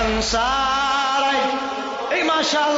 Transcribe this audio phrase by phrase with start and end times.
[0.00, 1.54] أنصارك
[2.12, 2.70] اي ما شاء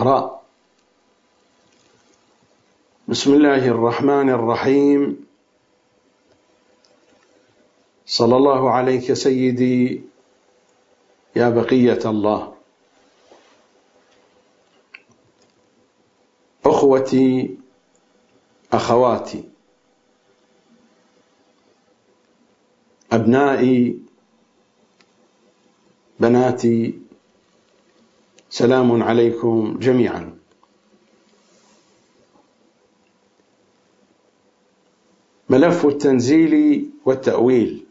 [0.00, 0.42] يا زهراء
[3.08, 5.26] بسم الله الرحمن الرحيم.
[8.06, 10.00] صلى الله عليك سيدي
[11.36, 12.54] يا بقية الله.
[16.64, 17.58] أخوتي
[18.72, 19.44] أخواتي
[23.12, 23.98] أبنائي
[26.20, 27.09] بناتي
[28.50, 30.36] سلام عليكم جميعا.
[35.50, 37.84] ملف التنزيل والتأويل.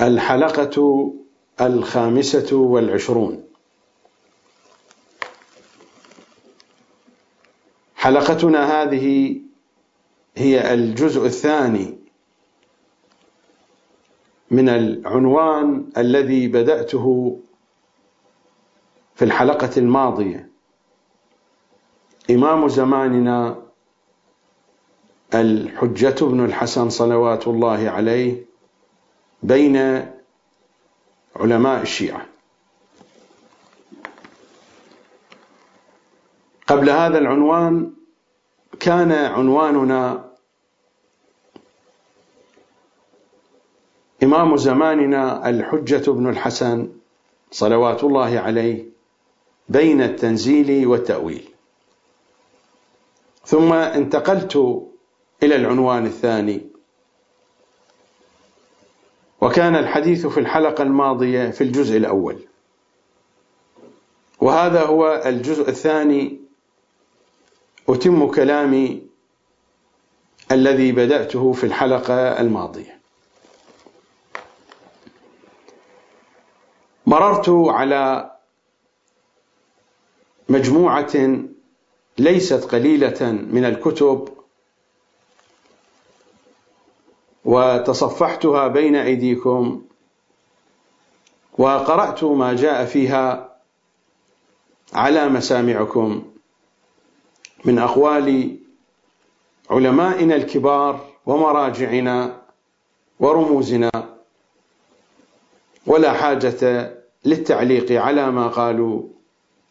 [0.00, 1.12] الحلقة
[1.60, 3.44] الخامسة والعشرون.
[7.96, 9.36] حلقتنا هذه
[10.36, 11.98] هي الجزء الثاني
[14.50, 17.38] من العنوان الذي بدأته
[19.18, 20.48] في الحلقة الماضية.
[22.30, 23.62] إمام زماننا
[25.34, 28.44] الحجة بن الحسن صلوات الله عليه
[29.42, 29.76] بين
[31.36, 32.26] علماء الشيعة.
[36.66, 37.92] قبل هذا العنوان
[38.80, 40.28] كان عنواننا
[44.22, 46.88] إمام زماننا الحجة بن الحسن
[47.50, 48.97] صلوات الله عليه
[49.68, 51.48] بين التنزيل والتأويل.
[53.44, 54.56] ثم انتقلت
[55.42, 56.66] إلى العنوان الثاني.
[59.40, 62.38] وكان الحديث في الحلقة الماضية في الجزء الأول.
[64.40, 66.40] وهذا هو الجزء الثاني.
[67.88, 69.02] أتم كلامي
[70.52, 72.98] الذي بدأته في الحلقة الماضية.
[77.06, 78.30] مررت على
[80.48, 81.38] مجموعة
[82.18, 84.28] ليست قليلة من الكتب
[87.44, 89.82] وتصفحتها بين أيديكم
[91.58, 93.56] وقرأت ما جاء فيها
[94.92, 96.24] على مسامعكم
[97.64, 98.56] من أقوال
[99.70, 102.42] علمائنا الكبار ومراجعنا
[103.20, 103.90] ورموزنا.
[105.86, 106.92] ولا حاجة
[107.24, 109.17] للتعليق على ما قالوا.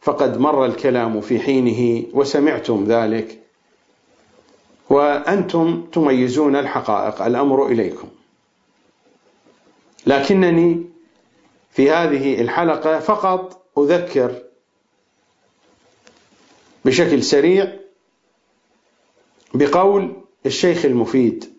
[0.02, 3.40] فقد مر الكلام في حينه وسمعتم ذلك.
[4.90, 8.08] وأنتم تميزون الحقائق الأمر إليكم.
[10.08, 10.84] لكنني
[11.72, 14.42] في هذه الحلقة فقط أذكر
[16.86, 17.74] بشكل سريع
[19.54, 20.16] بقول
[20.46, 21.54] الشيخ المفيد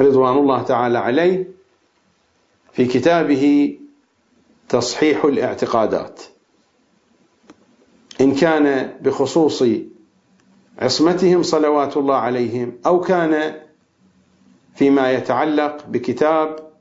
[0.00, 1.48] رضوان الله تعالى عليه
[2.72, 3.76] في كتابه
[4.74, 6.20] تصحيح الاعتقادات.
[8.20, 9.64] إن كان بخصوص
[10.78, 13.60] عصمتهم صلوات الله عليهم أو كان
[14.76, 16.72] فيما يتعلق بكتاب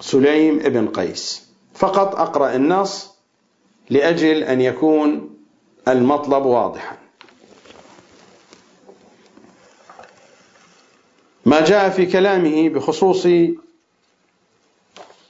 [0.00, 1.50] سليم ابن قيس.
[1.74, 3.14] فقط أقرأ النص
[3.90, 5.36] لأجل أن يكون
[5.88, 6.96] المطلب واضحا.
[11.46, 13.26] ما جاء في كلامه بخصوص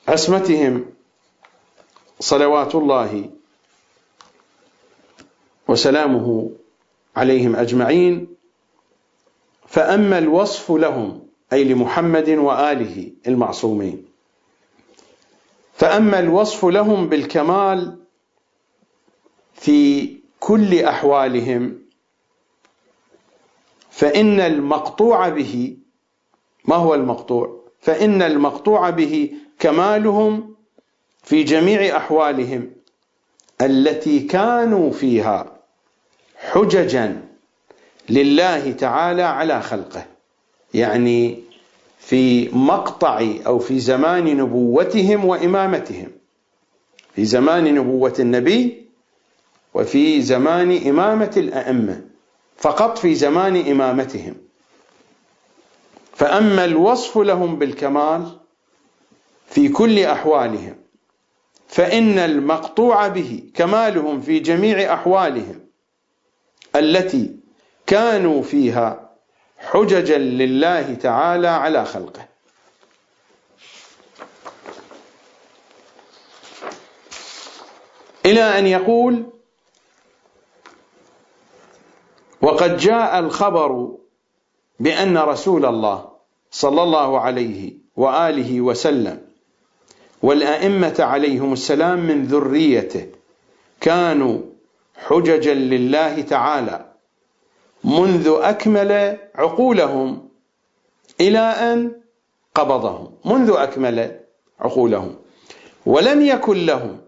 [0.09, 1.00] عصمتهم
[2.21, 3.31] صلوات الله
[5.69, 6.51] وسلامه
[7.17, 8.29] عليهم أجمعين
[9.67, 14.05] فأما الوصف لهم أي لمحمد وآله المعصومين
[15.75, 17.99] فأما الوصف لهم بالكمال
[19.55, 20.09] في
[20.41, 21.79] كل أحوالهم
[23.91, 25.77] فإن المقطوع به
[26.65, 30.50] ما هو المقطوع؟ فإن المقطوع به كمالهم
[31.23, 32.71] في جميع أحوالهم
[33.61, 35.57] التي كانوا فيها
[36.37, 37.23] حججا
[38.09, 40.07] لله تعالى على خلقه.
[40.75, 41.43] يعني
[41.99, 46.09] في مقطع أو في زمان نبوتهم وإمامتهم.
[47.15, 48.87] في زمان نبوة النبي
[49.75, 52.03] وفي زمان إمامة الأئمة.
[52.57, 54.35] فقط في زمان إمامتهم.
[56.15, 58.39] فأما الوصف لهم بالكمال
[59.47, 60.77] في كل أحوالهم
[61.71, 65.61] فإن المقطوع به كمالهم في جميع أحوالهم
[66.77, 67.37] التي
[67.87, 69.11] كانوا فيها
[69.59, 72.29] حججا لله تعالى على خلقه.
[78.27, 79.27] إلى أن يقول
[82.43, 83.97] وقد جاء الخبر
[84.81, 86.11] بأن رسول الله
[86.51, 89.20] صلى الله عليه وآله وسلم
[90.23, 93.07] والأئمة عليهم السلام من ذريته
[93.81, 94.41] كانوا
[94.97, 96.87] حججا لله تعالى
[97.85, 100.29] منذ أكمل عقولهم
[101.21, 101.93] إلى أن
[102.55, 104.21] قبضهم منذ أكمل
[104.61, 105.17] عقولهم.
[105.87, 107.01] ولم يكن لهم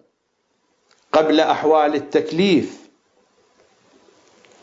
[1.13, 2.89] قبل أحوال التكليف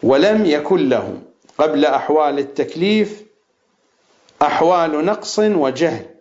[0.04, 1.24] ولم يكن لهم
[1.58, 3.24] قبل أحوال التكليف
[4.42, 6.19] أحوال نقص وجهل.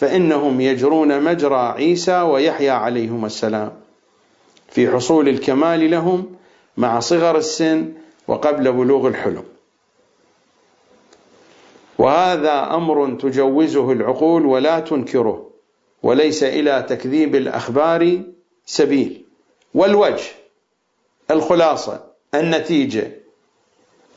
[0.00, 3.72] فإنهم يجرون مجرى عيسى ويحيى عليهما السلام.
[4.68, 6.36] في حصول الكمال لهم
[6.76, 7.92] مع صغر السن
[8.28, 9.44] وقبل بلوغ الحلم.
[11.98, 15.50] وهذا أمر تجوزه العقول ولا تنكره
[16.02, 18.22] وليس إلى تكذيب الأخبار
[18.66, 19.24] سبيل.
[19.74, 20.30] والوجه
[21.30, 22.04] الخلاصة
[22.34, 23.10] النتيجة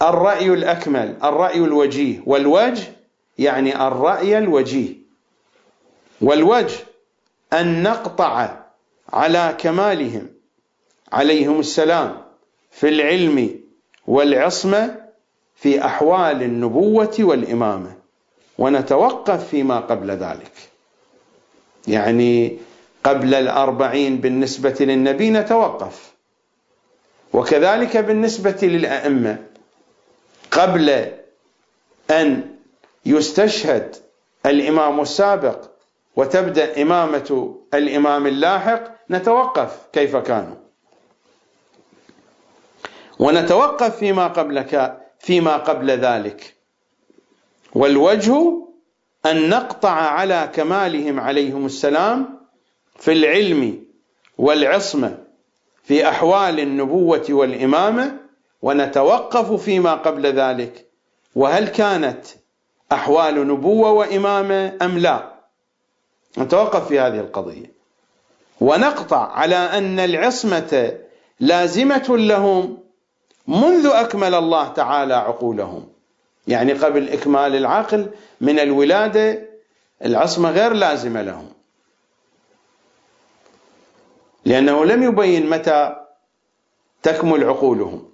[0.02, 2.24] الرأي الأكمل الرأي الوجيه.
[2.26, 2.84] والوجه
[3.38, 5.03] يعني الرأي الوجيه.
[6.24, 6.76] والوجه
[7.54, 8.60] أن نقطع
[9.14, 10.28] على كمالهم
[11.12, 12.22] عليهم السلام
[12.72, 13.60] في العلم
[14.08, 14.96] والعصمة
[15.56, 17.96] في أحوال النبوة والإمامة
[18.58, 20.52] ونتوقف فيما قبل ذلك.
[21.88, 22.58] يعني
[23.04, 26.14] قبل الأربعين بالنسبة للنبي نتوقف
[27.34, 29.38] وكذلك بالنسبة للأئمة.
[30.52, 31.12] قبل
[32.12, 32.56] أن
[33.06, 33.96] يستشهد
[34.46, 35.73] الإمام السابق
[36.16, 40.56] وتبدأ إمامة الإمام اللاحق نتوقف كيف كانوا.
[43.20, 46.56] ونتوقف فيما قبلك فيما قبل ذلك.
[47.76, 48.64] والوجه
[49.26, 52.40] أن نقطع على كمالهم عليهم السلام
[53.00, 53.86] في العلم
[54.38, 55.18] والعصمة
[55.84, 58.18] في أحوال النبوة والإمامة
[58.62, 60.90] ونتوقف فيما قبل ذلك.
[61.36, 62.26] وهل كانت
[62.92, 65.33] أحوال نبوة وإمامة أم لا؟
[66.38, 67.72] نتوقف في هذه القضية.
[68.62, 71.00] ونقطع على أن العصمة
[71.40, 72.78] لازمة لهم
[73.48, 75.88] منذ أكمل الله تعالى عقولهم.
[76.48, 78.10] يعني قبل إكمال العقل
[78.42, 79.50] من الولادة
[80.06, 81.50] العصمة غير لازمة لهم.
[84.46, 85.96] لأنه لم يبين متى
[87.04, 88.10] تكمل عقولهم.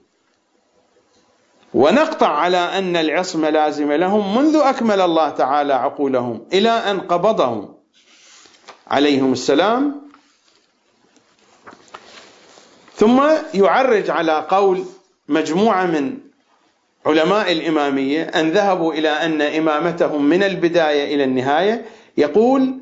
[1.74, 7.79] ونقطع على أن العصمة لازمة لهم منذ أكمل الله تعالى عقولهم إلى أن قبضهم.
[8.90, 10.02] عليهم السلام.
[12.96, 13.22] ثم
[13.54, 14.86] يعرج على قول
[15.28, 16.18] مجموعة من
[17.06, 21.86] علماء الإمامية أن ذهبوا إلى أن إمامتهم من البداية إلى النهاية.
[22.18, 22.76] يقول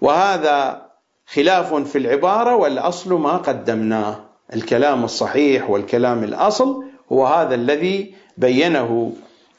[0.00, 0.86] وهذا
[1.26, 4.20] خلاف في العبارة والأصل ما قدمناه.
[4.54, 9.12] الكلام الصحيح والكلام الأصل هو هذا الذي بينه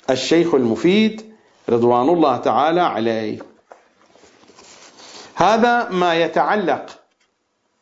[0.09, 1.33] الشيخ المفيد
[1.69, 3.56] رضوان الله تعالى عليه.
[5.37, 6.99] هذا ما يتعلق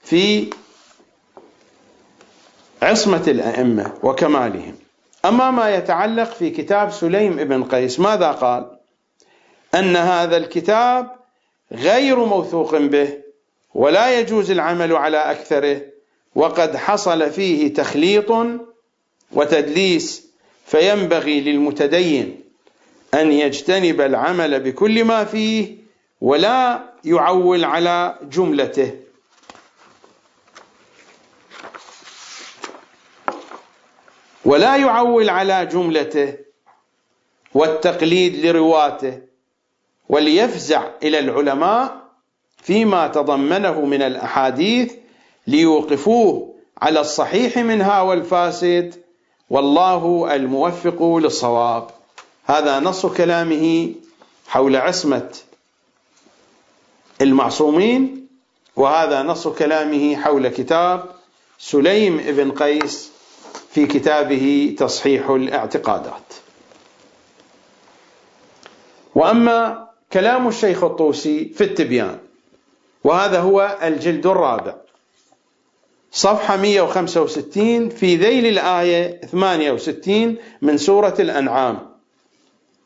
[0.03, 0.49] في
[2.81, 4.75] عصمة الأئمة وكمالهم.
[5.25, 8.77] أما ما يتعلق في كتاب سليم بن قيس ماذا قال؟
[9.75, 11.11] أن هذا الكتاب
[11.71, 13.09] غير موثوق به
[13.73, 15.81] ولا يجوز العمل على أكثره
[16.35, 18.31] وقد حصل فيه تخليط
[19.31, 20.27] وتدليس
[20.65, 22.43] فينبغي للمتدين
[23.13, 25.84] أن يجتنب العمل بكل ما فيه
[26.25, 28.91] ولا يعول على جملته.
[34.45, 36.33] ولا يعول على جملته
[37.53, 39.21] والتقليد لرواته
[40.09, 42.01] وليفزع إلى العلماء
[42.57, 44.93] فيما تضمنه من الأحاديث
[45.47, 48.95] ليوقفوه على الصحيح منها والفاسد
[49.49, 51.87] والله الموفق للصواب.
[52.45, 53.93] هذا نص كلامه
[54.47, 55.29] حول عصمة
[57.21, 58.27] المعصومين
[58.75, 61.03] وهذا نص كلامه حول كتاب
[61.59, 63.11] سليم بن قيس
[63.71, 66.33] في كتابه تصحيح الاعتقادات.
[69.15, 72.19] وأما كلام الشيخ الطوسي في التبيان
[73.03, 74.75] وهذا هو الجلد الرابع.
[76.11, 81.79] صفحة 165 في ذيل الآية 68 من سورة الأنعام.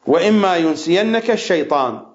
[0.08, 2.09] وإما ينسينك الشيطان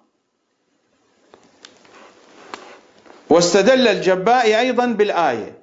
[3.30, 5.58] واستدل الجباء أيضا بالآية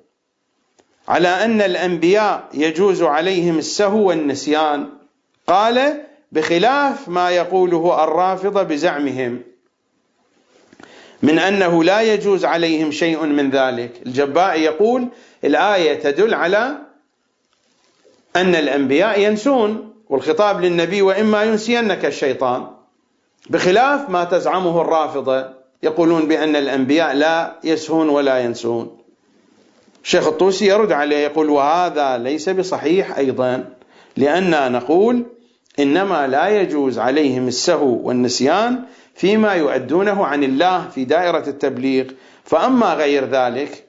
[1.07, 4.89] على أن الأنبياء يجوز عليهم السهو والنسيان.
[5.47, 9.41] قال بخلاف ما يقوله الرافضة بزعمهم
[11.21, 14.01] من أنه لا يجوز عليهم شيء من ذلك.
[14.05, 15.07] الجباء يقول
[15.43, 16.77] الآية تدل على
[18.35, 22.67] أن الأنبياء ينسون والخطاب للنبي وإما ينسينك الشيطان.
[23.49, 28.97] بخلاف ما تزعمه الرافضة يقولون بأن الأنبياء لا يسهون ولا ينسون.
[30.03, 33.73] الشيخ الطوسي يرد عليه يقول وهذا ليس بصحيح أيضا
[34.17, 35.25] لأننا نقول
[35.79, 38.83] إنما لا يجوز عليهم السهو والنسيان
[39.15, 42.05] فيما يؤدونه عن الله في دائرة التبليغ.
[42.43, 43.87] فأما غير ذلك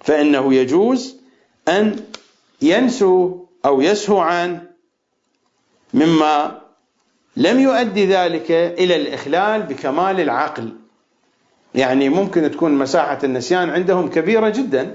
[0.00, 1.16] فإنه يجوز
[1.68, 1.96] أن
[2.62, 4.60] ينسوا أو يسهو عن
[5.94, 6.60] مما
[7.36, 10.81] لم يؤدي ذلك إلى الإخلال بكمال العقل.
[11.74, 14.94] يعني ممكن تكون مساحة النسيان عندهم كبيرة جدا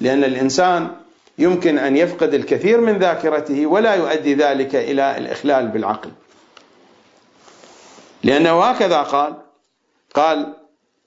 [0.00, 0.90] لأن الإنسان
[1.38, 6.10] يمكن أن يفقد الكثير من ذاكرته ولا يؤدي ذلك إلى الإخلال بالعقل.
[8.24, 9.34] لأنه هكذا قال
[10.14, 10.54] قال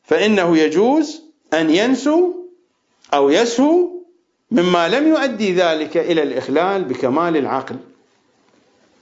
[0.03, 1.21] فإنه يجوز
[1.53, 2.33] أن ينسوا
[3.13, 3.89] أو يسهو
[4.51, 7.75] مما لم يؤدي ذلك إلى الإخلال بكمال العقل.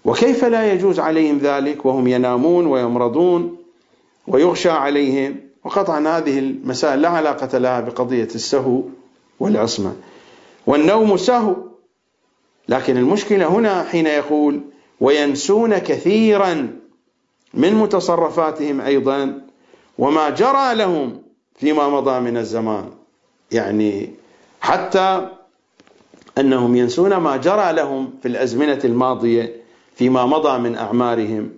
[0.05, 3.57] وكيف لا يجوز عليهم ذلك؟ وهم ينامون ويمرضون
[4.27, 5.48] ويغشى عليهم.
[5.63, 8.83] وقطعا هذه المسائل لا علاقة لها بقضية السهو
[9.39, 9.95] والعصمة.
[10.67, 11.55] والنوم سهو
[12.69, 14.61] لكن المشكلة هنا حين يقول
[15.01, 16.79] وينسون كثيرا
[17.53, 19.41] من متصرفاتهم أيضا
[19.97, 21.21] وما جرى لهم
[21.55, 22.89] فيما مضى من الزمان.
[23.51, 24.09] يعني
[24.61, 25.29] حتى
[26.37, 29.55] أنهم ينسون ما جرى لهم في الأزمنة الماضية
[29.95, 31.49] فيما مضى من أعمارهم.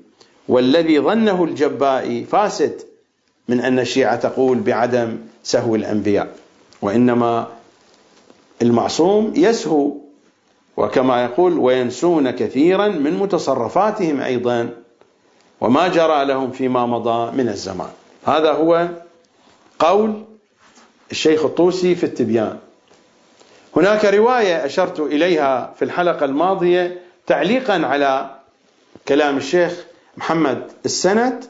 [0.48, 2.91] والذي ظنه الجبائي فاسد
[3.48, 6.36] من أن الشيعة تقول بعدم سهو الأنبياء
[6.82, 7.48] وإنما
[8.62, 9.94] المعصوم يسهو
[10.78, 14.70] وكما يقول وينسون كثيرا من متصرفاتهم أيضا
[15.62, 17.90] وما جرى لهم فيما مضى من الزمان.
[18.26, 18.88] هذا هو
[19.80, 20.24] قول
[21.12, 22.58] الشيخ الطوسي في التبيان.
[23.76, 28.30] هناك رواية أشرت إليها في الحلقة الماضية تعليقا على
[29.08, 29.86] كلام الشيخ
[30.18, 31.46] محمد السند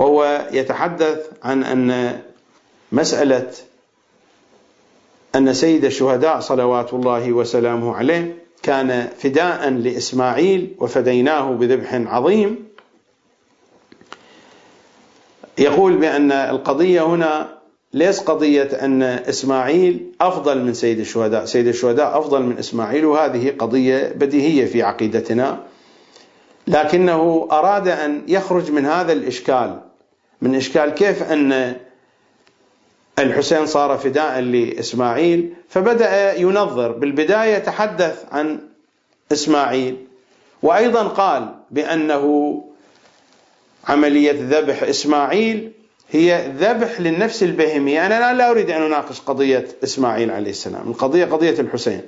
[0.00, 2.20] وهو يتحدث عن أن
[2.92, 3.50] مسألة
[5.36, 12.68] أن سيد الشهداء صلوات الله وسلامه عليه كان فداء لإسماعيل وفديناه بذبح عظيم.
[15.58, 17.58] يقول بأن القضية هنا
[17.92, 21.44] ليس قضية أن إسماعيل أفضل من سيد الشهداء.
[21.44, 25.60] سيد الشهداء أفضل من إسماعيل وهذه قضية بديهية في عقيدتنا.
[26.66, 29.89] لكنه أراد أن يخرج من هذا الإشكال.
[30.42, 31.76] من إشكال كيف أن
[33.18, 38.60] الحسين صار فداء لإسماعيل فبدأ ينظر بالبداية تحدث عن
[39.32, 39.96] إسماعيل
[40.62, 42.64] وأيضا قال بأنه
[43.88, 45.72] عملية ذبح إسماعيل
[46.10, 48.06] هي ذبح للنفس البهيمية.
[48.06, 52.02] أنا لا أريد أن أناقش قضية إسماعيل عليه السلام القضية قضية الحسين.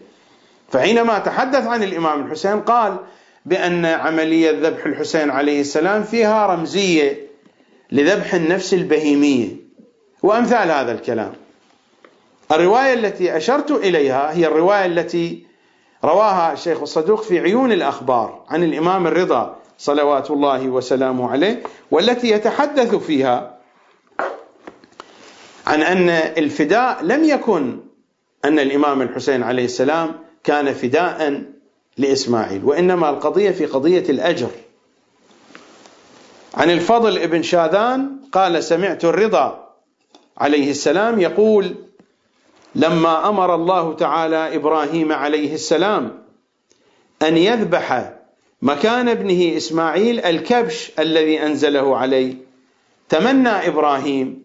[0.72, 2.96] فحينما تحدث عن الإمام الحسين قال
[3.46, 7.21] بأن عملية ذبح الحسين عليه السلام فيها رمزية
[7.92, 9.48] لذبح النفس البهيمية.
[10.22, 11.32] وأمثال هذا الكلام.
[12.52, 15.46] الرواية التي أشرت إليها هي الرواية التي
[16.04, 22.94] رواها الشيخ الصدوق في عيون الأخبار عن الإمام الرضا صلوات الله وسلامه عليه والتي يتحدث
[22.94, 23.58] فيها
[25.66, 27.78] عن أن الفداء لم يكن
[28.44, 31.42] أن الإمام الحسين عليه السلام كان فداء
[31.98, 34.50] لإسماعيل وإنما القضية في قضية الأجر.
[36.54, 39.74] عن الفضل ابن شاذان قال سمعت الرضا
[40.38, 41.74] عليه السلام يقول
[42.74, 46.22] لما أمر الله تعالى إبراهيم عليه السلام
[47.22, 48.12] أن يذبح
[48.62, 52.34] مكان ابنه إسماعيل الكبش الذي أنزله عليه
[53.08, 54.42] تمنى إبراهيم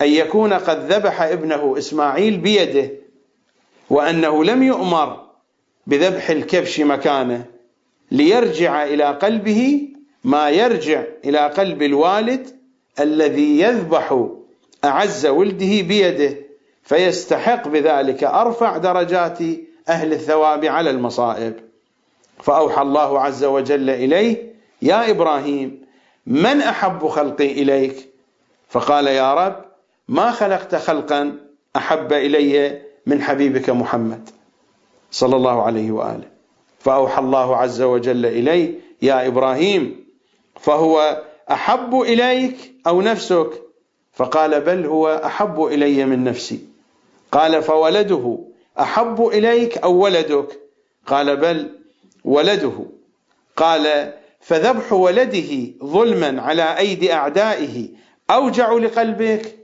[0.00, 2.90] أن يكون قد ذبح ابنه إسماعيل بيده
[3.90, 5.26] وأنه لم يؤمر
[5.86, 7.44] بذبح الكبش مكانه
[8.10, 9.88] ليرجع إلى قلبه
[10.24, 12.46] ما يرجع إلى قلب الوالد
[13.00, 14.28] الذي يذبح
[14.84, 16.36] أعز ولده بيده
[16.82, 19.38] فيستحق بذلك أرفع درجات
[19.88, 21.54] أهل الثواب على المصائب.
[22.42, 24.52] فأوحى الله عز وجل إليه
[24.82, 25.82] يا إبراهيم
[26.26, 28.08] من أحب خلقي إليك؟
[28.68, 29.64] فقال يا رب
[30.08, 31.36] ما خلقت خلقا
[31.76, 34.30] أحب إلي من حبيبك محمد
[35.10, 36.28] صلى الله عليه وآله.
[36.80, 40.01] فأوحى الله عز وجل إليه يا إبراهيم
[40.62, 43.50] فهو أحب إليك أو نفسك؟
[44.12, 46.60] فقال بل هو أحب إلي من نفسي.
[47.32, 48.38] قال فولده
[48.80, 50.60] أحب إليك أو ولدك؟
[51.06, 51.70] قال بل
[52.24, 52.86] ولده.
[53.56, 57.88] قال فذبح ولده ظلما على أيدي أعدائه
[58.30, 59.58] أوجع لقلبك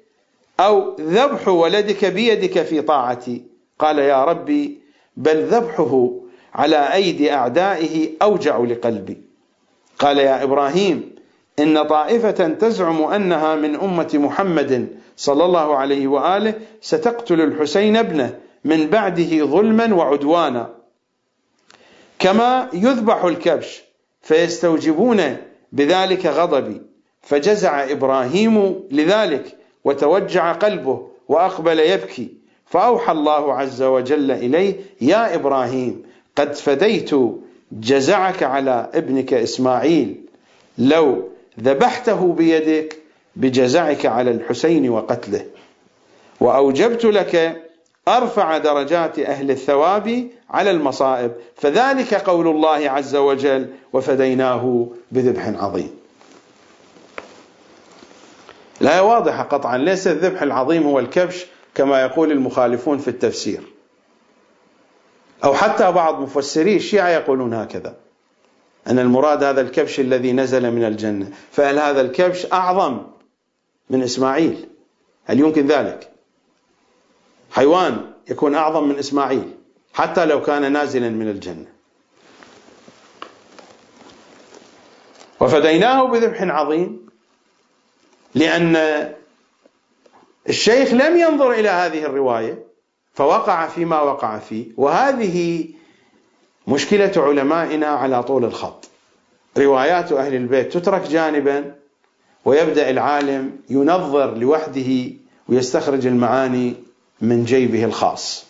[0.61, 3.43] أو ذبح ولدك بيدك في طاعتي؟
[3.78, 4.81] قال يا ربي
[5.17, 6.11] بل ذبحه
[6.55, 9.27] على أيدي أعدائه أوجع لقلبي.
[9.99, 11.14] قال يا إبراهيم
[11.59, 18.87] إن طائفة تزعم أنها من أمة محمد صلى الله عليه وآله ستقتل الحسين ابنه من
[18.87, 20.75] بعده ظلما وعدوانا.
[22.19, 23.83] كما يذبح الكبش
[24.23, 25.37] فيستوجبون
[25.73, 26.83] بذلك غضبي.
[27.23, 32.38] فجزع إبراهيم لذلك وتوجع قلبه وأقبل يبكي.
[32.67, 36.02] فأوحى الله عز وجل إليه يا إبراهيم
[36.37, 37.11] قد فديت
[37.72, 40.20] جزعك على ابنك إسماعيل
[40.78, 41.28] لو
[41.60, 42.96] ذبحته بيدك
[43.37, 45.44] بجزعك على الحسين وقتله.
[46.40, 47.62] وأوجبت لك
[48.08, 51.32] أرفع درجات أهل الثواب على المصائب.
[51.56, 55.90] فذلك قول الله عز وجل وفديناه بذبح عظيم
[58.80, 63.60] لا واضحة قطعا ليس الذبح العظيم هو الكبش كما يقول المخالفون في التفسير.
[65.44, 67.96] أو حتى بعض مفسري الشيعة يقولون هكذا
[68.86, 71.30] أن المراد هذا الكبش الذي نزل من الجنة.
[71.52, 73.06] فهل هذا الكبش أعظم
[73.90, 74.68] من إسماعيل؟
[75.24, 76.10] هل يمكن ذلك؟
[77.50, 79.54] حيوان يكون أعظم من إسماعيل
[79.94, 81.66] حتى لو كان نازلا من الجنة.
[85.40, 87.06] وفديناه بذبح عظيم
[88.34, 88.76] لأن
[90.48, 92.68] الشيخ لم ينظر إلى هذه الرواية.
[93.14, 95.68] فوقع فيما وقع فيه وهذه
[96.68, 98.88] مشكلة علمائنا على طول الخط.
[99.58, 101.75] روايات أهل البيت تترك جانبا
[102.44, 105.10] ويبدأ العالم ينظر لوحده
[105.49, 106.75] ويستخرج المعاني
[107.21, 108.44] من جيبه الخاص.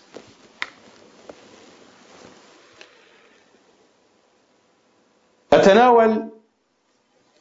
[5.52, 6.28] أتناول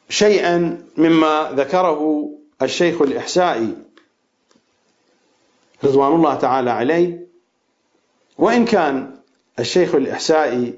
[0.08, 2.30] شيئا مما ذكره
[2.62, 3.76] الشيخ الإحسائي
[5.84, 7.28] رضوان الله تعالى عليه.
[8.38, 9.14] وإن كان
[9.58, 10.74] الشيخ الإحسائي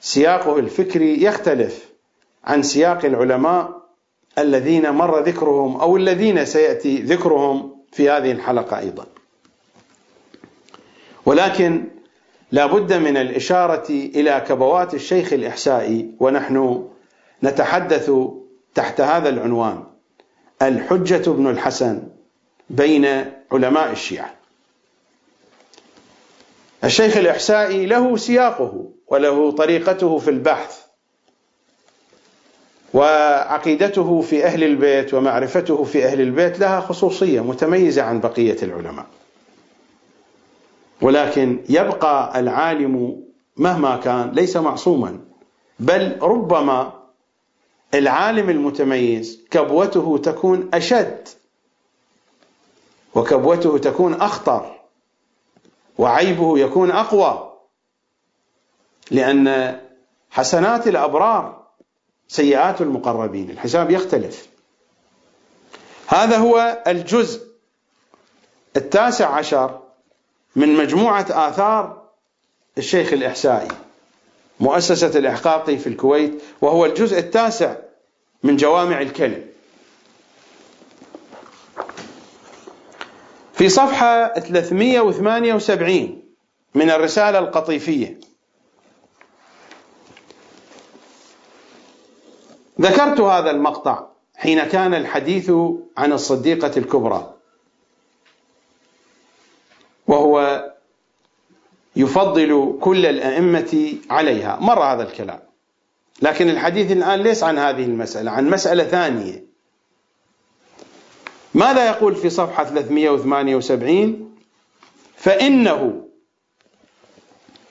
[0.00, 1.88] سياقه الفكري يختلف
[2.44, 3.84] عن سياق العلماء
[4.38, 9.06] الذين مر ذكرهم أو الذين سيأتي ذكرهم في هذه الحلقة أيضا.
[11.26, 11.84] ولكن
[12.52, 16.88] لا بد من الإشارة إلى كبوات الشيخ الإحسائي ونحن
[17.44, 18.12] نتحدث
[18.74, 19.84] تحت هذا العنوان.
[20.62, 22.13] الحجة بن الحسن.
[22.70, 23.04] بين
[23.52, 24.34] علماء الشيعة.
[26.84, 30.80] الشيخ الإحسائي له سياقه وله طريقته في البحث
[32.94, 39.06] وعقيدته في أهل البيت ومعرفته في أهل البيت لها خصوصية متميزة عن بقية العلماء.
[41.02, 43.24] ولكن يبقى العالم
[43.56, 45.20] مهما كان ليس معصوما
[45.80, 46.92] بل ربما
[47.94, 51.28] العالم المتميز كبوته تكون أشد
[53.14, 54.80] وكبوته تكون أخطر
[55.98, 57.52] وعيبه يكون أقوى
[59.10, 59.80] لأن
[60.30, 61.64] حسنات الأبرار
[62.28, 64.48] سيئات المقربين الحساب يختلف.
[66.06, 67.46] هذا هو الجزء
[68.76, 69.80] التاسع عشر
[70.56, 72.02] من مجموعة آثار
[72.78, 73.68] الشيخ الإحسائي
[74.60, 77.76] مؤسسة الإحقاقي في الكويت وهو الجزء التاسع
[78.42, 79.53] من جوامع الكلم.
[83.54, 86.22] في صفحة 378
[86.74, 88.20] من الرسالة القطيفية.
[92.80, 95.50] ذكرت هذا المقطع حين كان الحديث
[95.96, 97.34] عن الصديقة الكبرى.
[100.06, 100.64] وهو
[101.96, 104.58] يفضل كل الأئمة عليها.
[104.60, 105.40] مر هذا الكلام.
[106.22, 109.53] لكن الحديث الآن ليس عن هذه المسألة عن مسألة ثانية.
[111.54, 114.34] ماذا يقول في صفحة 378
[115.16, 116.04] فإنه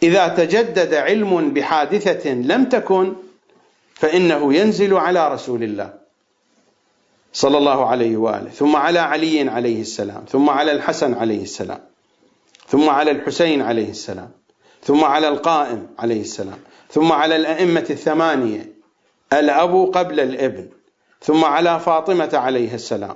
[0.03, 3.13] إذا تجدد علم بحادثة لم تكن
[3.95, 5.93] فإنه ينزل على رسول الله
[7.33, 11.79] صلى الله عليه وآله ثم على علي عليه السلام ثم على الحسن عليه السلام
[12.67, 14.31] ثم على الحسين عليه السلام
[14.81, 16.59] ثم على القائم عليه السلام
[16.91, 18.73] ثم على الأئمة الثمانية
[19.33, 20.69] الأب قبل الإبن
[21.21, 23.15] ثم على فاطمة عليه السلام.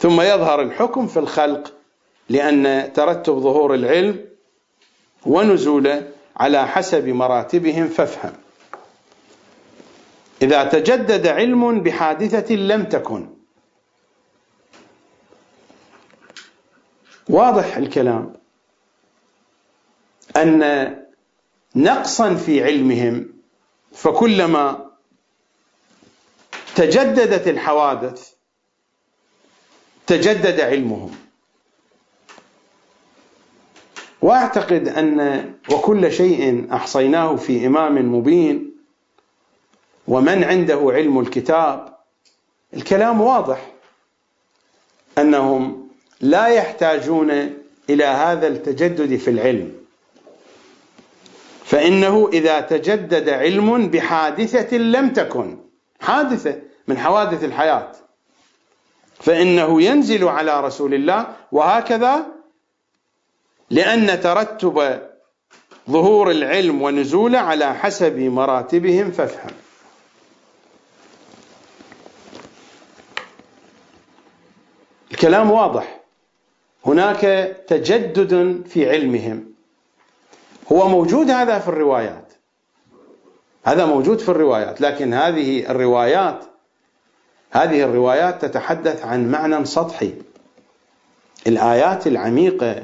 [0.00, 1.72] ثم يظهر الحكم في الخلق
[2.28, 4.24] لأن ترتب ظهور العلم
[5.26, 8.32] ونزوله على حسب مراتبهم فافهم.
[10.42, 13.28] إذا تجدد علم بحادثة لم تكن.
[17.28, 18.34] واضح الكلام؟
[20.36, 20.96] أن
[21.76, 23.28] نقصا في علمهم
[23.92, 24.90] فكلما
[26.74, 28.39] تجددت الحوادث
[30.10, 31.10] تجدد علمهم.
[34.22, 38.72] واعتقد أن وكل شيء أحصيناه في إمام مبين
[40.08, 41.94] ومن عنده علم الكتاب
[42.74, 43.72] الكلام واضح
[45.18, 45.88] أنهم
[46.20, 47.30] لا يحتاجون
[47.90, 49.72] إلى هذا التجدد في العلم.
[51.64, 55.58] فإنه إذا تجدد علم بحادثة لم تكن
[56.00, 57.92] حادثة من حوادث الحياة.
[59.20, 62.26] فإنه ينزل على رسول الله وهكذا
[63.70, 65.00] لأن ترتب
[65.90, 69.50] ظهور العلم ونزوله على حسب مراتبهم فافهم.
[75.10, 76.00] الكلام واضح.
[76.86, 77.20] هناك
[77.68, 79.54] تجدد في علمهم.
[80.72, 82.32] هو موجود هذا في الروايات.
[83.64, 86.44] هذا موجود في الروايات لكن هذه الروايات
[87.50, 90.12] هذه الروايات تتحدث عن معنى سطحي.
[91.46, 92.82] الآيات العميقة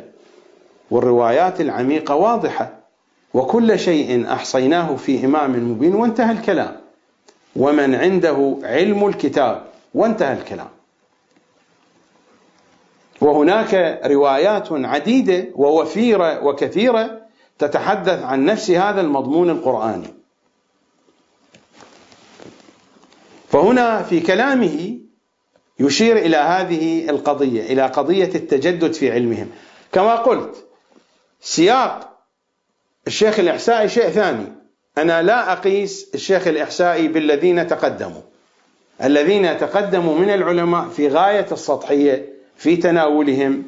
[0.91, 2.73] والروايات العميقة واضحة.
[3.35, 6.77] وكل شيء أحصيناه في إمام مبين وانتهى الكلام.
[7.57, 9.63] ومن عنده علم الكتاب
[9.95, 10.69] وانتهى الكلام.
[13.21, 17.21] وهناك روايات عديدة ووفيرة وكثيرة
[17.59, 20.16] تتحدث عن نفس هذا المضمون القرآني.
[23.57, 24.99] فهنا في كلامه
[25.81, 29.51] يشير إلى هذه القضية إلى قضية التجدد في علمهم.
[29.93, 30.67] كما قلت
[31.41, 32.19] سياق
[33.07, 34.53] الشيخ الإحسائي شيء ثاني.
[34.99, 38.21] أنا لا أقيس الشيخ الإحسائي بالذين تقدموا.
[39.03, 43.63] الذين تقدموا من العلماء في غاية السطحية في تناولهم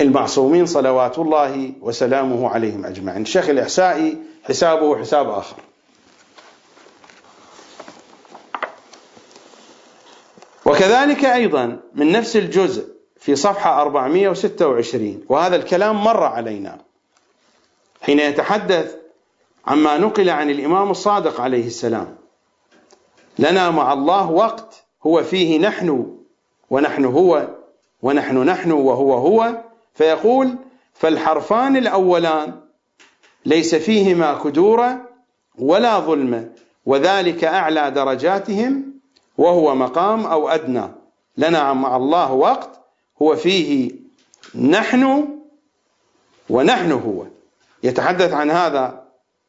[0.00, 3.22] للمعصومين صلوات الله وسلامه عليهم أجمعين.
[3.22, 5.56] الشيخ الإحسائي حسابه حساب آخر.
[10.80, 16.78] وكذلك أيضا من نفس الجزء في صفحة 426 وهذا الكلام مر علينا.
[18.02, 18.96] حين يتحدث
[19.66, 22.16] عما نقل عن الإمام الصادق عليه السلام
[23.38, 26.16] لنا مع الله وقت هو فيه نحن
[26.70, 27.48] ونحن هو
[28.02, 29.62] ونحن نحن وهو هو
[29.94, 30.54] فيقول
[30.94, 32.60] فالحرفان الأولان
[33.46, 35.08] ليس فيهما كدورة
[35.58, 36.48] ولا ظلمة
[36.86, 38.89] وذلك أعلى درجاتهم
[39.38, 40.88] وهو مقام أو أدنى.
[41.36, 42.70] لنا مع الله وقت
[43.22, 43.90] هو فيه
[44.54, 45.28] نحن
[46.50, 47.24] ونحن هو.
[47.82, 49.04] يتحدث عن هذا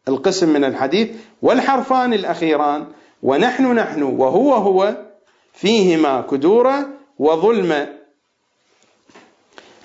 [0.07, 1.09] القسم من الحديث
[1.41, 2.87] والحرفان الأخيران
[3.23, 4.97] ونحن نحن وهو هو
[5.53, 6.89] فيهما كدورة
[7.19, 7.87] وظلمة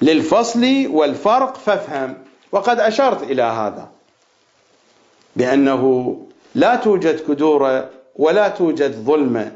[0.03, 2.15] للفصل والفرق فافهم.
[2.53, 3.89] وقد أشرت إلى هذا
[5.37, 6.17] بأنه
[6.55, 9.53] لا توجد كدورة ولا توجد ظلمة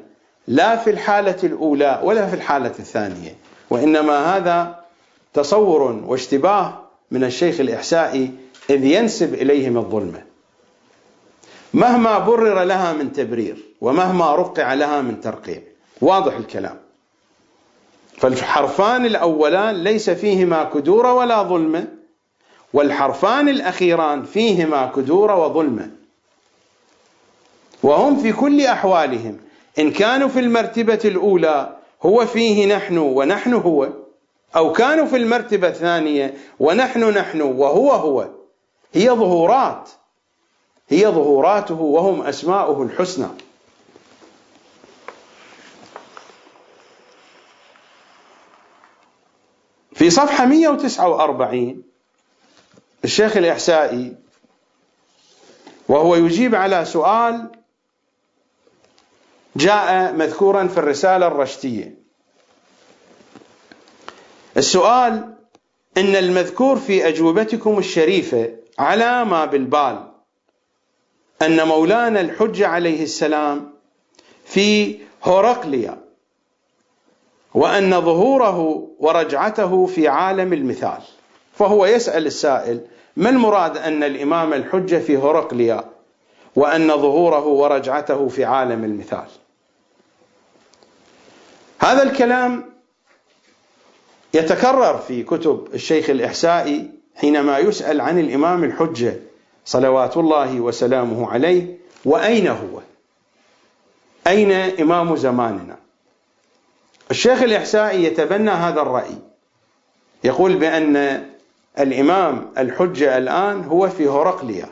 [0.50, 3.36] لا في الحالة الأولى ولا في الحالة الثانية
[3.70, 4.84] وإنما هذا
[5.34, 8.30] تصور واشتباه من الشيخ الإحسائي
[8.70, 10.22] إذ ينسب إليهم الظلمة
[11.74, 15.62] مهما برر لها من تبرير ومهما رقع لها من ترقيع
[16.00, 16.76] واضح الكلام.
[18.16, 21.86] فالحرفان الأولان ليس فيهما كدورة ولا ظلمة
[22.72, 25.90] والحرفان الأخيران فيهما كدورة وظلمة
[27.82, 29.38] وهم في كل أحوالهم
[29.78, 33.88] إن كانوا في المرتبة الأولى هو فيه نحن ونحن هو
[34.56, 38.28] أو كانوا في المرتبة الثانية ونحن نحن وهو هو
[38.94, 39.90] هي ظهورات
[40.88, 43.26] هي ظهوراته وهم أسماؤه الحسنى.
[49.94, 51.82] في صفحة 149
[53.04, 54.16] الشيخ الإحسائي
[55.88, 57.59] وهو يجيب على سؤال
[59.56, 61.94] جاء مذكورا في الرسالة الرشتية
[64.56, 65.34] السؤال
[65.96, 70.06] إن المذكور في أجوبتكم الشريفة على ما بالبال
[71.42, 73.72] أن مولانا الحجة عليه السلام
[74.44, 75.98] في هورقليا
[77.54, 81.02] وأن ظهوره ورجعته في عالم المثال.
[81.54, 82.80] فهو يسأل السائل
[83.16, 85.84] ما المراد أن الإمام الحجة في هورقليا
[86.56, 89.26] وأن ظهوره ورجعته في عالم المثال؟
[91.80, 92.64] هذا الكلام
[94.34, 99.16] يتكرر في كتب الشيخ الإحسائي حينما يسأل عن الإمام الحجة
[99.64, 102.80] صلوات الله وسلامه عليه وأين هو؟
[104.26, 105.76] أين إمام زماننا؟
[107.10, 109.18] الشيخ الإحسائي يتبنى هذا الرأي.
[110.24, 111.26] يقول بأن
[111.78, 114.68] الإمام الحجة الآن هو في هرقليا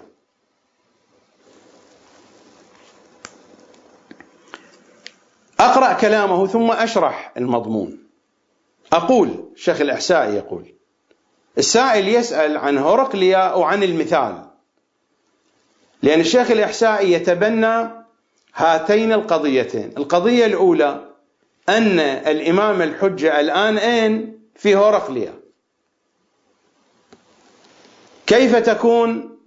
[5.60, 7.98] أقرأ كلامه ثم أشرح المضمون.
[8.92, 10.74] أقول شيخ الإحسائي يقول
[11.58, 14.44] السائل يسأل عن هرقليا أو عن المثال.
[16.02, 17.88] لأن الشيخ الإحسائي يتبنى
[18.54, 19.92] هاتين القضيتين.
[19.98, 21.04] القضية الأولى
[21.68, 25.34] أن الإمام الحجة الآن أين في هرقليا
[28.26, 29.38] كيف تكون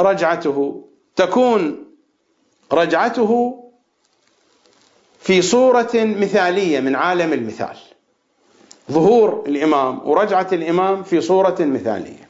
[0.00, 1.84] رجعته؟ تكون
[2.72, 3.61] رجعته
[5.22, 7.76] في صورة مثالية من عالم المثال.
[8.90, 12.28] ظهور الإمام ورجعة الإمام في صورة مثالية.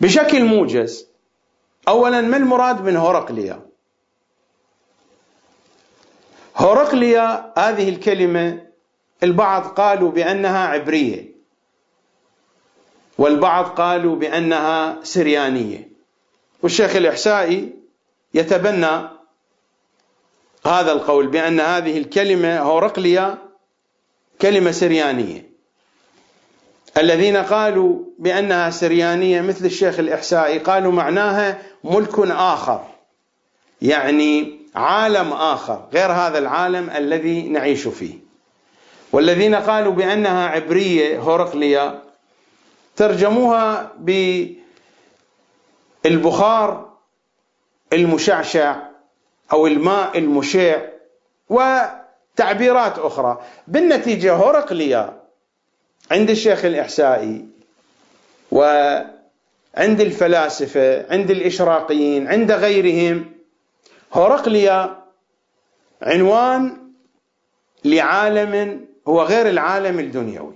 [0.00, 1.06] بشكل موجز
[1.88, 3.60] أولا ما المراد من هرقليا
[6.56, 8.66] هرقليا هذه الكلمة
[9.22, 11.30] البعض قالوا بأنها عبرية
[13.18, 15.88] والبعض قالوا بأنها سريانية.
[16.62, 17.79] والشيخ الإحسائي
[18.34, 19.00] يتبنى
[20.66, 23.38] هذا القول بأن هذه الكلمة هورقليا
[24.40, 25.50] كلمة سريانية.
[26.98, 32.86] الذين قالوا بأنها سريانية مثل الشيخ الإحسائي قالوا معناها ملك آخر
[33.82, 38.14] يعني عالم آخر غير هذا العالم الذي نعيش فيه.
[39.12, 42.02] والذين قالوا بأنها عبرية هورقليا
[42.96, 43.92] ترجموها
[46.04, 46.89] بالبخار
[47.92, 48.76] المشعشع
[49.52, 50.80] أو الماء المشع
[51.48, 53.44] وتعبيرات أخرى.
[53.66, 55.20] بالنتيجة هورقليا
[56.10, 57.44] عند الشيخ الإحسائي
[58.52, 63.32] وعند الفلاسفة عند الإشراقيين عند غيرهم
[64.12, 65.02] هورقليا
[66.02, 66.76] عنوان
[67.84, 70.54] لعالم هو غير العالم الدنيوي.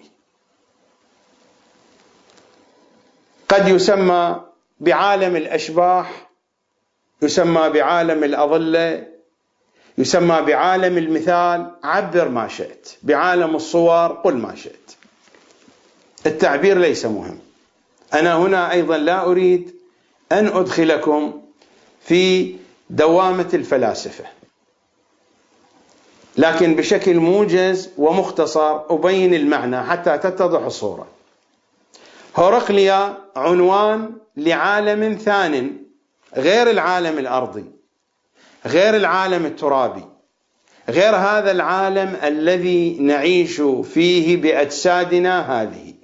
[3.49, 4.41] قد يسمى
[4.81, 6.31] بعالم الأشباح
[7.25, 9.07] يسمى بعالم الأظلة
[9.99, 14.91] يسمى بعالم المثال عبر ما شئت بعالم الصور قل ما شئت.
[16.27, 17.39] التعبير ليس مهم.
[18.15, 19.75] أنا هنا أيضا لا أريد
[20.33, 21.43] أن أدخلكم
[22.01, 22.57] في
[22.91, 24.25] دوامة الفلاسفة.
[26.37, 31.07] لكن بشكل موجز ومختصر أبين المعنى حتى تتضح الصورة.
[32.37, 35.84] هورقليا عنوان لعالم ثان
[36.37, 37.65] غير العالم الأرضي
[38.67, 40.05] غير العالم الترابي
[40.89, 45.95] غير هذا العالم الذي نعيش فيه بأجسادنا هذه.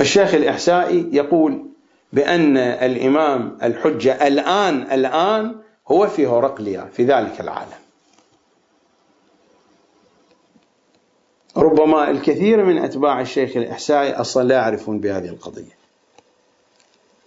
[0.00, 1.66] الشيخ الإحسائي يقول
[2.12, 5.56] بأن الإمام الحجة الآن الآن
[5.88, 7.78] هو في هورقليا في ذلك العالم.
[11.56, 15.77] ربما الكثير من أتباع الشيخ الإحسائي أصلا لا يعرفون بهذه القضية.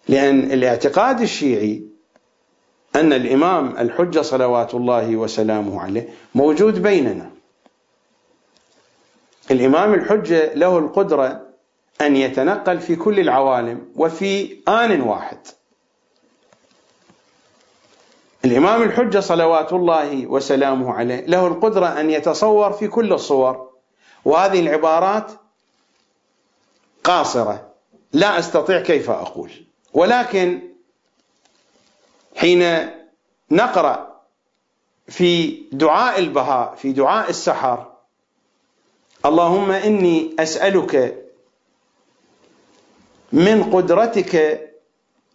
[0.08, 1.84] لأن الاعتقاد الشيعي
[2.96, 7.32] أن الإمام الحجة صلوات الله وسلامه عليه موجود بيننا.
[9.52, 11.48] الإمام الحجة له القدرة
[12.02, 15.38] أن يتنقل في كل العوالم وفي آن واحد.
[18.46, 23.70] الإمام الحجة صلوات الله وسلامه عليه له القدرة أن يتصور في كل الصور
[24.26, 25.32] وهذه العبارات
[27.04, 27.68] قاصرة.
[28.14, 29.52] لا أستطيع كيف أقول.
[29.94, 30.60] ولكن
[32.36, 32.90] حين
[33.52, 34.22] نقرأ
[35.08, 37.92] في دعاء البهاء في دعاء السحر
[39.26, 41.22] اللهم إني أسألك
[43.34, 44.62] من قدرتك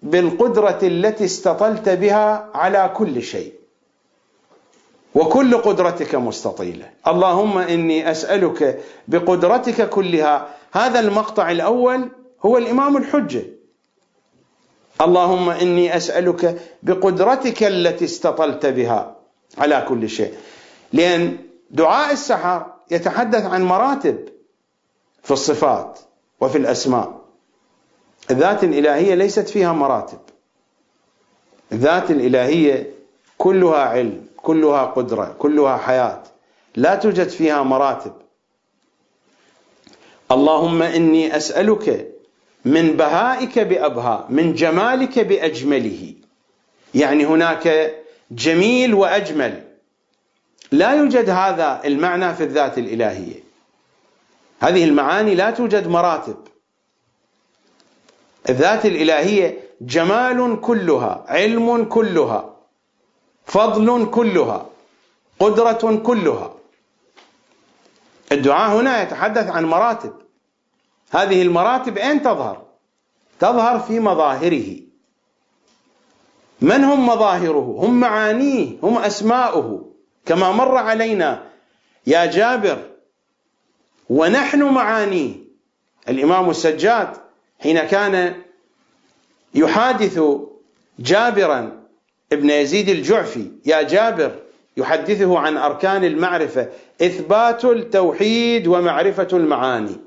[0.02, 3.52] بالقدرة التي استطلت بها على كل شيء.
[5.14, 6.90] وكل قدرتك مستطيلة.
[7.06, 10.48] اللهم إني أسألك بقدرتك كلها.
[10.72, 12.08] هذا المقطع الأول
[12.46, 13.44] هو الإمام الحجة.
[15.00, 19.16] اللهم إني أسألك بقدرتك التي استطلت بها
[19.58, 20.34] على كل شيء.
[20.92, 21.38] لأن
[21.70, 24.28] دعاء السحر يتحدث عن مراتب
[25.22, 25.98] في الصفات
[26.40, 27.20] وفي الأسماء.
[28.30, 30.18] الذات الإلهية ليست فيها مراتب.
[31.72, 32.90] الذات الإلهية
[33.38, 36.22] كلها علم كلها قدرة كلها حياة.
[36.76, 38.12] لا توجد فيها مراتب.
[40.32, 42.15] اللهم إني أسألك
[42.66, 46.14] من بهائك بأبهاء من جمالك بأجمله.
[46.94, 47.94] يعني هناك
[48.30, 49.64] جميل وأجمل.
[50.72, 53.40] لا يوجد هذا المعنى في الذات الإلهية.
[54.60, 56.36] هذه المعاني لا توجد مراتب.
[58.48, 62.56] الذات الإلهية جمال كلها علم كلها
[63.46, 64.66] فضل كلها
[65.38, 66.54] قدرة كلها.
[68.32, 70.25] الدعاء هنا يتحدث عن مراتب.
[71.10, 72.66] هذه المراتب أين تظهر؟
[73.40, 74.80] تظهر في مظاهره.
[76.60, 79.92] من هم مظاهره؟ هم معانيه هم أسماؤه.
[80.26, 81.42] كما مر علينا
[82.06, 82.78] يا جابر
[84.10, 85.34] ونحن معانيه.
[86.08, 87.16] الإمام السجاد
[87.60, 88.42] حين كان
[89.54, 90.20] يحادث
[90.98, 91.82] جابرا
[92.32, 94.38] ابن يزيد الجعفي يا جابر
[94.76, 96.68] يحدثه عن أركان المعرفة
[97.02, 100.05] إثبات التوحيد ومعرفة المعاني.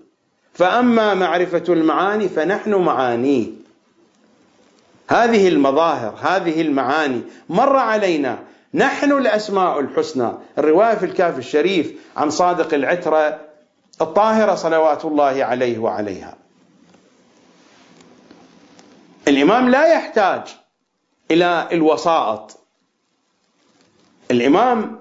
[0.60, 3.48] فأما معرفة المعاني فنحن معانيه
[5.10, 7.22] هذه المظاهر هذه المعاني.
[7.50, 8.40] مر علينا.
[8.74, 10.32] نحن الأسماء الحسنى.
[10.58, 13.40] الرواية في الكاف الشريف عن صادق العترة
[14.02, 16.36] الطاهرة صلوات الله عليه وعليها.
[19.28, 20.42] الإمام لا يحتاج
[21.32, 22.60] إلى الوسائط.
[24.32, 25.00] الإمام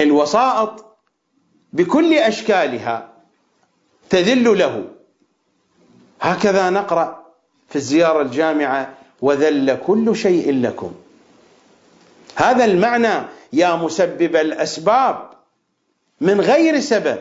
[0.00, 0.96] الوسائط
[1.72, 3.13] بكل أشكالها.
[4.10, 4.84] تذل له.
[6.20, 7.24] هكذا نقرأ
[7.68, 10.92] في الزيارة الجامعة وذل كل شيء لكم.
[12.34, 15.30] هذا المعنى يا مسبب الأسباب
[16.20, 17.18] من غير سبب.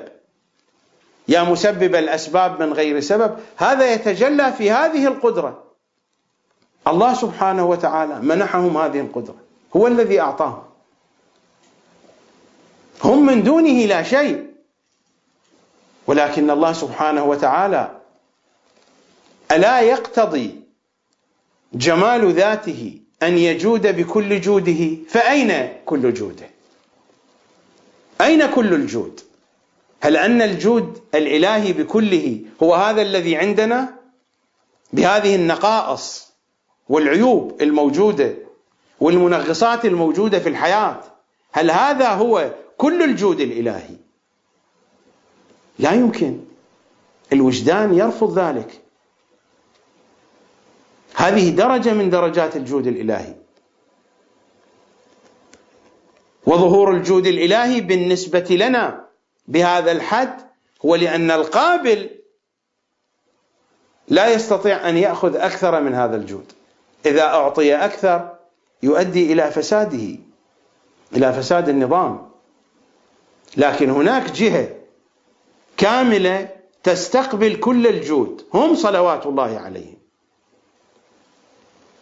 [1.28, 3.38] يا مسبب الأسباب من غير سبب.
[3.58, 5.63] هذا يتجلى في هذه القدرة.
[6.88, 9.36] الله سبحانه وتعالى منحهم هذه القدرة.
[9.76, 10.63] هو الذي أعطاهم.
[13.04, 14.53] هم من دونه لا شيء.
[16.08, 17.92] ولكن الله سبحانه وتعالى
[19.52, 20.62] ألا يقتضي
[21.74, 26.50] جمال ذاته أن يجود بكل جوده فأين كل جوده؟
[28.22, 29.20] أين كل الجود؟
[30.02, 33.96] هل أن الجود الإلهي بكله هو هذا الذي عندنا؟
[34.94, 36.34] بهذه النقائص
[36.89, 38.34] والعيوب الموجودة
[39.00, 41.00] والمنغصات الموجودة في الحياة
[41.52, 44.03] هل هذا هو كل الجود الإلهي؟
[45.80, 46.40] لا يمكن.
[47.34, 48.82] الوجدان يرفض ذلك.
[51.16, 53.36] هذه درجة من درجات الجود الإلهي.
[56.46, 59.08] وظهور الجود الإلهي بالنسبة لنا
[59.48, 60.42] بهذا الحد
[60.86, 62.10] هو لأن القابل
[64.08, 66.52] لا يستطيع أن يأخذ أكثر من هذا الجود.
[67.06, 68.36] إذا أعطي أكثر
[68.84, 70.18] يؤدي إلى فساده
[71.16, 72.30] إلى فساد النظام.
[73.58, 74.83] لكن هناك جهة
[75.78, 76.50] كاملة
[76.84, 78.46] تستقبل كل الجود.
[78.54, 79.98] هم صلوات الله عليهم.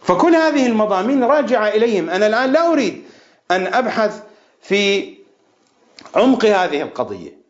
[0.04, 2.10] فكل هذه المضامين راجعة إليهم.
[2.10, 3.04] أنا الآن لا أريد
[3.52, 4.24] أن أبحث
[4.62, 5.14] في
[6.16, 7.42] عمق هذه القضية.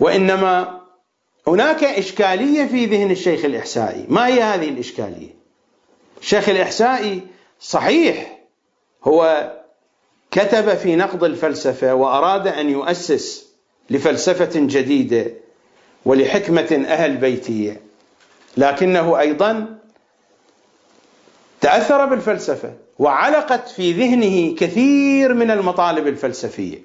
[0.00, 0.80] وإنما
[1.46, 4.06] هناك إشكالية في ذهن الشيخ الإحسائي.
[4.08, 5.34] ما هي هذه الإشكالية؟
[6.20, 7.26] الشيخ الإحسائي
[7.60, 8.38] صحيح
[9.04, 9.52] هو
[10.30, 13.47] كتب في نقد الفلسفة وأراد أن يؤسس
[13.90, 15.32] لفلسفة جديدة
[16.04, 17.80] ولحكمة أهل بيتية
[18.56, 19.78] لكنه أيضا
[21.60, 26.82] تأثر بالفلسفة وعلقت في ذهنه كثير من المطالب الفلسفية.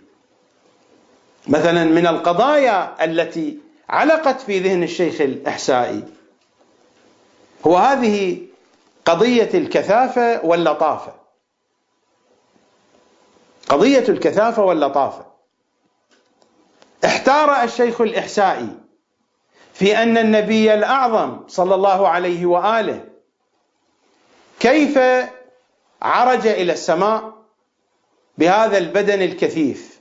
[1.47, 3.57] مثلا من القضايا التي
[3.89, 6.03] علقت في ذهن الشيخ الإحسائي
[7.67, 8.37] هو هذه
[9.05, 11.13] قضية الكثافة واللطافة.
[13.69, 15.32] قضية الكثافة واللطافة.
[17.05, 18.67] احتار الشيخ الإحسائي
[19.73, 23.05] في أن النبي الأعظم صلى الله عليه وآله
[24.59, 24.99] كيف
[26.01, 27.33] عرج إلى السماء
[28.37, 29.99] بهذا البدن الكثيف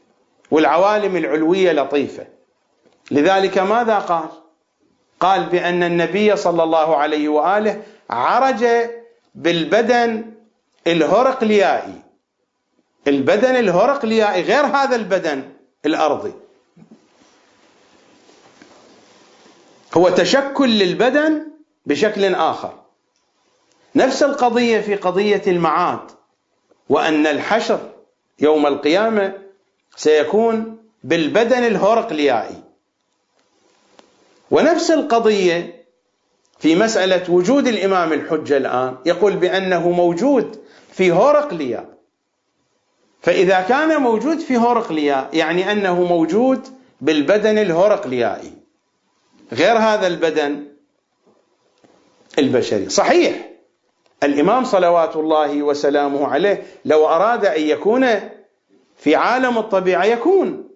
[0.50, 2.26] والعوالم العلوية لطيفة.
[3.10, 4.28] لذلك ماذا قال؟
[5.20, 8.66] قال بأن النبي صلى الله عليه وآله عرج
[9.34, 10.32] بالبدن
[10.86, 12.02] الهرقليائي.
[13.06, 15.52] البدن الهرقليائي غير هذا البدن
[15.86, 16.32] الأرضي.
[19.94, 21.46] هو تشكل للبدن
[21.86, 22.82] بشكل آخر.
[23.94, 26.10] نفس القضية في قضية المعاد
[26.88, 27.80] وأن الحشر
[28.38, 29.32] يوم القيامة
[29.96, 32.62] سيكون بالبدن الهرقليائي
[34.50, 35.84] ونفس القضية
[36.58, 40.60] في مسألة وجود الإمام الحجة الآن يقول بأنه موجود
[40.92, 41.88] في هورقليا.
[43.22, 46.68] فإذا كان موجود في هورقليا يعني أنه موجود
[47.00, 48.61] بالبدن الهورقليائي.
[49.52, 50.68] غير هذا البدن
[52.38, 52.88] البشري.
[52.88, 53.48] صحيح.
[54.22, 58.20] الإمام صلوات الله وسلامه عليه لو أراد أن يكون
[58.96, 60.68] في عالم الطبيعة يكون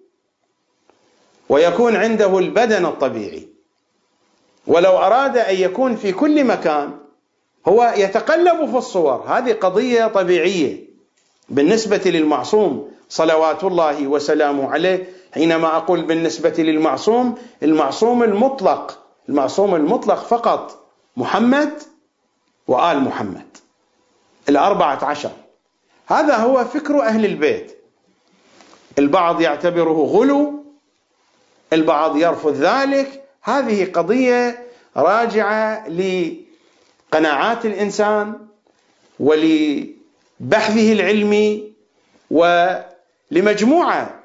[1.49, 3.47] ويكون عنده البدن الطبيعي.
[4.67, 6.97] ولو أراد أن يكون في كل مكان
[7.67, 9.23] هو يتقلب في الصور.
[9.27, 10.87] هذه قضية طبيعية
[11.49, 12.91] بالنسبة للمعصوم.
[13.09, 18.99] صلوات الله وسلامه عليه حينما أقول بالنسبة للمعصوم المعصوم المطلق
[19.29, 20.87] المعصوم المطلق فقط
[21.17, 21.71] محمد
[22.67, 23.57] وآل محمد.
[24.49, 25.31] الأربعة عشر.
[26.07, 27.77] هذا هو فكر أهل البيت.
[28.99, 30.63] البعض يعتبره غلو
[31.73, 33.23] البعض يرفض ذلك.
[33.43, 38.47] هذه قضية راجعة لقناعات الإنسان
[39.19, 41.73] ولبحثه العلمي
[43.31, 44.23] ولمجموعة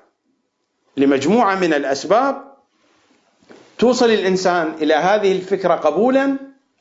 [0.96, 2.52] لمجموعة من الأسباب
[3.78, 6.36] توصل الإنسان إلى هذه الفكرة قبولا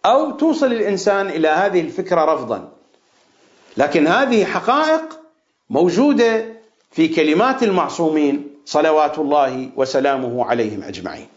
[0.05, 2.71] أو توصل الإنسان إلى هذه الفكرة رفضا.
[3.77, 5.19] لكن هذه حقائق
[5.69, 6.45] موجودة
[6.91, 11.27] في كلمات المعصومين صلوات الله وسلامه عليهم أجمعين.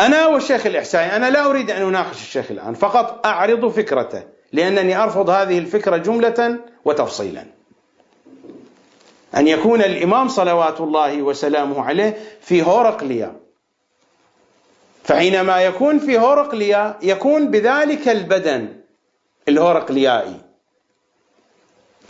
[0.00, 4.22] أنا والشيخ الإحسائي أنا لا أريد أن أناقش الشيخ الآن فقط أعرض فكرته
[4.52, 7.57] لأنني أرفض هذه الفكرة جملة وتفصيلا.
[9.36, 13.36] أن يكون الإمام صلوات الله وسلامه عليه في هورقليا
[15.04, 18.80] فحينما يكون في هورقليا يكون بذلك البدن
[19.48, 20.40] الهورقليائي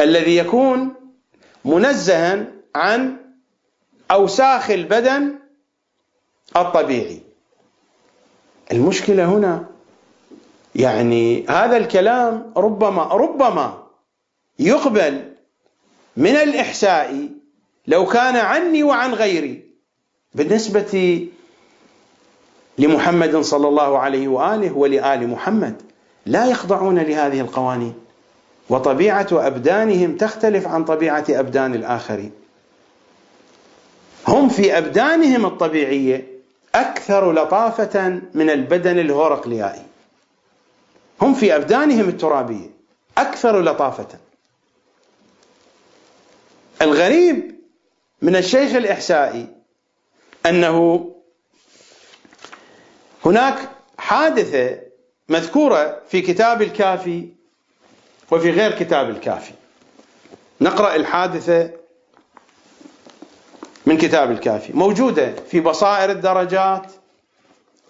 [0.00, 0.94] الذي يكون
[1.64, 3.16] منزها عن
[4.10, 5.38] أوساخ البدن
[6.56, 7.20] الطبيعي.
[8.72, 9.66] المشكلة هنا
[10.74, 13.82] يعني هذا الكلام ربما ربما
[14.58, 15.27] يقبل
[16.18, 17.28] من الإحساء
[17.86, 19.64] لو كان عني وعن غيري
[20.34, 21.26] بالنسبة
[22.78, 25.82] لمحمد صلى الله عليه وآله ولآل محمد
[26.26, 27.94] لا يخضعون لهذه القوانين
[28.68, 32.32] وطبيعة أبدانهم تختلف عن طبيعة أبدان الآخرين.
[34.28, 36.26] هم في أبدانهم الطبيعية
[36.74, 39.82] أكثر لطافة من البدن الهورقليائي.
[41.22, 42.70] هم في أبدانهم الترابية
[43.18, 44.27] أكثر لطافة.
[46.82, 47.58] الغريب
[48.22, 49.46] من الشيخ الإحسائي
[50.46, 51.08] أنه
[53.24, 53.68] هناك
[53.98, 54.80] حادثة
[55.28, 57.28] مذكورة في كتاب الكافي
[58.30, 59.52] وفي غير كتاب الكافي.
[60.60, 61.70] نقرأ الحادثة
[63.86, 64.72] من كتاب الكافي.
[64.72, 66.92] موجودة في بصائر الدرجات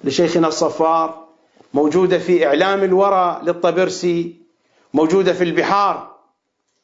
[0.04, 1.28] لشيخنا الصفار
[1.74, 4.36] موجودة في إعلام الورى للطبرسي
[4.94, 6.16] موجودة في البحار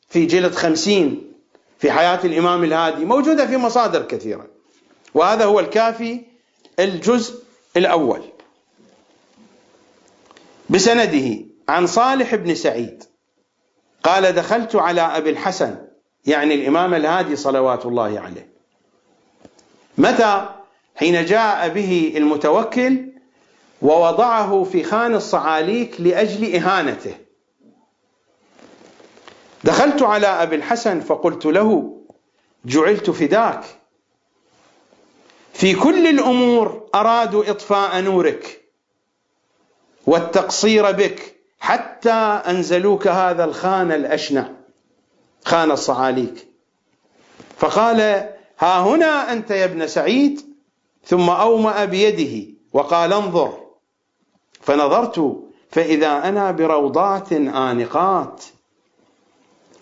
[0.09, 1.34] في جلد خمسين.
[1.85, 4.47] في حياة الإمام الهادي موجودة في مصادر كثيرة.
[5.15, 6.21] وهذا هو الكافي
[6.79, 7.43] الجزء
[7.77, 8.23] الأول.
[10.71, 13.05] بسنده عن صالح بن سعيد
[14.03, 15.77] قال دخلت على أبي الحسن
[16.27, 18.49] يعني الإمام الهادي صلوات الله عليه.
[19.99, 20.49] متى؟
[20.97, 23.13] حين جاء به المتوكل
[23.83, 27.15] ووضعه في خان الصعاليك لأجل إهانته.
[29.65, 31.97] دخلت على أبي الحسن فقلت له
[32.65, 33.65] جعلت فداك.
[35.53, 38.65] في كل الأمور ارادوا إطفاء نورك
[40.07, 42.11] والتقصير بك حتى
[42.47, 44.49] أنزلوك هذا الخان الاشنع
[45.45, 46.49] خان الصعاليك.
[47.59, 48.01] فقال
[48.59, 50.41] ها هنا أنت يا ابن سعيد.
[51.05, 53.59] ثم أومأ بيده وقال انظر.
[54.61, 58.45] فنظرت فإذا أنا بروضات آنقات.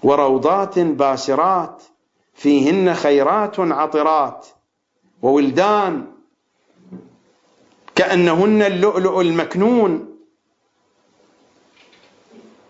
[0.02, 1.82] وروضات باسرات
[2.34, 4.46] فيهن خيرات عطرات.
[5.22, 6.06] وولدان
[7.94, 10.18] كأنهن اللؤلؤ المكنون.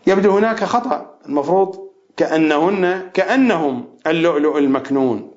[0.06, 1.18] يبدو هناك خطأ.
[1.26, 5.34] المفروض كأنهن كأنهم اللؤلؤ المكنون.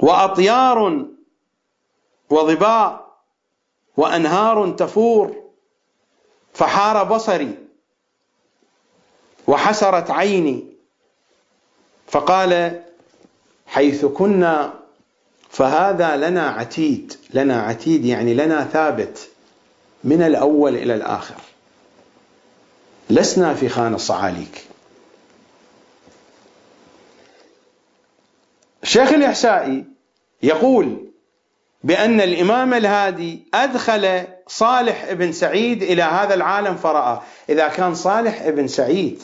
[0.00, 1.06] وأطيار
[2.30, 3.18] وظباء
[3.96, 5.36] وأنهار تفور.
[6.52, 7.67] فحار بصري.
[9.48, 10.64] وحسرت عيني.
[12.08, 12.82] فقال
[13.66, 14.74] حيث كنا
[15.50, 17.14] فهذا لنا عتيد.
[17.34, 19.28] لنا عتيد يعني لنا ثابت
[20.04, 21.34] من الأول إلى الآخر.
[23.10, 24.64] لسنا في خان الصعاليك.
[28.82, 29.84] الشيخ الإحسائي
[30.42, 31.04] يقول
[31.84, 37.20] بأن الإمام الهادي أدخل صالح بن سعيد إلى هذا العالم فرأى.
[37.48, 39.22] إذا كان صالح بن سعيد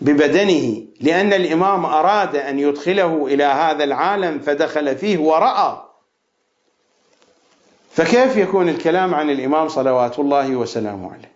[0.00, 5.82] ببدنه لأن الإمام أراد أن يدخله إلى هذا العالم فدخل فيه ورأى.
[7.90, 11.32] فكيف يكون الكلام عن الإمام صلوات الله وسلامه عليه؟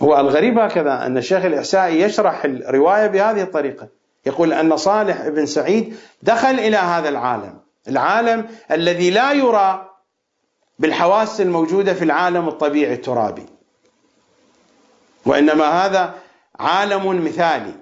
[0.00, 3.88] هو الغريب هكذا أن الشيخ الإحسائي يشرح الرواية بهذه الطريقة.
[4.26, 9.88] يقول أن صالح بن سعيد دخل إلى هذا العالم العالم الذي لا يرى
[10.78, 13.46] بالحواس الموجودة في العالم الطبيعي الترابي.
[15.26, 16.14] وإنما هذا
[16.60, 17.74] عالم مثالي.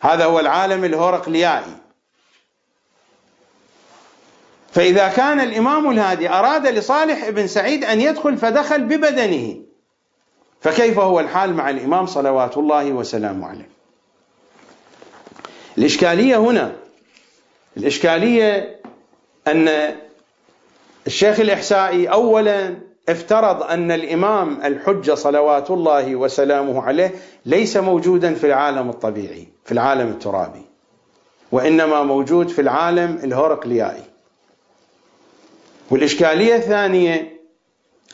[0.00, 1.76] هذا هو العالم الهورقليائي.
[4.72, 9.56] فإذا كان الإمام الهادي أراد لصالح بن سعيد أن يدخل فدخل ببدنه.
[10.60, 13.68] فكيف هو الحال مع الإمام صلوات الله وسلامه عليه؟
[15.78, 16.76] الإشكالية هنا
[17.76, 18.80] الإشكالية
[19.46, 19.96] أن
[21.06, 22.76] الشيخ الإحسائي أولا
[23.08, 27.14] افترض أن الإمام الحجة صلوات الله وسلامه عليه
[27.46, 30.62] ليس موجودا في العالم الطبيعي في العالم الترابي
[31.52, 34.02] وإنما موجود في العالم الهورقليائي
[35.90, 37.36] والإشكالية الثانية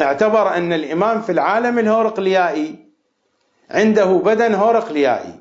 [0.01, 2.77] اعتبر أن الإمام في العالم الهورقليائي
[3.71, 5.35] عنده بدن هورقليائي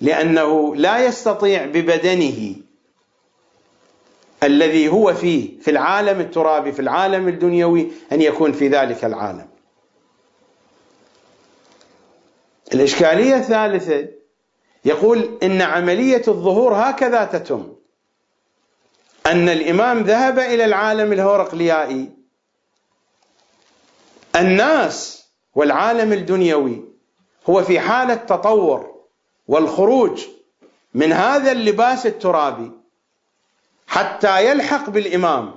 [0.00, 2.54] لأنه لا يستطيع ببدنه
[4.42, 9.48] الذي هو فيه في العالم الترابي في العالم الدنيوي أن يكون في ذلك العالم.
[12.74, 14.08] الإشكالية الثالثة
[14.84, 17.76] يقول إن عملية الظهور هكذا تتم.
[19.26, 22.10] أن الإمام ذهب إلى العالم الهورقليائي
[24.36, 26.84] الناس والعالم الدنيوي
[27.50, 28.94] هو في حالة تطور
[29.48, 30.26] والخروج
[30.94, 32.70] من هذا اللباس الترابي.
[33.86, 35.54] حتى يلحق بالإمام.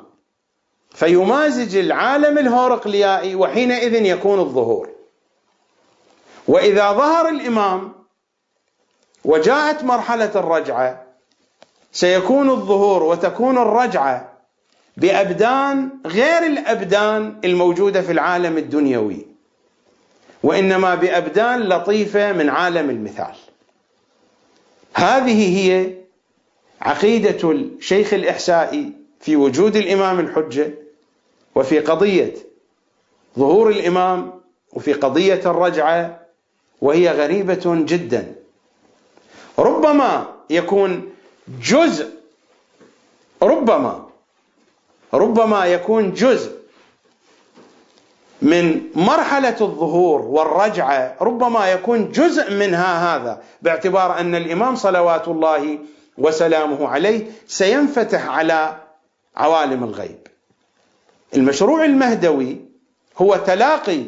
[0.92, 4.90] فيمازج العالم الهورقليائي وحينئذ يكون الظهور.
[6.48, 7.94] وإذا ظهر الإمام
[9.26, 11.04] وجاءت مرحلة الرجعة
[11.92, 14.34] سيكون الظهور وتكون الرجعة
[14.98, 19.26] بأبدان غير الأبدان الموجودة في العالم الدنيوي.
[20.44, 23.36] وإنما بأبدان لطيفة من عالم المثال.
[24.94, 25.94] هذه هي
[26.82, 30.74] عقيدة الشيخ الإحسائي في وجود الإمام الحجة
[31.56, 32.34] وفي قضية
[33.40, 34.32] ظهور الإمام
[34.74, 36.20] وفي قضية الرجعة
[36.82, 38.36] وهي غريبة جدا.
[39.60, 41.10] ربما يكون
[41.62, 42.10] جزء
[43.44, 44.10] ربما
[45.14, 46.60] ربما يكون جزء
[48.42, 55.80] من مرحلة الظهور والرجعة ربما يكون جزء منها هذا باعتبار أن الإمام صلوات الله
[56.20, 58.78] وسلامه عليه سينفتح على
[59.36, 60.28] عوالم الغيب.
[61.36, 62.58] المشروع المهدوي
[63.18, 64.04] هو تلاقي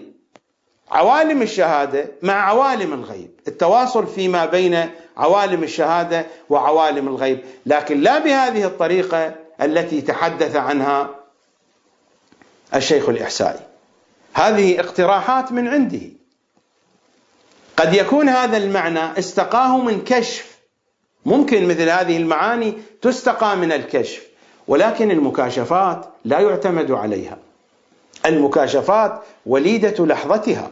[0.91, 3.31] عوالم الشهادة مع عوالم الغيب.
[3.47, 7.39] التواصل فيما بين عوالم الشهادة وعوالم الغيب.
[7.65, 11.09] لكن لا بهذه الطريقة التي تحدث عنها
[12.75, 13.59] الشيخ الإحسائي.
[14.33, 16.01] هذه اقتراحات من عنده.
[17.77, 20.50] قد يكون هذا المعنى استقاه من كشف
[21.25, 24.27] ممكن مثل هذه المعاني تستقى من الكشف
[24.67, 27.37] ولكن المكاشفات لا يعتمد عليها.
[28.25, 30.71] المكاشفات وليدة لحظتها.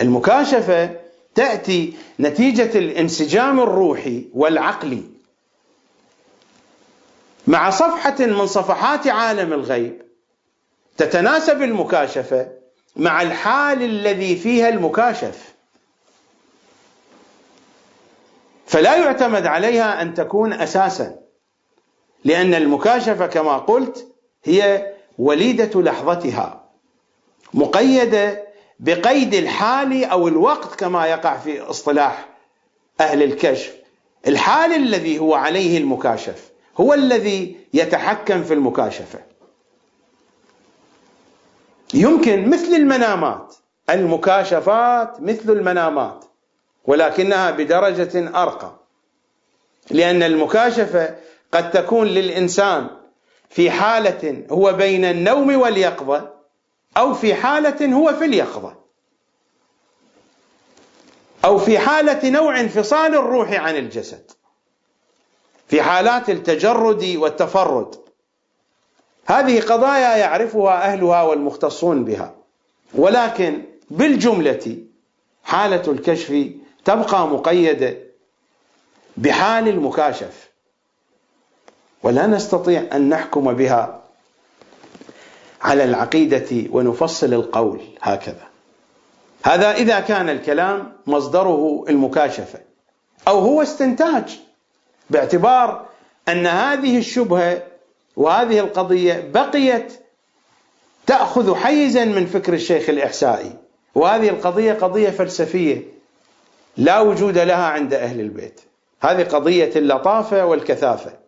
[0.00, 0.90] المكاشفة
[1.34, 5.02] تأتي نتيجة الانسجام الروحي والعقلي.
[7.46, 10.02] مع صفحة من صفحات عالم الغيب
[10.96, 12.48] تتناسب المكاشفة
[12.96, 15.54] مع الحال الذي فيها المكاشف.
[18.68, 21.18] فلا يعتمد عليها أن تكون أساسا
[22.24, 24.06] لأن المكاشفة كما قلت
[24.44, 26.64] هي وليدة لحظتها
[27.54, 28.44] مقيدة
[28.80, 32.28] بقيد الحال أو الوقت كما يقع في اصطلاح
[33.00, 33.74] أهل الكشف.
[34.26, 36.50] الحال الذي هو عليه المكاشف
[36.80, 39.18] هو الذي يتحكم في المكاشفة.
[41.94, 43.54] يمكن مثل المنامات
[43.90, 46.24] المكاشفات مثل المنامات.
[46.88, 48.72] ولكنها بدرجة أرقى.
[49.90, 51.16] لأن المكاشفة
[51.52, 52.90] قد تكون للإنسان
[53.50, 56.30] في حالة هو بين النوم واليقظة
[56.96, 58.74] أو في حالة هو في اليقظة.
[61.44, 64.30] أو في حالة نوع انفصال الروح عن الجسد.
[65.68, 67.94] في حالات التجرد والتفرد.
[69.26, 72.34] هذه قضايا يعرفها أهلها والمختصون بها.
[72.94, 74.76] ولكن بالجملة
[75.44, 76.58] حالة الكشف
[76.88, 77.96] تبقى مقيدة
[79.16, 80.48] بحال المكاشف.
[82.02, 84.02] ولا نستطيع أن نحكم بها
[85.62, 88.46] على العقيدة ونفصل القول هكذا.
[89.42, 92.58] هذا إذا كان الكلام مصدره المكاشفة
[93.28, 94.40] أو هو استنتاج
[95.10, 95.86] باعتبار
[96.28, 97.62] أن هذه الشبهة
[98.16, 99.92] وهذه القضية بقيت
[101.06, 103.52] تأخذ حيزا من فكر الشيخ الإحسائي.
[103.94, 105.97] وهذه القضية قضية فلسفية.
[106.78, 108.60] لا وجود لها عند أهل البيت.
[109.02, 111.18] هذه قضية اللطافة والكثافة.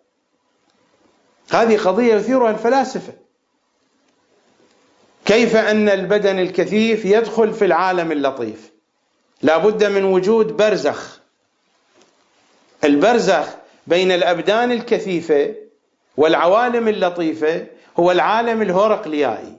[1.53, 3.13] هذه قضية يثيرها الفلاسفة.
[5.25, 8.71] كيف أن البدن الكثيف يدخل في العالم اللطيف؟
[9.43, 11.21] لا بد من وجود برزخ.
[12.85, 13.47] البرزخ
[13.87, 15.55] بين الأبدان الكثيفة
[16.17, 17.67] والعوالم اللطيفة
[17.99, 19.59] هو العالم الهورقليائي.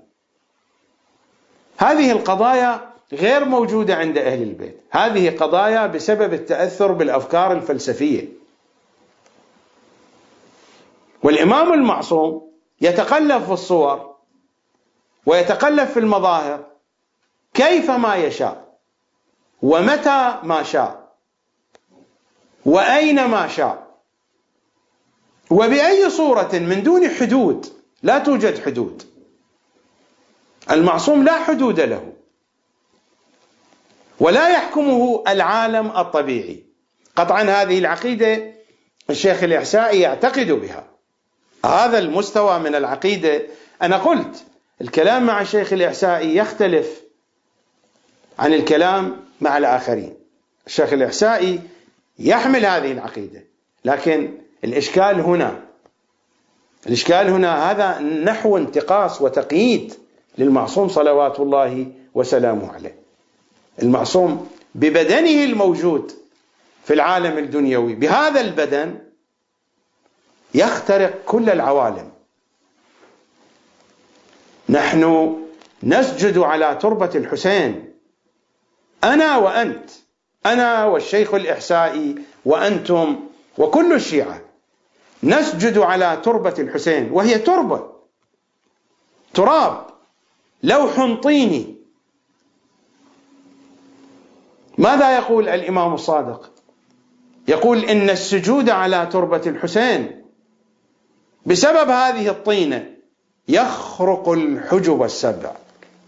[1.77, 4.81] هذه القضايا غير موجودة عند أهل البيت.
[4.91, 8.27] هذه قضايا بسبب التأثر بالأفكار الفلسفية.
[11.23, 12.51] والإمام المعصوم
[12.81, 14.15] يتقلب في الصور
[15.25, 16.65] ويتقلب في المظاهر
[17.53, 18.77] كيفما يشاء
[19.61, 21.11] ومتى ما شاء
[22.65, 23.91] وأين ما شاء
[25.51, 27.65] وبأي صورة من دون حدود.
[28.03, 29.03] لا توجد حدود.
[30.71, 32.10] المعصوم لا حدود له.
[34.21, 36.63] ولا يحكمه العالم الطبيعي.
[37.15, 38.53] قطعا هذه العقيدة
[39.09, 40.87] الشيخ الإحسائي يعتقد بها.
[41.65, 43.41] هذا المستوى من العقيدة.
[43.81, 44.43] أنا قلت
[44.81, 47.01] الكلام مع الشيخ الإحسائي يختلف
[48.39, 50.13] عن الكلام مع الآخرين.
[50.67, 51.59] الشيخ الإحسائي
[52.19, 53.43] يحمل هذه العقيدة.
[53.85, 55.59] لكن الإشكال هنا
[56.87, 59.93] الإشكال هنا هذا نحو انتقاص وتقييد
[60.37, 63.00] للمعصوم صلوات الله وسلامه عليه.
[63.81, 66.11] المعصوم ببدنه الموجود
[66.85, 68.99] في العالم الدنيوي بهذا البدن
[70.53, 72.11] يخترق كل العوالم.
[74.69, 75.35] نحن
[75.83, 77.93] نسجد على تربة الحسين.
[79.03, 79.89] أنا وأنت
[80.45, 82.15] أنا والشيخ الإحسائي
[82.45, 83.19] وأنتم
[83.57, 84.41] وكل الشيعة
[85.23, 87.91] نسجد على تربة الحسين وهي تربة
[89.33, 89.85] تراب
[90.63, 91.80] لوح طيني.
[94.81, 96.51] ماذا يقول الإمام الصادق؟
[97.47, 100.25] يقول إن السجود على تربة الحسين
[101.45, 102.89] بسبب هذه الطينة
[103.47, 105.51] يخرق الحجب السبع.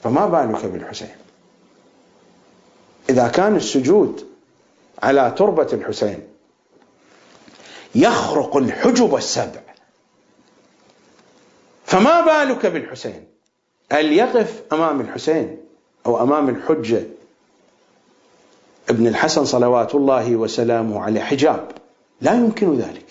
[0.04, 1.16] فما بالك بالحسين؟
[3.10, 4.28] إذا كان السجود
[5.04, 6.28] على تربة الحسين
[7.96, 9.62] يخرق الحجب السبع
[11.86, 13.28] فما بالك بالحسين؟
[13.92, 15.58] هل يقف أمام الحسين
[16.06, 17.04] أو أمام الحجة
[18.90, 21.72] ابن الحسن صلوات الله وسلامه عليه حجاب.
[22.22, 23.06] لا يمكن ذلك.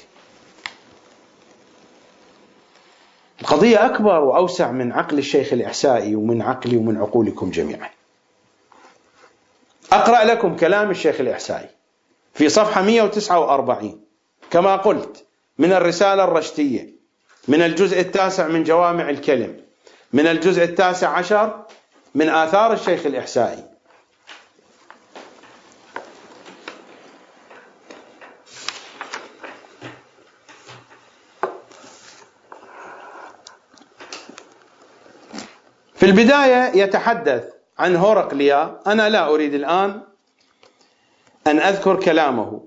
[3.41, 7.91] القضية أكبر وأوسع من عقل الشيخ الإحسائي ومن عقلي ومن عقولكم جميعا.
[9.93, 11.69] أقرأ لكم كلام الشيخ الإحسائي
[12.35, 14.01] في صفحة 149
[14.51, 15.25] كما قلت
[15.59, 16.89] من الرسالة الرشتية
[17.49, 19.57] من الجزء التاسع من جوامع الكلم
[20.13, 21.65] من الجزء التاسع عشر
[22.15, 23.72] من آثار الشيخ الإحسائي.
[36.03, 37.45] في البداية يتحدث
[37.79, 38.81] عن هورقليا.
[38.87, 40.01] أنا لا أريد الآن
[41.47, 42.61] أن أذكر كلامه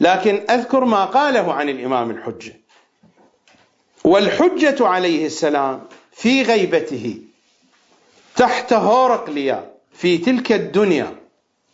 [0.00, 2.60] لكن أذكر ما قاله عن الإمام الحجة.
[4.04, 5.80] والحجة عليه السلام
[6.12, 7.18] في غيبته
[8.36, 11.16] تحت هورقليا في تلك الدنيا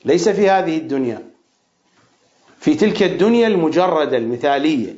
[0.05, 1.30] ليس في هذه الدنيا
[2.61, 4.94] في تلك الدنيا المجردة المثالية.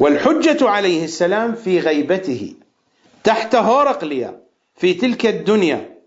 [0.00, 2.54] والحجة عليه السلام في غيبته
[3.24, 4.40] تحت هورقليا
[4.76, 5.98] في تلك الدنيا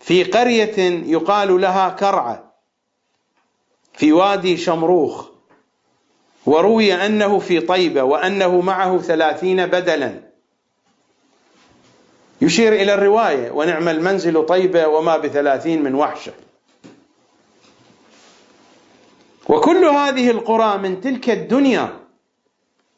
[0.00, 2.54] في قرية يقال لها كرعة
[3.92, 5.26] في وادي شمروخ
[6.46, 10.20] وروي أنه في طيبة وأنه معه ثلاثين بدلا.
[12.40, 16.32] يشير إلى الرواية ونعم المنزل طيبة وما بثلاثين من وحشة
[19.48, 22.03] وكل هذه القرى من تلك الدنيا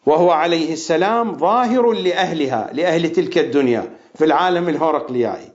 [0.06, 5.52] وهو عليه السلام ظاهر لأهلها لأهل تلك الدنيا في العالم الهورقليائي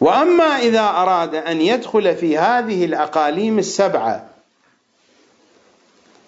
[0.00, 4.26] وأما إذا أراد أن يدخل في هذه الأقاليم السبعة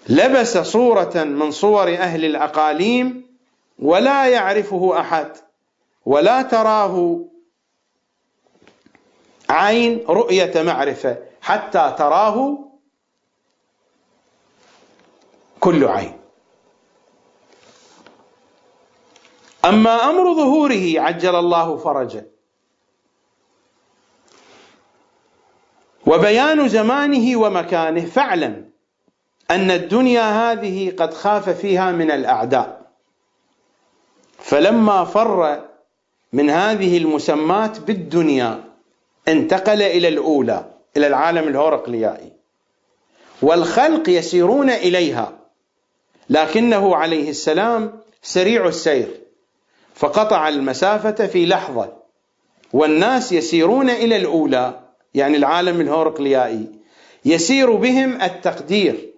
[0.09, 3.27] لبس صورة من صور أهل الأقاليم
[3.79, 5.37] ولا يعرفه أحد
[6.07, 7.21] ولا تراه
[9.49, 12.59] عين رؤية معرفة حتى تراه
[15.61, 16.22] كل عين.
[19.65, 22.27] أما أمر ظهوره عجل الله فرجه.
[26.07, 28.71] وبيان زمانه ومكانه فاعلم
[29.51, 32.93] أن الدنيا هذه قد خاف فيها من الأعداء.
[34.39, 35.61] فلما فر
[36.33, 38.65] من هذه المسمات بالدنيا
[39.29, 42.33] انتقل إلى الأولى إلى العالم الهورقليائي.
[43.43, 45.39] والخلق يسيرون إليها
[46.31, 49.22] لكنه عليه السلام سريع السير.
[49.95, 51.93] فقطع المسافة في لحظة.
[52.73, 54.81] والناس يسيرون إلى الأولى
[55.15, 56.67] يعني العالم الهورقليائي
[57.25, 59.13] يسير بهم التقدير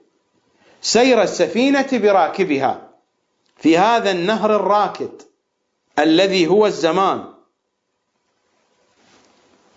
[0.83, 2.89] سير السفينة براكبها
[3.57, 5.23] في هذا النهر الراكد
[5.99, 7.25] الذي هو الزمان.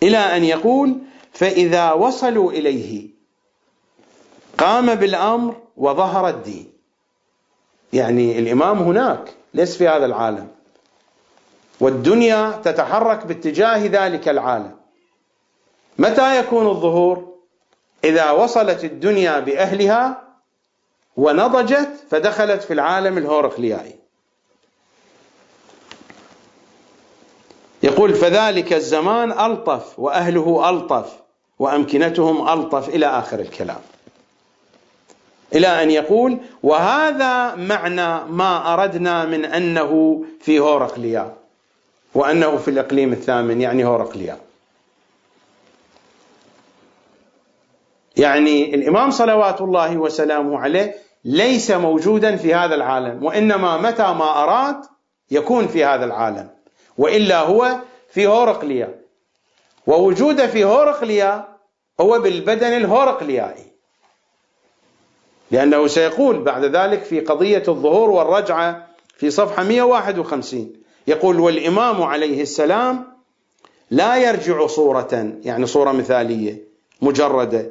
[0.02, 0.98] إلى أن يقول
[1.32, 3.08] فإذا وصلوا إليه
[4.58, 6.72] قام بالأمر وظهر الدين.
[7.92, 10.48] يعني الإمام هناك ليس في هذا العالم.
[11.80, 14.76] والدنيا تتحرك باتجاه ذلك العالم.
[15.98, 17.28] متى يكون الظهور؟
[18.04, 20.22] إذا وصلت الدنيا بأهلها
[21.16, 23.94] ونضجت فدخلت في العالم الهورقليائي.
[27.82, 31.16] يقول فذلك الزمان ألطف وأهله ألطف
[31.58, 33.80] وأمكنتهم ألطف إلى آخر الكلام.
[35.54, 41.37] إلى أن يقول وهذا معنى ما أردنا من أنه في هورقليا
[42.18, 44.36] وأنه في الإقليم الثامن يعني هورقليا.
[48.16, 50.94] يعني الإمام صلوات الله وسلامه عليه
[51.24, 54.76] ليس موجودا في هذا العالم وإنما متى ما أراد
[55.30, 56.50] يكون في هذا العالم
[56.98, 57.78] وإلا هو
[58.10, 59.00] في هورقليا.
[59.86, 61.48] ووجوده في هورقليا
[62.00, 63.72] هو بالبدن الهورقليائي.
[65.50, 73.06] لأنه سيقول بعد ذلك في قضية الظهور والرجعة في صفحة 151 يقول والإمام عليه السلام
[73.90, 76.64] لا يرجع صورة يعني صورة مثالية
[77.02, 77.70] مجردة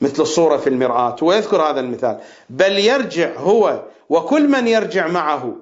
[0.00, 1.16] مثل الصورة في المرآة.
[1.22, 2.20] ويذكر هذا المثال.
[2.50, 5.56] بل يرجع هو وكل من يرجع معه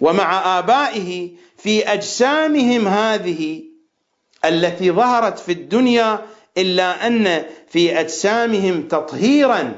[0.00, 3.62] ومع آبائه في أجسامهم هذه
[4.44, 6.20] التي ظهرت في الدنيا
[6.58, 9.74] إلا أن في أجسامهم تطهيرا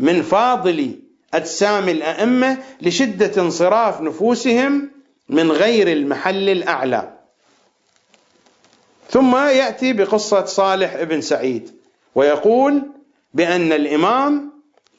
[0.00, 0.98] من فاضل
[1.34, 4.95] أجسام الأئمة لشدة انصراف نفوسهم
[5.28, 7.18] من غير المحل الأعلى.
[9.10, 11.80] ثم يأتي بقصة صالح ابن سعيد
[12.14, 12.82] ويقول
[13.34, 14.52] بأن الإمام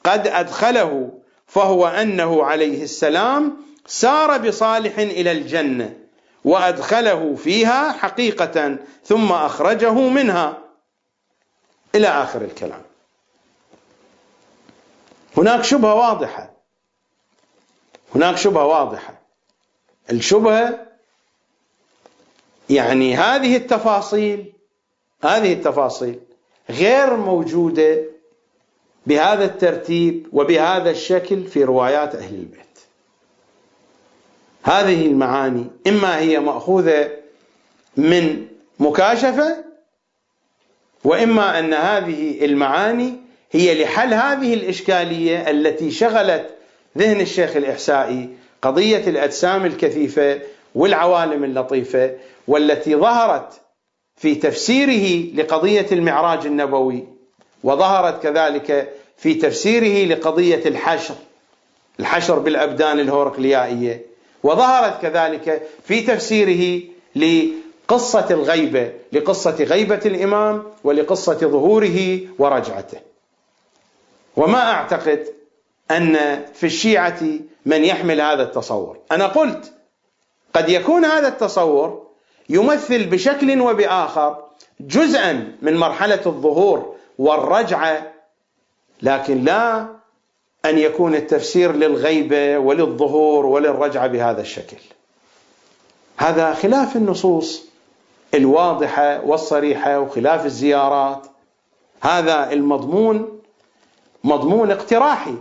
[0.04, 3.56] قد أدخله فهو أنه عليه السلام
[3.86, 5.96] سار بصالح إلى الجنة
[6.44, 10.58] وأدخله فيها حقيقة ثم أخرجه منها.
[11.94, 12.82] إلى آخر الكلام.
[15.36, 16.50] هناك شبهة واضحة.
[18.14, 19.17] هناك شبهة واضحة.
[20.10, 20.86] الشبهة
[22.70, 24.52] يعني هذه التفاصيل
[25.22, 26.20] هذه التفاصيل
[26.70, 28.04] غير موجودة
[29.06, 32.58] بهذا الترتيب وبهذا الشكل في روايات أهل البيت.
[34.62, 37.10] هذه المعاني إما هي مأخوذة
[37.96, 38.46] من
[38.78, 39.64] مكاشفة
[41.04, 43.16] وإما أن هذه المعاني
[43.50, 46.46] هي لحل هذه الإشكالية التي شغلت
[46.98, 50.40] ذهن الشيخ الإحسائي قضية الأجسام الكثيفة
[50.74, 52.12] والعوالم اللطيفة
[52.48, 53.60] والتي ظهرت
[54.16, 57.04] في تفسيره لقضية المعراج النبوي
[57.64, 61.14] وظهرت كذلك في تفسيره لقضية الحشر
[62.00, 64.02] الحشر بالأبدان الهورقليائية
[64.42, 66.80] وظهرت كذلك في تفسيره
[67.16, 72.98] لقصة الغيبة لقصة غيبة الإمام ولقصة ظهوره ورجعته.
[74.36, 75.26] وما أعتقد
[75.90, 76.16] أن
[76.54, 77.20] في الشيعة
[77.68, 78.98] من يحمل هذا التصور.
[79.12, 79.72] أنا قلت
[80.54, 82.06] قد يكون هذا التصور
[82.48, 84.44] يمثل بشكل وبآخر
[84.80, 88.12] جزءا من مرحلة الظهور والرجعة
[89.02, 89.88] لكن لا
[90.64, 94.76] أن يكون التفسير للغيبة وللظهور وللرجعة بهذا الشكل.
[96.16, 97.64] هذا خلاف النصوص
[98.34, 101.26] الواضحة والصريحة وخلاف الزيارات.
[102.02, 103.40] هذا المضمون
[104.24, 105.34] مضمون اقتراحي.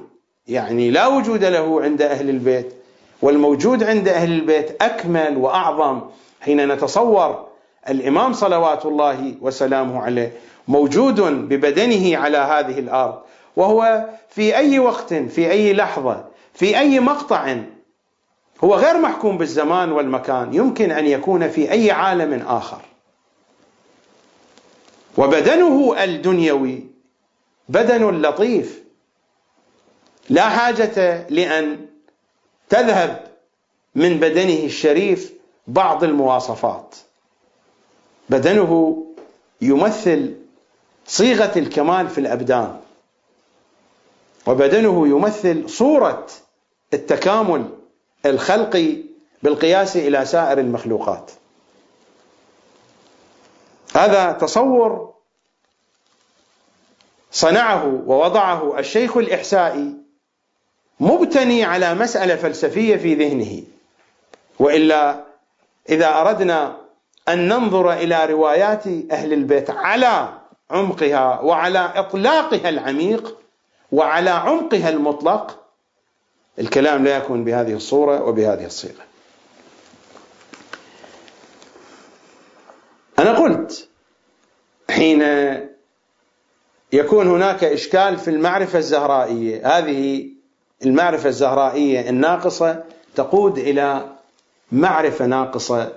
[0.48, 2.74] يعني لا وجود له عند أهل البيت
[3.22, 6.02] والموجود عند أهل البيت أكمل وأعظم
[6.42, 7.48] حين نتصور
[7.90, 10.34] الإمام صلوات الله وسلامه عليه
[10.68, 13.20] موجود ببدنه على هذه الأرض
[13.56, 17.56] وهو في أي وقت في أي لحظة في أي مقطع
[18.64, 22.82] هو غير محكوم بالزمان والمكان يمكن أن يكون في أي عالم آخر.
[25.18, 26.84] وبدنه الدنيوي
[27.70, 28.87] بدن لطيف
[30.30, 31.86] لا حاجة لأن
[32.70, 33.28] تذهب
[33.96, 35.34] من بدنه الشريف
[35.68, 36.96] بعض المواصفات.
[38.30, 39.04] بدنه
[39.62, 40.36] يمثل
[41.06, 42.80] صيغة الكمال في الأبدان.
[44.48, 46.28] وبدنه يمثل صورة
[46.94, 47.70] التكامل
[48.26, 48.98] الخلقي
[49.44, 51.32] بالقياس إلى سائر المخلوقات.
[53.96, 55.14] هذا تصور
[57.32, 60.07] صنعه ووضعه الشيخ الإحسائي
[61.00, 63.64] مبتني على مسألة فلسفية في ذهنه.
[64.60, 65.24] وإلا
[65.90, 66.78] إذا أردنا
[67.30, 70.30] أن ننظر إلى روايات أهل البيت على
[70.72, 73.38] عمقها وعلى إطلاقها العميق
[73.92, 75.64] وعلى عمقها المطلق
[76.60, 79.04] الكلام لا يكون بهذه الصورة وبهذه الصيغة.
[83.20, 83.88] أنا قلت
[84.90, 85.22] حين
[86.94, 90.30] يكون هناك إشكال في المعرفة الزهرائية هذه
[90.86, 92.84] المعرفة الزهرائية الناقصة
[93.16, 94.10] تقود إلى
[94.72, 95.94] معرفة ناقصة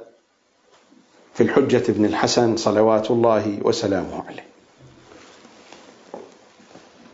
[1.34, 4.46] في الحجة ابن الحسن صلوات الله وسلامه عليه.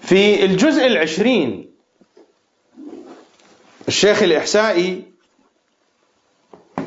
[0.03, 1.71] في الجزء العشرين
[3.89, 5.05] الشيخ الإحسائي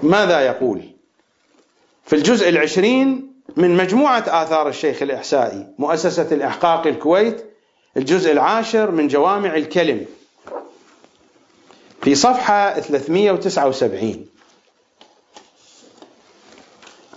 [0.04, 0.84] ماذا يقول؟
[2.06, 7.46] في الجزء العشرين من مجموعة آثار الشيخ الإحسائي مؤسسة الإحقاق الكويت
[7.98, 10.06] الجزء العاشر من جوامع الكلم.
[12.02, 14.26] في صفحة 379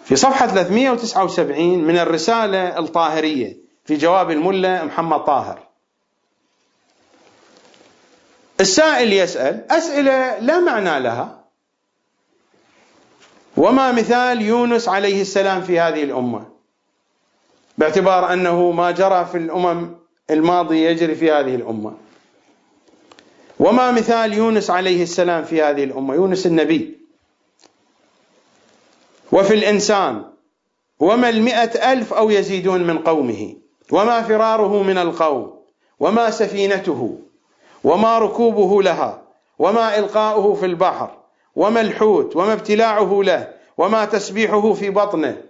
[0.04, 5.68] في صفحة 379 من الرسالة الطاهرية في جواب الملا محمد طاهر.
[8.60, 11.44] السائل يسأل أسئلة لا معنى لها.
[13.56, 16.46] وما مثال يونس عليه السلام في هذه الأمة؟
[17.78, 19.94] باعتبار أنه ما جرى في الأمم
[20.30, 21.92] الماضية يجري في هذه الأمة.
[23.62, 26.98] وما مثال يونس عليه السلام في هذه الأمة؟ يونس النبي.
[29.32, 30.24] وفي الإنسان
[31.00, 33.56] وما المئة ألف أو يزيدون من قومه؟
[33.92, 35.62] وما فراره من القوم؟
[36.00, 37.18] وما سفينته؟
[37.84, 39.22] وما ركوبه لها؟
[39.58, 41.10] وما إلقاؤه في البحر؟
[41.56, 43.48] وما الحوت؟ وما ابتلاعه له؟
[43.78, 45.42] وما تسبيحه في بطنه؟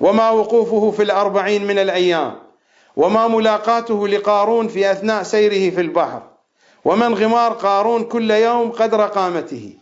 [0.00, 2.38] وما وقوفه في الأربعين من الأيام؟
[2.96, 6.31] وما ملاقاته لقارون في أثناء سيره في البحر؟
[6.84, 9.72] وما انغمار قارون كل يوم قدر قامته.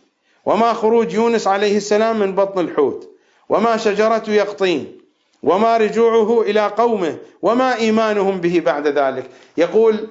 [0.46, 3.10] وما خروج يونس عليه السلام من بطن الحوت.
[3.48, 4.98] وما شجرة يقطين.
[5.42, 7.16] وما رجوعه إلى قومه.
[7.42, 9.30] وما إيمانهم به بعد ذلك.
[9.56, 10.08] يقول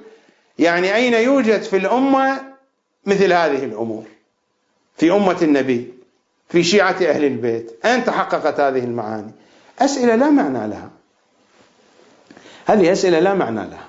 [0.58, 2.40] يعني أين يوجد في الأمة
[3.06, 4.04] مثل هذه الأمور؟
[4.96, 5.94] في أمة النبي
[6.48, 7.80] في شيعة أهل البيت.
[7.84, 9.32] أين تحققت هذه المعاني؟
[9.78, 10.90] أسئلة لا معنى لها.
[12.66, 13.86] هذه أسئلة لا معنى لها.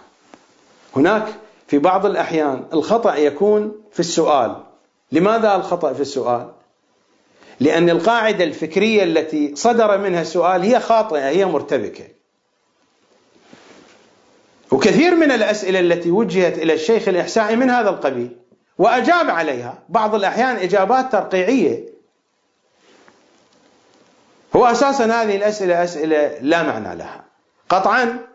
[0.96, 1.28] هناك
[1.72, 4.56] في بعض الأحيان الخطأ يكون في السؤال.
[5.12, 6.52] لماذا الخطأ في السؤال؟
[7.60, 12.08] لأن القاعدة الفكرية التي صدر منها السؤال هي خاطئة هي مرتبكة.
[14.72, 18.38] وكثير من الأسئلة التي وجهت إلى الشيخ الإحسائي من هذا القبيل
[18.78, 21.84] وأجاب عليها بعض الأحيان إجابات ترقيعية.
[24.56, 27.26] هو أساسا هذه الأسئلة أسئلة لا معنى لها.
[27.70, 28.31] قطعا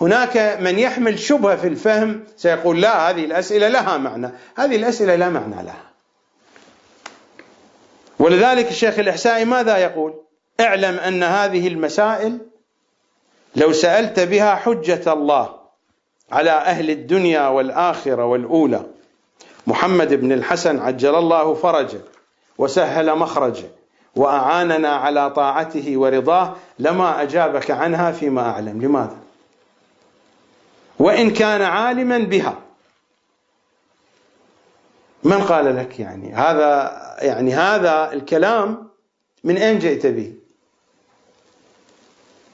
[0.00, 4.30] هناك من يحمل شبهة في الفهم سيقول لا هذه الأسئلة لها معنى.
[4.56, 5.90] هذه الأسئلة لا معنى لها.
[8.18, 10.14] ولذلك الشيخ الإحسائي ماذا يقول؟
[10.60, 12.38] اعلم أن هذه المسائل
[13.56, 15.60] لو سألت بها حجة الله
[16.32, 18.82] على أهل الدنيا والآخرة والأولى
[19.66, 22.00] محمد بن الحسن عجل الله فرجه
[22.58, 23.68] وسهل مخرجه
[24.16, 28.82] وأعاننا على طاعته ورضاه لما أجابك عنها فيما أعلم.
[28.82, 29.16] لماذا؟
[31.00, 32.58] وإن كان عالما بها.
[35.24, 38.90] من قال لك يعني؟ هذا يعني هذا الكلام
[39.44, 40.34] من أين جئت به؟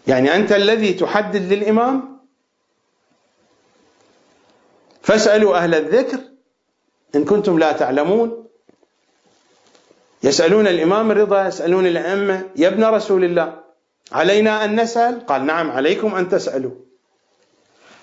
[0.07, 2.19] يعني أنت الذي تحدد للإمام؟
[5.03, 6.19] فاسألوا أهل الذكر
[7.15, 8.47] إن كنتم لا تعلمون.
[10.23, 12.51] يسألون الإمام الرضا يسألون الأئمة.
[12.57, 13.61] يا ابن رسول الله
[14.13, 16.86] علينا أن نسأل؟ قال نعم عليكم أن تسألوا.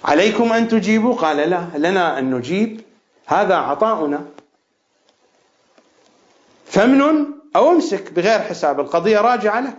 [0.04, 2.82] عليكم أن تجيبوا؟ قال لا لنا أن نجيب.
[3.26, 4.26] هذا عطاؤنا.
[6.66, 7.26] فمن
[7.56, 9.78] أو امسك بغير حساب القضية راجعة لك.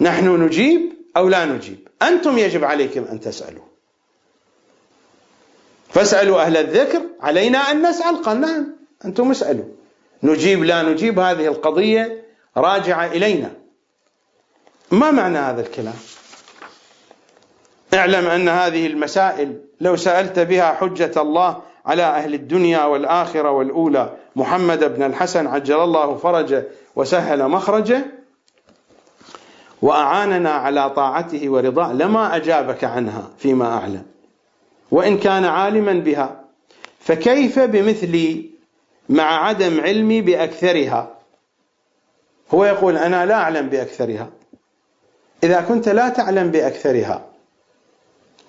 [0.00, 3.64] نحن نجيب أو لا نجيب؟ أنتم يجب عليكم أن تسألوا.
[5.88, 8.22] فاسألوا أهل الذكر علينا أن نسأل.
[8.22, 8.66] قال نعم
[9.04, 9.64] أنتم اسألوا.
[10.22, 12.24] نجيب لا نجيب هذه القضية
[12.56, 13.50] راجعة إلينا.
[14.90, 15.94] ما معنى هذا الكلام؟
[17.94, 24.96] اعلم أن هذه المسائل لو سألت بها حجة الله على أهل الدنيا والآخرة والأولى محمد
[24.96, 26.64] بن الحسن عجل الله فرجه
[26.96, 28.04] وسهل مخرجه
[29.82, 34.02] وأعاننا على طاعته ورضاه لما أجابك عنها فيما أعلم.
[34.90, 36.40] وإن كان عالما بها
[37.00, 38.50] فكيف بمثلي
[39.08, 41.10] مع عدم علمي بأكثرها؟
[42.54, 44.30] هو يقول أنا لا أعلم بأكثرها.
[45.44, 47.35] إذا كنت لا تعلم بأكثرها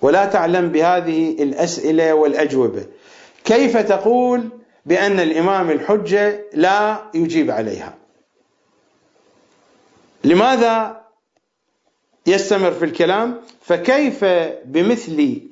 [0.02, 2.86] ولا تعلم بهذه الأسئلة والأجوبة.
[3.44, 4.48] كيف تقول
[4.86, 7.94] بأن الإمام الحجة لا يجيب عليها؟
[10.24, 11.00] لماذا
[12.26, 14.24] يستمر في الكلام؟ فكيف
[14.64, 15.42] بمثلي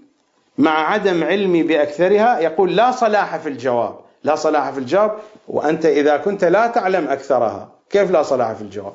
[0.59, 5.19] مع عدم علمي بأكثرها يقول لا صلاح في الجواب؟ لا صلاح في الجواب
[5.49, 8.95] وأنت إذا كنت لا تعلم أكثرها كيف لا صلاح في الجواب؟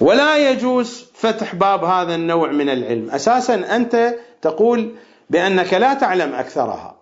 [0.00, 3.10] ولا يجوز فتح باب هذا النوع من العلم.
[3.10, 4.94] أساسا أنت تقول
[5.30, 6.96] بأنك لا تعلم أكثرها.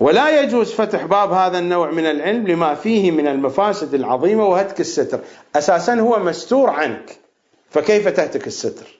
[0.00, 5.20] ولا يجوز فتح باب هذا النوع من العلم لما فيه من المفاسد العظيمة وهتك الستر.
[5.56, 7.18] أساسا هو مستور عنك.
[7.70, 8.98] فكيف تهتك الستر؟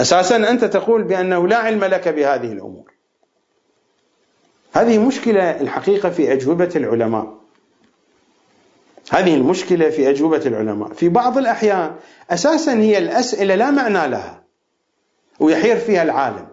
[0.00, 2.92] أساسا أنت تقول بأنه لا علم لك بهذه الأمور.
[4.72, 7.37] هذه مشكلة الحقيقة في أجوبة العلماء.
[9.10, 10.92] هذه المشكلة في أجوبة العلماء.
[10.92, 11.96] في بعض الأحيان
[12.30, 14.42] أساسا هي الأسئلة لا معنى لها
[15.40, 16.48] ويحير فيها العالم.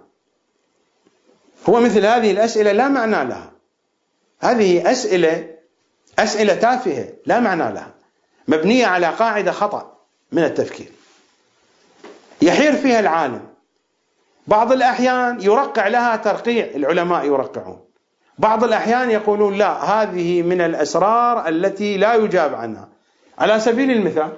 [1.70, 3.52] هو مثل هذه الأسئلة لا معنى لها.
[4.40, 5.56] هذه أسئلة
[6.20, 7.94] أسئلة تافهة لا معنى لها
[8.48, 9.98] مبنية على قاعدة خطأ
[10.32, 10.92] من التفكير.
[12.42, 13.48] يحير فيها العالم.
[14.48, 17.86] بعض الأحيان يرقع لها ترقيع العلماء يرقعون.
[18.38, 22.90] بعض الأحيان يقولون لا هذه من الأسرار التي لا يجاب عنها.
[23.38, 24.32] على سبيل المثال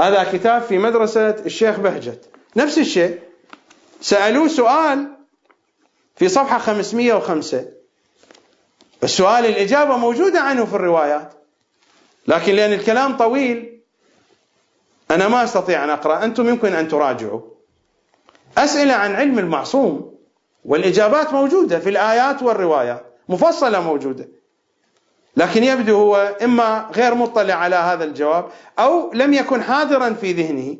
[0.00, 2.28] هذا كتاب في مدرسة الشيخ بهجت.
[2.56, 3.18] نفس الشيء
[4.00, 5.08] سألوه سؤال
[6.16, 7.64] في صفحة 505
[9.02, 11.32] السؤال الإجابة موجودة عنه في الروايات
[12.28, 13.80] لكن لأن الكلام طويل
[15.10, 16.24] أنا ما أستطيع أن أقرأ.
[16.24, 17.40] أنتم يمكن أن تراجعوا.
[18.58, 20.11] أسئلة عن علم المعصوم.
[20.64, 24.28] والإجابات موجودة في الآيات والروايات مفصلة موجودة.
[25.36, 28.48] لكن يبدو هو إما غير مطلع على هذا الجواب
[28.78, 30.76] أو لم يكن حاضرا في ذهنه.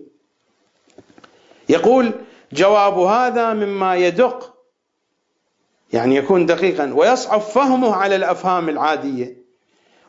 [1.69, 2.13] يقول
[2.53, 4.55] جواب هذا مما يدق
[5.93, 9.43] يعني يكون دقيقا ويصعب فهمه على الأفهام العادية.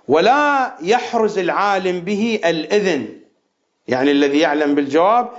[0.07, 3.07] ولا يحرز العالم به الإذن
[3.88, 5.30] يعني الذي يعلم بالجواب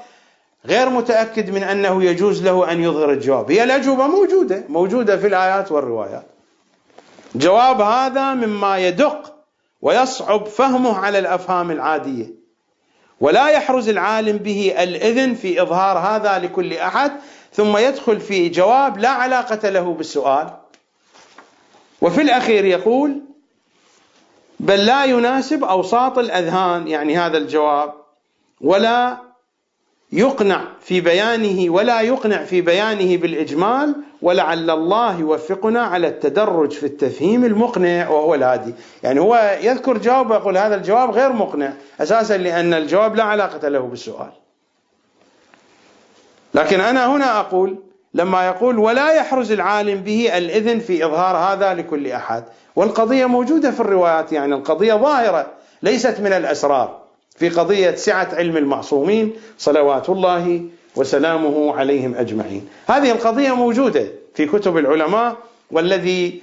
[0.66, 3.50] غير متأكد من أنه يجوز له أن يظهر الجواب.
[3.50, 6.26] هي الأجوبة موجودة موجودة في الآيات والروايات.
[7.34, 9.34] جواب هذا مما يدق
[9.82, 12.26] ويصعب فهمه على الأفهام العادية.
[13.20, 17.12] ولا يحرز العالم به الإذن في إظهار هذا لكل أحد
[17.52, 20.50] ثم يدخل في جواب لا علاقة له بالسؤال.
[22.00, 23.20] وفي الأخير يقول
[24.60, 26.88] بل لا يناسب أوساط الأذهان.
[26.88, 27.92] يعني هذا الجواب.
[28.60, 29.23] ولا
[30.12, 37.44] يقنع في بيانه ولا يقنع في بيانه بالإجمال ولعل الله يوفقنا على التدرج في التفهيم
[37.44, 38.74] المقنع وهو الهادي.
[39.02, 43.80] يعني هو يذكر جواب ويقول هذا الجواب غير مقنع أساسا لأن الجواب لا علاقة له
[43.80, 44.30] بالسؤال.
[46.54, 47.78] لكن أنا هنا أقول
[48.14, 52.44] لما يقول ولا يحرز العالم به الإذن في إظهار هذا لكل أحد.
[52.76, 55.46] والقضية موجودة في الروايات يعني القضية ظاهرة
[55.82, 57.03] ليست من الأسرار.
[57.36, 60.62] في قضية سعة علم المعصومين صلوات الله
[60.96, 62.68] وسلامه عليهم أجمعين.
[62.86, 65.36] هذه القضية موجودة في كتب العلماء
[65.70, 66.42] والذي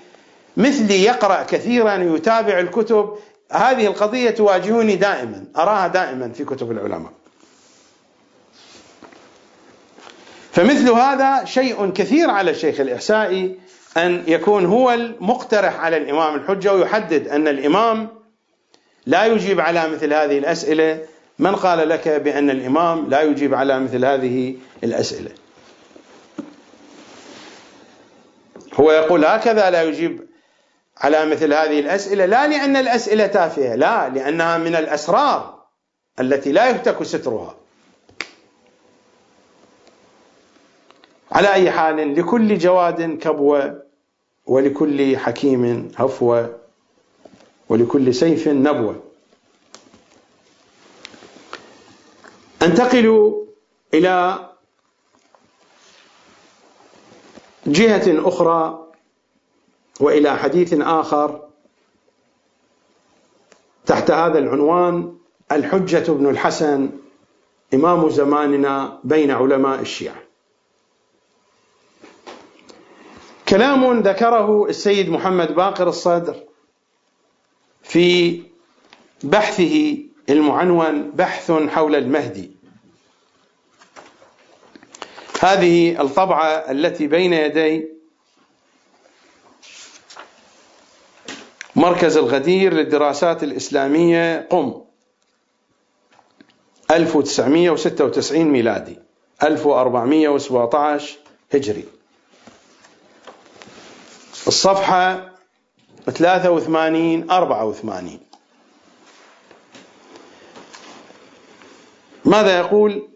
[0.57, 3.09] مثلي يقرأ كثيرا ويتابع الكتب.
[3.51, 7.11] هذه القضية تواجهني دائما أراها دائما في كتب العلماء.
[10.51, 13.59] فمثل هذا شيء كثير على الشيخ الإحسائي
[13.97, 18.07] أن يكون هو المقترح على الإمام الحجة ويحدد أن الإمام
[19.05, 21.05] لا يجيب على مثل هذه الأسئلة.
[21.39, 25.31] من قال لك بأن الإمام لا يجيب على مثل هذه الأسئلة؟
[28.73, 30.27] هو يقول هكذا لا يجيب
[30.97, 32.25] على مثل هذه الأسئلة.
[32.25, 35.63] لا لأن الأسئلة تافهة لا لأنها من الأسرار
[36.19, 37.55] التي لا يهتك سترها.
[41.31, 43.83] على أي حال لكل جواد كبوة
[44.45, 46.60] ولكل حكيم هفوة.
[47.71, 49.03] ولكل سيف نبوة.
[52.61, 53.35] انتقل
[53.93, 54.49] إلى
[57.67, 58.87] جهة أخرى
[59.99, 61.47] وإلى حديث آخر
[63.85, 65.17] تحت هذا العنوان
[65.51, 66.89] الحجة بن الحسن
[67.73, 70.21] إمام زماننا بين علماء الشيعة.
[73.49, 76.50] كلام ذكره السيد محمد باقر الصدر.
[77.91, 78.41] في
[79.23, 79.97] بحثه
[80.29, 82.51] المعنون بحث حول المهدي.
[85.41, 87.87] هذه الطبعة التي بين يدي
[91.75, 94.81] مركز الغدير للدراسات الإسلامية قم.
[96.91, 98.99] 1996 ميلادي.
[99.43, 101.17] 1417
[101.53, 101.85] هجري.
[104.47, 105.30] الصفحة
[106.09, 108.19] 83 84
[112.25, 113.07] ماذا يقول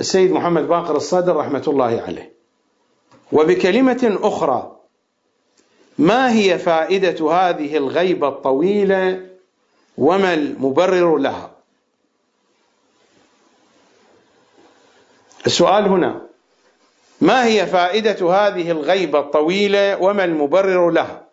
[0.00, 2.32] السيد محمد باقر الصدر رحمة الله عليه؟
[3.32, 4.76] وبكلمة أخرى
[5.98, 9.26] ما هي فائدة هذه الغيبة الطويلة
[9.98, 11.50] وما المبرر لها؟
[15.46, 16.26] السؤال هنا
[17.20, 21.23] ما هي فائدة هذه الغيبة الطويلة وما المبرر لها؟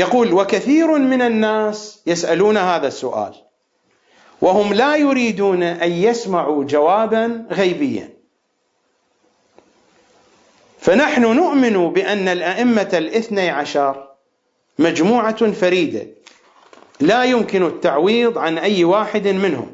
[0.00, 3.34] يقول وكثير من الناس يسألون هذا السؤال.
[4.40, 8.08] وهم لا يريدون أن يسمعوا جوابا غيبيا.
[10.78, 14.08] فنحن نؤمن بأن الأئمة الاثني عشر
[14.78, 16.06] مجموعة فريدة.
[17.00, 19.72] لا يمكن التعويض عن أي واحد منهم.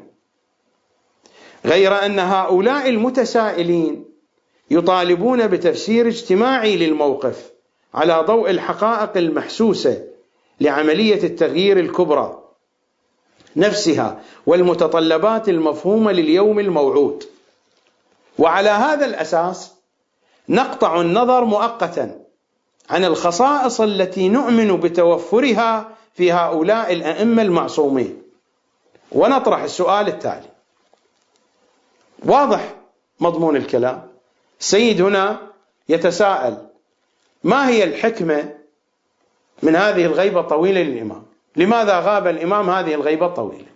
[1.65, 4.05] غير أن هؤلاء المتسائلين
[4.71, 7.51] يطالبون بتفسير اجتماعي للموقف
[7.93, 10.06] على ضوء الحقائق المحسوسة
[10.61, 12.43] لعملية التغيير الكبرى
[13.55, 17.23] نفسها والمتطلبات المفهومة لليوم الموعود.
[18.39, 19.73] وعلى هذا الأساس
[20.49, 22.19] نقطع النظر مؤقتا
[22.89, 28.21] عن الخصائص التي نؤمن بتوفرها في هؤلاء الأئمة المعصومين.
[29.11, 30.49] ونطرح السؤال التالي.
[32.25, 32.75] واضح
[33.19, 34.07] مضمون الكلام؟
[34.59, 35.41] السيد هنا
[35.89, 36.67] يتساءل
[37.43, 38.56] ما هي الحكمة
[39.63, 41.23] من هذه الغيبة الطويله للإمام.
[41.55, 43.67] لماذا غاب الإمام هذه الغيبة الطويلة؟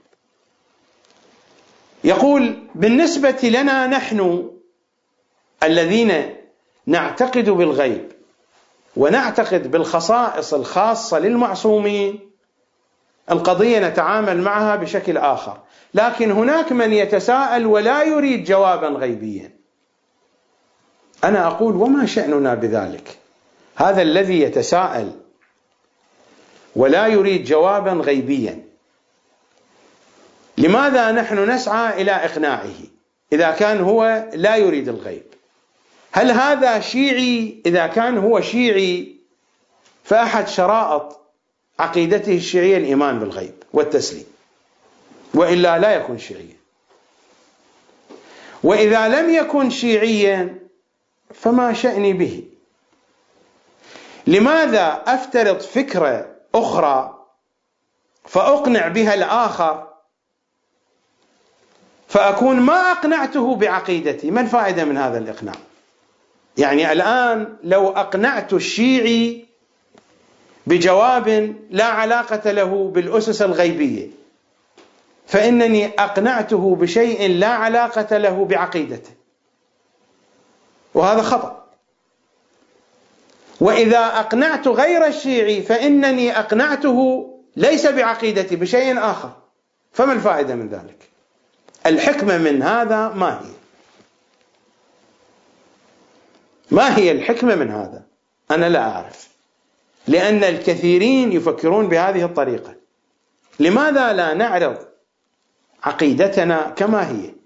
[2.04, 4.50] يقول بالنسبة لنا نحن
[5.64, 6.36] الذين
[6.86, 8.12] نعتقد بالغيب
[8.96, 12.20] ونعتقد بالخصائص الخاصة للمعصومين
[13.32, 15.58] القضية نتعامل معها بشكل آخر.
[15.94, 19.52] لكن هناك من يتساءل ولا يريد جوابا غيبيا.
[21.24, 23.18] أنا أقول وما شأننا بذلك؟
[23.76, 25.12] هذا الذي يتساءل
[26.76, 28.64] ولا يريد جوابا غيبيا.
[30.58, 32.74] لماذا نحن نسعى إلى إقناعه
[33.34, 35.24] إذا كان هو لا يريد الغيب؟
[36.12, 39.16] هل هذا شيعي؟ إذا كان هو شيعي
[40.04, 41.20] فأحد شرائط
[41.80, 44.26] عقيدته الشيعية الإيمان بالغيب والتسليم.
[45.34, 46.58] وإلا لا يكون شيعيا.
[48.64, 50.60] وإذا لم يكن شيعيا
[51.34, 52.44] فما شأني به؟
[54.28, 57.26] لماذا أفترض فكرة أخرى
[58.26, 59.88] فأقنع بها الآخر.
[62.08, 64.32] فأكون ما أقنعته بعقيدتي.
[64.32, 65.56] ما الفائدة من هذا الإقناع؟
[66.58, 69.46] يعني الآن لو أقنعت الشيعي
[70.68, 74.08] بجواب لا علاقة له بالأسس الغيبية
[75.28, 79.12] فإنني أقنعته بشيء لا علاقة له بعقيدته.
[80.94, 81.61] وهذا خطأ.
[83.62, 89.32] وإذا أقنعت غير الشيعي فإنني أقنعته ليس بعقيدتي بشيء آخر.
[89.92, 91.10] فما الفائدة من ذلك؟
[91.86, 93.52] الحكمة من هذا ما هي؟
[96.72, 98.04] ما هي الحكمة من هذا؟
[98.52, 99.30] أنا لا أعرف.
[100.08, 102.76] لأن الكثيرين يفكرون بهذه الطريقة.
[103.60, 104.78] لماذا لا نعرض
[105.84, 107.41] عقيدتنا كما هي؟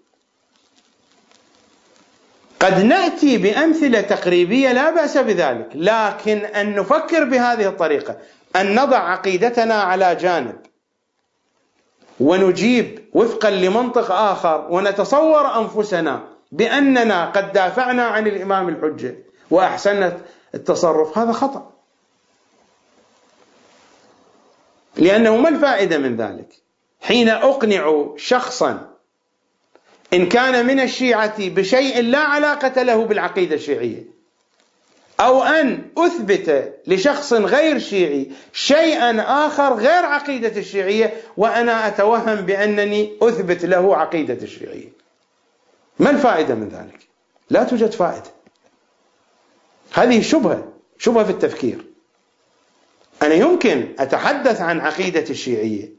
[2.65, 8.17] قد نأتي بأمثلة تقريبية لا بأس بذلك لكن أن نفكر بهذه الطريقة
[8.55, 10.55] أن نضع عقيدتنا على جانب
[12.19, 19.15] ونجيب وفقا لمنطق آخر ونتصور أنفسنا بأننا قد دافعنا عن الإمام الحجة
[19.51, 20.17] وأحسنت
[20.55, 21.17] التصرف.
[21.17, 21.71] هذا خطأ.
[24.97, 26.53] لأنه ما الفائدة من ذلك؟
[27.01, 28.94] حين أقنع شخصا
[30.13, 34.03] إن كان من الشيعة بشيء لا علاقة له بالعقيدة الشيعية.
[35.19, 43.65] أو أن أثبت لشخص غير شيعي شيئا آخر غير عقيدة الشيعية وأنا أتوهم بأنني أثبت
[43.65, 44.89] له عقيدة الشيعية.
[45.99, 47.07] ما الفائدة من ذلك؟
[47.49, 48.31] لا توجد فائدة.
[49.93, 51.85] هذه شبهة شبهة في التفكير.
[53.21, 55.89] أنا يمكن أتحدث عن عقيدة الشيعية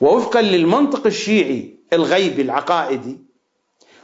[0.00, 3.27] ووفقا للمنطق الشيعي الغيبي العقائدي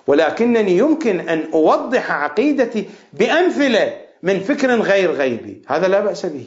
[0.07, 5.63] ولكنني يمكن أن أوضح عقيدتي بأمثلة من فكر غير غيبي.
[5.67, 6.47] هذا لا بأس به.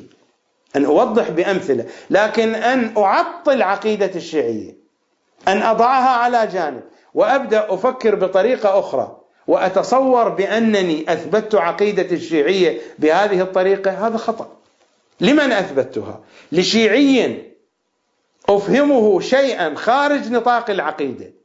[0.75, 1.85] أن أوضح بأمثلة.
[2.09, 4.75] لكن أن أعطل عقيدة الشيعية.
[5.47, 6.81] أن أضعها على جانب.
[7.13, 9.17] وأبدأ أفكر بطريقة أخرى.
[9.47, 14.07] وأتصور بأنني أثبتت عقيدة الشيعية بهذه الطريقة.
[14.07, 14.49] هذا خطأ.
[15.21, 16.19] لمن أثبتها؟
[16.51, 17.41] لشيعي
[18.49, 21.36] أفهمه شيئا خارج نطاق العقيدة.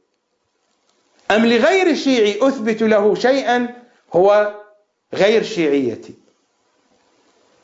[1.35, 3.83] أم لغير شيعي أثبت له شيئا؟
[4.13, 4.55] هو
[5.13, 6.13] غير شيعيتي.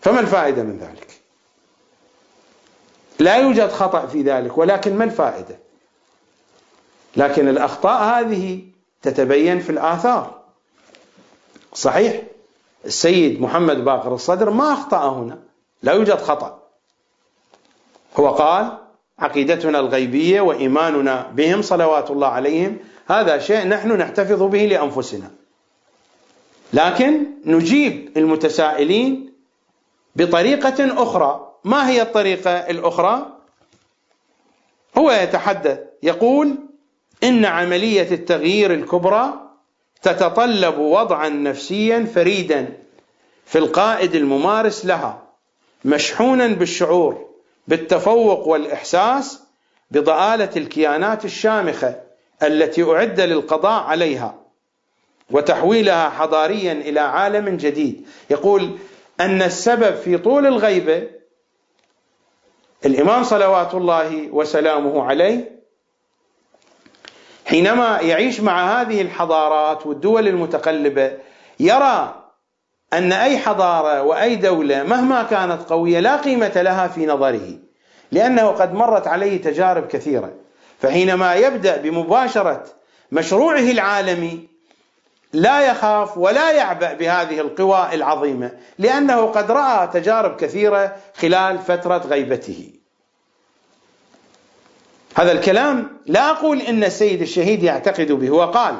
[0.01, 1.19] فما الفائدة من ذلك؟
[3.19, 5.59] لا يوجد خطأ في ذلك ولكن ما الفائدة؟
[7.15, 8.61] لكن الأخطاء هذه
[9.01, 10.41] تتبين في الآثار.
[11.73, 12.21] صحيح
[12.85, 15.39] السيد محمد باقر الصدر ما أخطأ هنا
[15.83, 16.63] لا يوجد خطأ.
[18.17, 18.77] هو قال
[19.19, 22.77] عقيدتنا الغيبية وإيماننا بهم صلوات الله عليهم.
[23.09, 25.31] هذا شيء نحن نحتفظ به لأنفسنا.
[26.73, 29.33] لكن نجيب المتسائلين
[30.15, 31.51] بطريقة أخرى.
[31.63, 33.25] ما هي الطريقة الأخرى؟
[34.97, 36.55] هو يتحدث يقول
[37.23, 39.33] إن عملية التغيير الكبرى
[40.01, 42.77] تتطلب وضعا نفسيا فريدا
[43.45, 45.23] في القائد الممارس لها
[45.85, 47.28] مشحونا بالشعور
[47.69, 49.43] بالتفوق والإحساس
[49.91, 52.01] بضآلة الكيانات الشامخة
[52.43, 54.35] التي أعد للقضاء عليها
[55.31, 58.07] وتحويلها حضاريا إلى عالم جديد.
[58.29, 58.77] يقول
[59.19, 61.09] أن السبب في طول الغيبة
[62.85, 65.59] الإمام صلوات الله وسلامه عليه
[67.45, 71.17] حينما يعيش مع هذه الحضارات والدول المتقلبة
[71.59, 72.18] يرى
[72.93, 77.57] أن أي حضارة وأي دولة مهما كانت قوية لا قيمة لها في نظره
[78.11, 80.33] لأنه قد مرت عليه تجارب كثيرة.
[80.79, 82.63] فحينما يبدأ بمباشرة
[83.11, 84.47] مشروعه العالمي
[85.33, 92.73] لا يخاف ولا يعبأ بهذه القوى العظيمة لأنه قد رأى تجارب كثيرة خلال فترة غيبته.
[95.15, 98.75] هذا الكلام لا أقول إن السيد الشهيد يعتقد به هو قال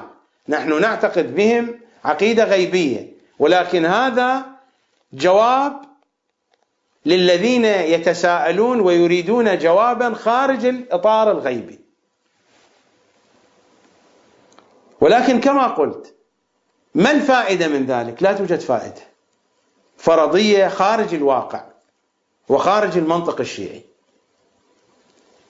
[0.49, 4.45] نحن نعتقد بهم عقيدة غيبية ولكن هذا
[5.13, 5.81] جواب
[7.05, 11.79] للذين يتساءلون ويريدون جوابا خارج الإطار الغيبي.
[15.01, 16.15] ولكن كما قلت
[16.95, 19.01] ما الفائدة من ذلك؟ لا توجد فائدة.
[19.97, 21.63] فرضية خارج الواقع
[22.49, 23.83] وخارج المنطق الشيعي.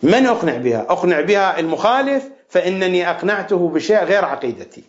[0.04, 4.84] من أقنع بها؟ أقنع بها المخالف فإنني أقنعته بشيء غير عقيدتي.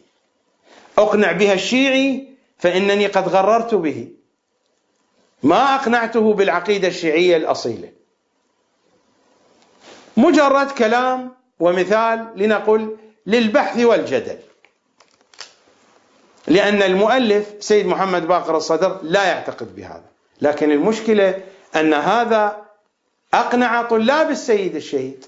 [0.98, 2.29] أقنع بها الشيعي
[2.60, 4.08] فإنني قد غررت به.
[5.42, 7.92] ما أقنعته بالعقيدة الشيعية الأصيلة.
[10.16, 12.96] مجرد كلام ومثال لنقل
[13.26, 14.38] للبحث والجدل.
[16.46, 20.04] لأن المؤلف سيد محمد باقر الصدر لا يعتقد بهذا.
[20.40, 21.42] لكن المشكلة
[21.76, 22.62] أن هذا
[23.34, 25.24] أقنع طلاب السيد الشهيد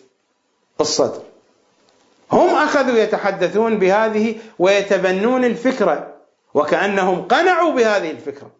[0.80, 1.22] الصدر.
[2.32, 6.11] هم أخذوا يتحدثون بهذه ويتبنون الفكرة.
[6.54, 8.50] وكأنهم قنعوا بهذه الفكرة.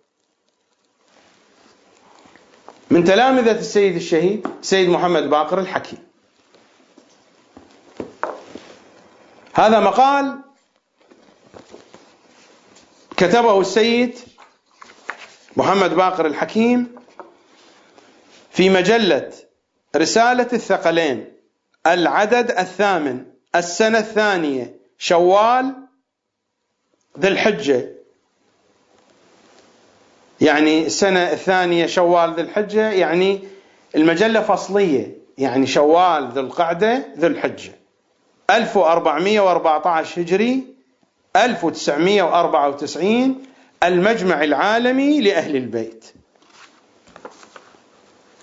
[2.90, 5.97] من تلامذة السيد الشهيد سيد محمد باقر الحكي
[9.55, 10.39] هذا مقال
[13.16, 14.19] كتبه السيد
[15.56, 16.94] محمد باقر الحكيم
[18.51, 19.32] في مجلة
[19.97, 21.32] رسالة الثقلين
[21.86, 25.82] العدد الثامن السنة الثانية شوال
[27.18, 27.89] ذي الحجة.
[30.40, 33.40] يعني السنة الثانية شوال ذي الحجة يعني
[33.94, 35.16] المجلة فصلية.
[35.39, 37.72] يعني شوال ذي القعدة ذي الحجة.
[38.51, 40.64] 1414 هجري
[41.36, 43.43] 1994
[43.82, 46.05] المجمع العالمي لأهل البيت.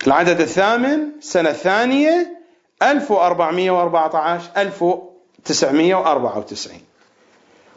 [0.06, 2.40] العدد الثامن السنة الثانية
[2.82, 6.80] 1414 1994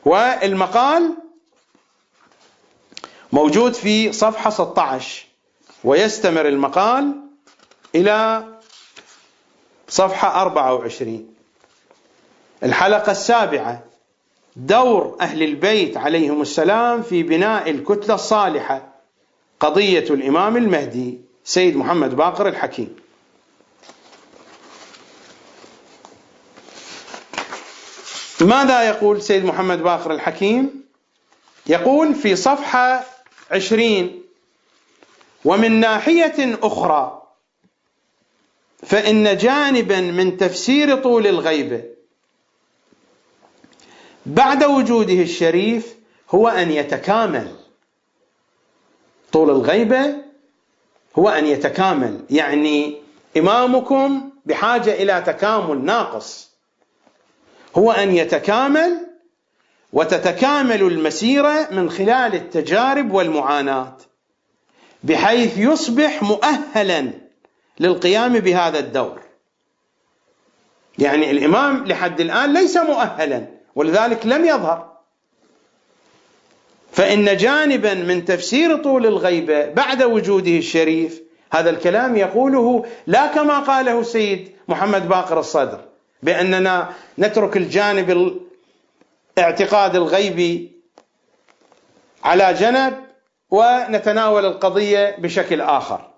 [0.06, 1.14] والمقال
[3.32, 5.26] موجود في صفحة 16
[5.84, 7.14] ويستمر المقال
[7.96, 8.44] إلى
[9.90, 11.34] صفحة 24
[12.64, 13.84] الحلقة السابعة
[14.56, 18.94] دور أهل البيت عليهم السلام في بناء الكتلة الصالحة
[19.60, 22.96] قضية الإمام المهدي سيد محمد باقر الحكيم.
[28.44, 30.84] ماذا يقول سيد محمد باقر الحكيم؟
[31.68, 33.04] يقول في صفحة
[33.52, 34.24] عشرين
[35.46, 37.22] ومن ناحية أخرى
[38.86, 41.84] فإن جانبا من تفسير طول الغيبة
[44.26, 45.96] بعد وجوده الشريف
[46.30, 47.56] هو أن يتكامل.
[49.32, 50.16] طول الغيبة
[51.20, 53.02] هو أن يتكامل يعني
[53.38, 56.53] إمامكم بحاجة إلى تكامل ناقص.
[57.76, 59.08] هو أن يتكامل
[59.94, 63.98] وتتكامل المسيرة من خلال التجارب والمعاناة
[65.04, 67.12] بحيث يصبح مؤهلا
[67.80, 69.22] للقيام بهذا الدور.
[71.00, 74.94] يعني الإمام لحد الآن ليس مؤهلا ولذلك لم يظهر.
[76.92, 81.22] فإن جانبا من تفسير طول الغيبة بعد وجوده الشريف
[81.52, 85.93] هذا الكلام يقوله لا كما قاله السيد محمد باقر الصدر.
[86.24, 88.40] بأننا نترك الجانب
[89.38, 90.72] الاعتقاد الغيبي
[92.24, 92.94] على جنب
[93.50, 96.10] ونتناول القضية بشكل آخر.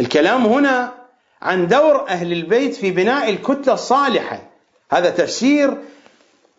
[0.00, 0.94] الكلام هنا
[1.42, 4.50] عن دور أهل البيت في بناء الكتلة الصالحة.
[4.92, 5.78] هذا تفسير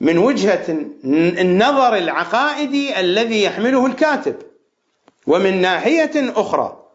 [0.02, 0.66] من وجهة
[1.42, 4.36] النظر العقائدي الذي يحمله الكاتب.
[5.28, 6.88] ومن ناحية أخرى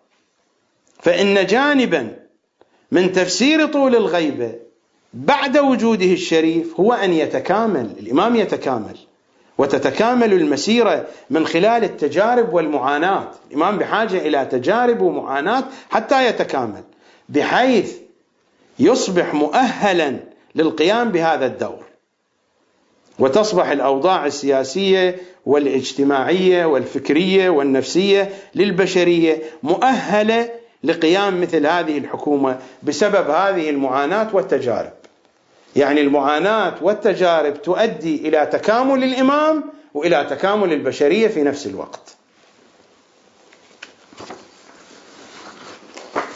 [0.99, 2.17] فإن جانبا
[2.91, 4.66] من تفسير طول الغيبة
[5.15, 8.97] بعد وجوده الشريف هو أن يتكامل الإمام يتكامل
[9.59, 16.83] وتتكامل المسيرة من خلال التجارب والمعاناة الإمام بحاجة إلى تجارب ومعاناة حتى يتكامل
[17.29, 17.97] بحيث
[18.79, 20.17] يصبح مؤهلا
[20.55, 21.85] للقيام بهذا الدور
[23.19, 25.17] وتصبح الأوضاع السياسية
[25.47, 30.51] والاجتماعية والفكرية والنفسية للبشرية مؤهلة
[30.85, 34.93] لقيام مثل هذه الحكومة بسبب هذه المعاناة والتجارب.
[35.77, 42.17] يعني المعاناة والتجارب تؤدي إلى تكامل الإمام وإلى تكامل البشرية في نفس الوقت.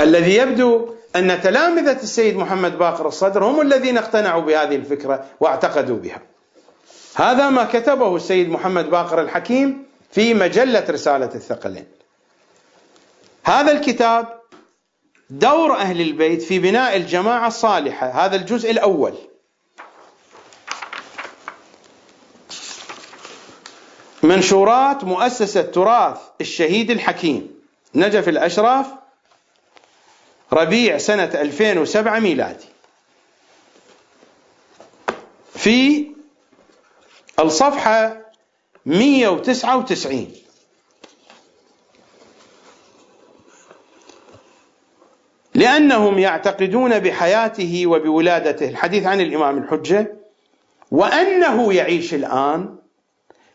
[0.00, 6.22] الذي يبدو أن تلامذة السيد محمد باقر الصدر هم الذين اقتنعوا بهذه الفكرة واعتقدوا بها.
[7.14, 11.86] هذا ما كتبه السيد محمد باقر الحكيم في مجلة رسالة الثقلين
[13.44, 14.40] هذا الكتاب
[15.30, 19.14] دور أهل البيت في بناء الجماعة الصالحة هذا الجزء الأول
[24.22, 27.60] منشورات مؤسسة تراث الشهيد الحكيم
[27.94, 28.86] نجف الأشراف
[30.52, 32.64] ربيع سنة 2007 ميلادي.
[35.54, 36.06] في
[37.40, 38.16] الصفحة
[38.86, 40.32] 199
[45.54, 48.68] لأنهم يعتقدون بحياته وبولادته.
[48.68, 50.16] الحديث عن الإمام الحجة.
[50.90, 52.79] وأنه يعيش الآن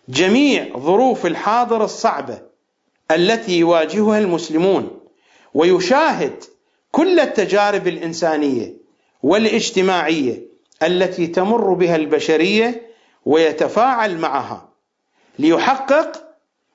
[0.10, 2.42] جميع ظروف الحاضر الصعبة
[3.12, 5.00] التي يواجهها المسلمون
[5.54, 6.44] ويشاهد
[6.92, 8.74] كل التجارب الإنسانية
[9.24, 10.42] والاجتماعية
[10.84, 12.82] التي تمر بها البشرية
[13.26, 14.70] ويتفاعل معها
[15.40, 16.24] ليحقق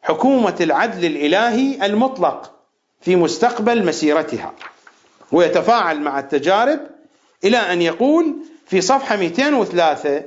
[0.02, 2.52] حكومة العدل الإلهي المطلق
[3.00, 4.54] في مستقبل مسيرتها.
[5.32, 6.80] ويتفاعل مع التجارب
[7.44, 8.36] إلى أن يقول
[8.66, 10.22] في صفحة 203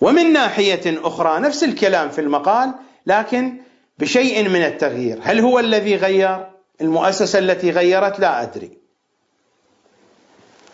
[0.00, 2.74] ومن ناحية أخرى نفس الكلام في المقال
[3.06, 3.56] لكن
[3.98, 5.18] بشيء من التغيير.
[5.22, 6.46] هل هو الذي غير؟
[6.80, 8.78] المؤسسة التي غيرت؟ لا أدري.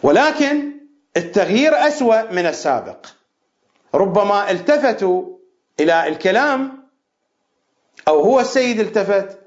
[0.02, 0.72] ولكن
[1.16, 3.06] التغيير أسوأ من السابق.
[3.94, 5.38] ربما التفتوا
[5.80, 6.88] إلى الكلام
[8.08, 9.38] أو هو السيد التفت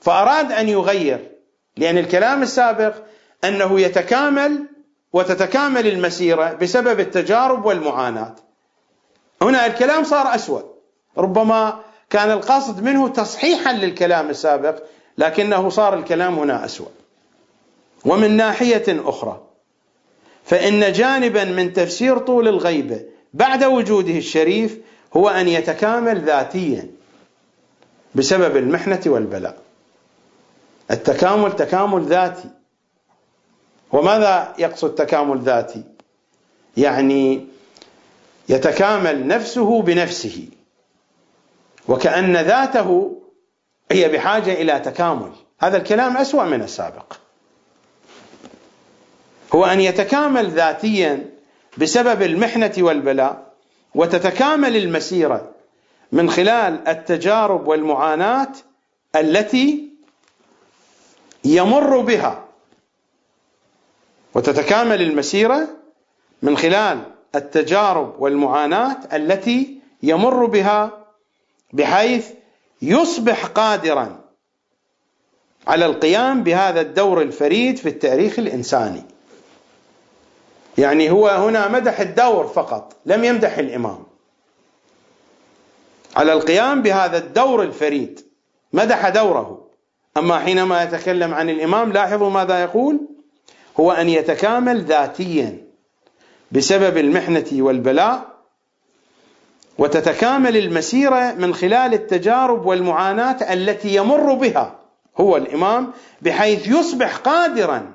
[0.00, 1.30] فأراد أن يغير
[1.76, 2.94] لأن الكلام السابق
[3.44, 4.66] أنه يتكامل
[5.12, 8.36] وتتكامل المسيرة بسبب التجارب والمعاناة.
[9.42, 10.60] هنا الكلام صار أسوأ.
[11.18, 11.80] ربما
[12.10, 14.82] كان القصد منه تصحيحا للكلام السابق
[15.18, 16.88] لكنه صار الكلام هنا أسوأ.
[18.04, 19.40] ومن ناحية أخرى
[20.44, 23.00] فإن جانبا من تفسير طول الغيبه
[23.34, 24.78] بعد وجوده الشريف
[25.16, 26.90] هو أن يتكامل ذاتيا
[28.14, 29.58] بسبب المحنة والبلاء.
[30.90, 32.48] التكامل تكامل ذاتي.
[33.92, 35.82] وماذا يقصد تكامل ذاتي؟
[36.76, 37.46] يعني
[38.48, 40.48] يتكامل نفسه بنفسه.
[41.88, 43.18] وكأن ذاته
[43.92, 45.32] هي بحاجة إلى تكامل.
[45.60, 47.12] هذا الكلام أسوأ من السابق.
[49.54, 51.30] هو أن يتكامل ذاتيا
[51.78, 53.52] بسبب المحنة والبلاء
[53.94, 55.50] وتتكامل المسيرة
[56.12, 58.52] من خلال التجارب والمعاناة
[59.16, 59.88] التي
[61.44, 62.44] يمر بها.
[64.34, 65.68] وتتكامل المسيرة
[66.42, 67.02] من خلال
[67.38, 70.90] التجارب والمعاناة التي يمر بها
[71.72, 72.30] بحيث
[72.82, 74.20] يصبح قادرا
[75.66, 79.02] على القيام بهذا الدور الفريد في التاريخ الإنساني.
[80.78, 83.98] يعني هو هنا مدح الدور فقط، لم يمدح الإمام.
[86.16, 88.20] على القيام بهذا الدور الفريد،
[88.72, 89.66] مدح دوره.
[90.16, 93.00] أما حينما يتكلم عن الإمام لاحظوا ماذا يقول؟
[93.80, 95.65] هو أن يتكامل ذاتيا
[96.52, 98.36] بسبب المحنة والبلاء
[99.78, 104.78] وتتكامل المسيرة من خلال التجارب والمعاناة التي يمر بها
[105.20, 105.92] هو الإمام
[106.22, 107.92] بحيث يصبح قادرا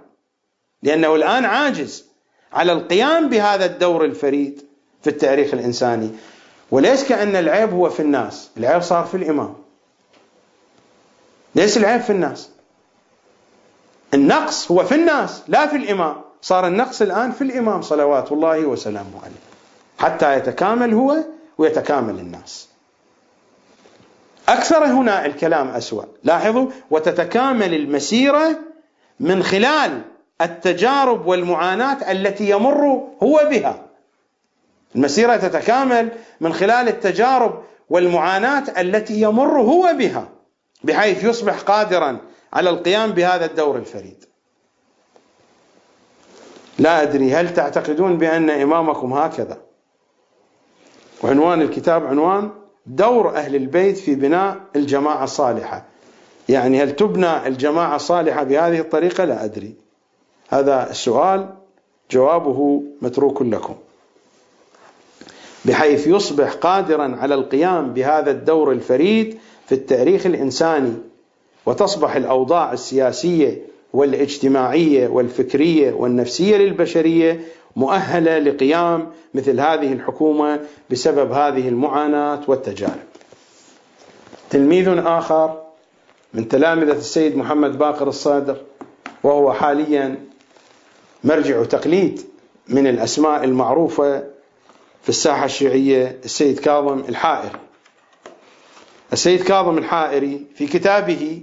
[0.83, 2.05] لأنه الآن عاجز
[2.53, 4.61] على القيام بهذا الدور الفريد
[5.01, 6.09] في التاريخ الإنساني.
[6.71, 9.55] وليس كأن العيب هو في الناس العيب صار في الإمام.
[11.55, 12.49] ليس العيب في الناس.
[14.13, 16.21] النقص هو في الناس لا في الإمام.
[16.41, 19.41] صار النقص الآن في الإمام صلوات الله وسلامه عليه.
[19.99, 21.17] حتى يتكامل هو
[21.57, 22.69] ويتكامل الناس.
[24.49, 26.03] أكثر هنا الكلام أسوأ.
[26.23, 28.59] لاحظوا وتتكامل المسيرة
[29.19, 30.01] من خلال
[30.41, 33.85] التجارب والمعاناة التي يمر هو بها.
[34.95, 36.09] المسيرة تتكامل
[36.41, 40.29] من خلال التجارب والمعاناة التي يمر هو بها
[40.83, 42.17] بحيث يصبح قادرا
[42.53, 44.25] على القيام بهذا الدور الفريد.
[46.81, 49.57] لا أدري هل تعتقدون بأن إمامكم هكذا؟
[51.23, 52.49] وعنوان الكتاب عنوان
[52.85, 55.85] دور أهل البيت في بناء الجماعة الصالحة.
[56.49, 59.73] يعني هل تبنى الجماعة الصالحة بهذه الطريقة؟ لا أدري.
[60.49, 61.49] هذا السؤال
[62.11, 63.75] جوابه متروك لكم.
[65.65, 70.93] بحيث يصبح قادرا على القيام بهذا الدور الفريد في التاريخ الإنساني
[71.65, 77.41] وتصبح الأوضاع السياسية والإجتماعية والفكرية والنفسية للبشرية
[77.75, 80.59] مؤهلة لقيام مثل هذه الحكومة
[80.89, 83.03] بسبب هذه المعاناة والتجارب.
[84.49, 85.61] تلميذ آخر
[86.33, 88.57] من تلامذة السيد محمد باقر الصادر
[89.23, 90.19] وهو حاليا
[91.23, 92.21] مرجع تقليد
[92.67, 94.19] من الأسماء المعروفة
[95.03, 97.59] في الساحة الشيعية السيد كاظم الحائري.
[99.13, 101.41] السيد كاظم الحائري في كتابه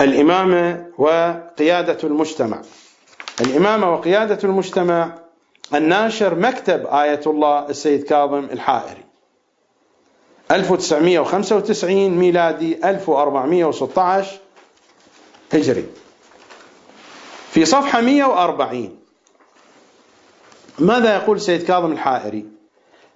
[0.00, 2.62] الإمامة وقيادة المجتمع.
[3.40, 5.14] الإمامة وقيادة المجتمع
[5.74, 9.04] الناشر مكتب آية الله السيد كاظم الحائري.
[10.50, 14.38] 1995 ميلادي 1416
[15.52, 15.86] هجري.
[17.50, 18.98] في صفحة 140
[20.78, 22.44] ماذا يقول السيد كاظم الحائري؟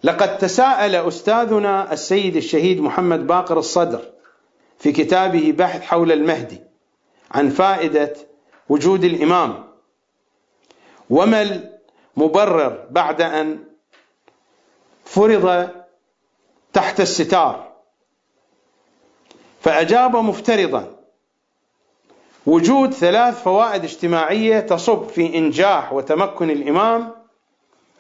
[0.05, 4.01] لقد تساءل أستاذنا السيد الشهيد محمد باقر الصدر
[4.79, 6.61] في كتابه بحث حول المهدي
[7.33, 8.15] عن فائدة
[8.69, 9.65] وجود الإمام.
[11.11, 11.43] وما
[12.17, 13.65] المبرر بعد أن
[15.05, 15.69] فرض
[16.73, 17.73] تحت الستار؟
[19.61, 20.97] فأجاب مفترضا.
[22.47, 27.13] وجود ثلاث فوائد اجتماعية تصب في إنجاح وتمكن الإمام.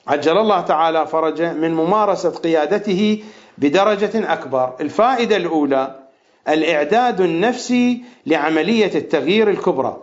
[0.06, 3.24] عجل الله تعالى فرجه من ممارسة قيادته
[3.58, 4.76] بدرجة أكبر.
[4.80, 6.01] الفائدة الأولى
[6.48, 10.02] الإعداد النفسي لعملية التغيير الكبرى.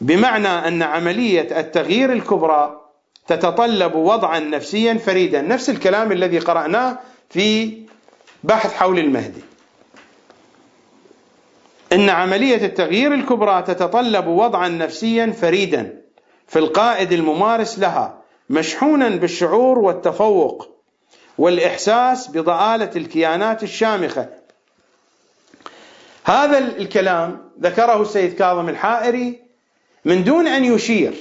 [0.00, 2.80] بمعنى أن عملية التغيير الكبرى
[3.26, 5.42] تتطلب وضعا نفسيا فريدا.
[5.42, 6.98] نفس الكلام الذي قرأناه
[7.30, 7.78] في
[8.44, 9.40] بحث حول المهدي.
[11.92, 16.02] إن عملية التغيير الكبرى تتطلب وضعا نفسيا فريدا.
[16.46, 18.18] في القائد الممارس لها
[18.50, 20.68] مشحونا بالشعور والتفوق
[21.38, 24.28] والإحساس بضآلة الكيانات الشامخة.
[26.26, 29.42] هذا الكلام ذكره السيد كاظم الحائري
[30.04, 31.14] من دون أن يشير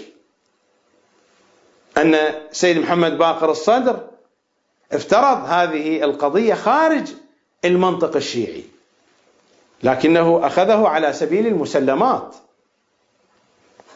[1.98, 2.18] أن
[2.52, 4.08] سيد محمد باقر الصدر
[4.92, 7.14] افترض هذه القضية خارج
[7.66, 8.64] المنطق الشيعي
[9.84, 12.36] لكنه أخذه على سبيل المسلمات.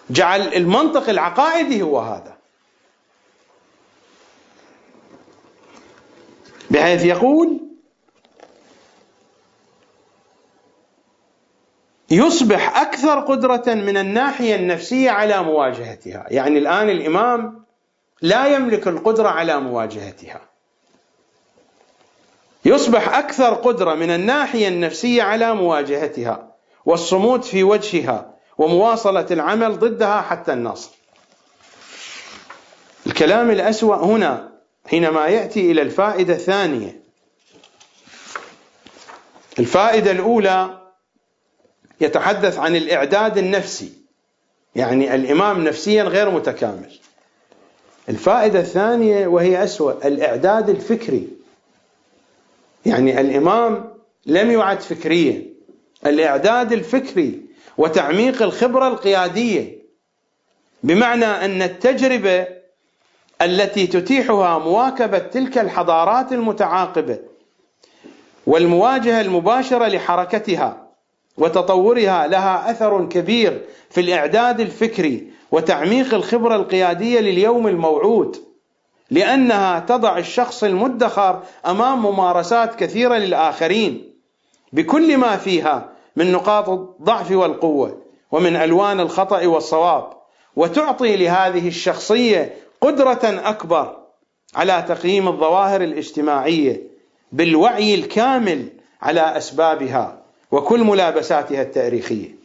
[0.09, 2.37] جعل المنطق العقائدي هو هذا.
[6.71, 7.68] بحيث يقول
[12.11, 17.63] يصبح أكثر قدرة من الناحية النفسية على مواجهتها، يعني الآن الإمام
[18.21, 20.41] لا يملك القدرة على مواجهتها.
[22.65, 26.55] يصبح أكثر قدرة من الناحية النفسية على مواجهتها
[26.85, 30.89] والصمود في وجهها ومواصلة العمل ضدها حتى النصر.
[33.07, 34.49] الكلام الأسوأ هنا
[34.89, 37.01] حينما يأتي إلى الفائدة الثانية
[39.59, 40.78] الفائدة الأولى
[42.01, 43.93] يتحدث عن الإعداد النفسي.
[44.75, 46.91] يعني الإمام نفسيا غير متكامل.
[48.09, 51.27] الفائدة الثانية وهي أسوأ الإعداد الفكري.
[52.85, 53.93] يعني الإمام
[54.25, 55.43] لم يعد فكريا.
[56.05, 57.41] الإعداد الفكري
[57.77, 59.79] وتعميق الخبرة القيادية.
[60.83, 62.47] بمعنى أن التجربة
[63.41, 67.19] التي تتيحها مواكبة تلك الحضارات المتعاقبة
[68.47, 70.88] والمواجهة المباشرة لحركتها
[71.39, 78.37] وتطورها لها أثر كبير في الإعداد الفكري وتعميق الخبرة القيادية لليوم الموعود
[79.11, 84.13] لأنها تضع الشخص المدخر أمام ممارسات كثيرة للآخرين
[84.73, 88.01] بكل ما فيها من نقاط الضعف والقوة
[88.31, 90.09] ومن ألوان الخطأ والصواب
[90.55, 93.97] وتعطي لهذه الشخصية قدرة أكبر
[94.55, 96.83] على تقييم الظواهر الاجتماعية
[97.31, 98.69] بالوعي الكامل
[99.01, 100.18] على أسبابها.
[100.51, 102.35] وكل ملابساتها التاريخية.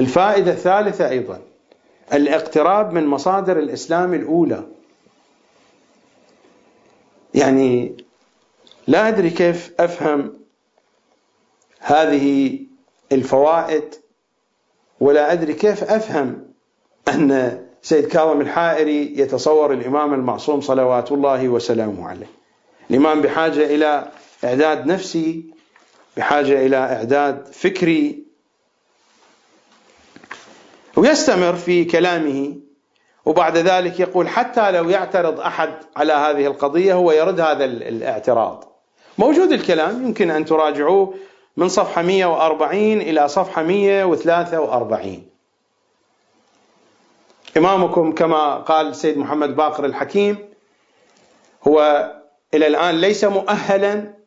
[0.00, 1.40] الفائدة الثالثة أيضا
[2.12, 4.64] الاقتراب من مصادر الإسلام الأولى.
[7.34, 7.96] يعني
[8.86, 10.32] لا أدري كيف أفهم
[11.80, 12.58] هذه
[13.12, 13.94] الفوائد
[15.00, 16.44] ولا أدري كيف أفهم
[17.08, 22.26] أن سيد كاظم الحائري يتصور الإمام المعصوم صلوات الله وسلامه عليه.
[22.90, 24.08] الإمام بحاجة إلى
[24.44, 25.44] إعداد نفسي
[26.18, 28.22] بحاجة إلى إعداد فكري
[30.96, 32.56] ويستمر في كلامه
[33.24, 38.64] وبعد ذلك يقول حتى لو يعترض أحد على هذه القضية هو يرد هذا الاعتراض.
[39.18, 41.14] موجود الكلام يمكن أن تراجعوه
[41.56, 45.26] من صفحة 140 إلى صفحة 143
[47.56, 50.38] إمامكم كما قال السيد محمد باقر الحكيم
[51.68, 52.08] هو
[52.54, 54.17] إلى الآن ليس مؤهلا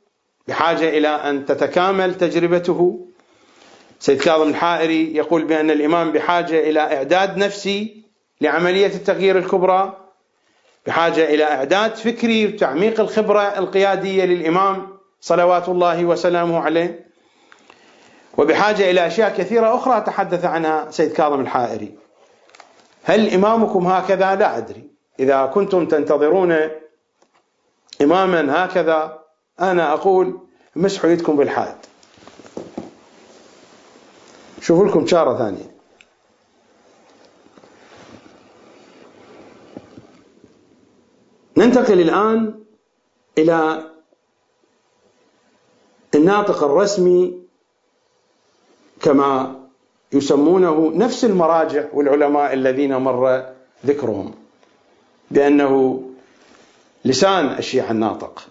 [0.48, 3.08] بحاجة إلى أن تتكامل تجربته.
[4.00, 8.04] سيد كاظم الحائري يقول بأن الإمام بحاجة إلى إعداد نفسي
[8.42, 9.98] لعملية التغيير الكبرى
[10.88, 17.06] بحاجة إلى إعداد فكري وتعميق الخبرة القيادية للإمام صلوات الله وسلامه عليه
[18.38, 21.96] وبحاجة إلى أشياء كثيرة أخرى تحدث عنها سيد كاظم الحائري.
[23.04, 24.88] هل إمامكم هكذا؟ لا أدري.
[25.20, 26.58] إذا كنتم تنتظرون
[28.02, 29.21] إماما هكذا
[29.62, 30.40] أنا أقول
[30.76, 31.76] مسحوا يدكم بالحاد
[34.62, 35.72] شوفوا لكم شارة ثانية.
[41.58, 42.64] ننتقل الآن
[43.38, 43.90] إلى
[46.16, 47.42] الناطق الرسمي
[49.02, 49.62] كما
[50.14, 53.46] يسمونه نفس المراجع والعلماء الذين مر
[53.86, 54.34] ذكرهم
[55.32, 56.04] بأنه
[57.06, 58.48] لسان الشيعة الناطق.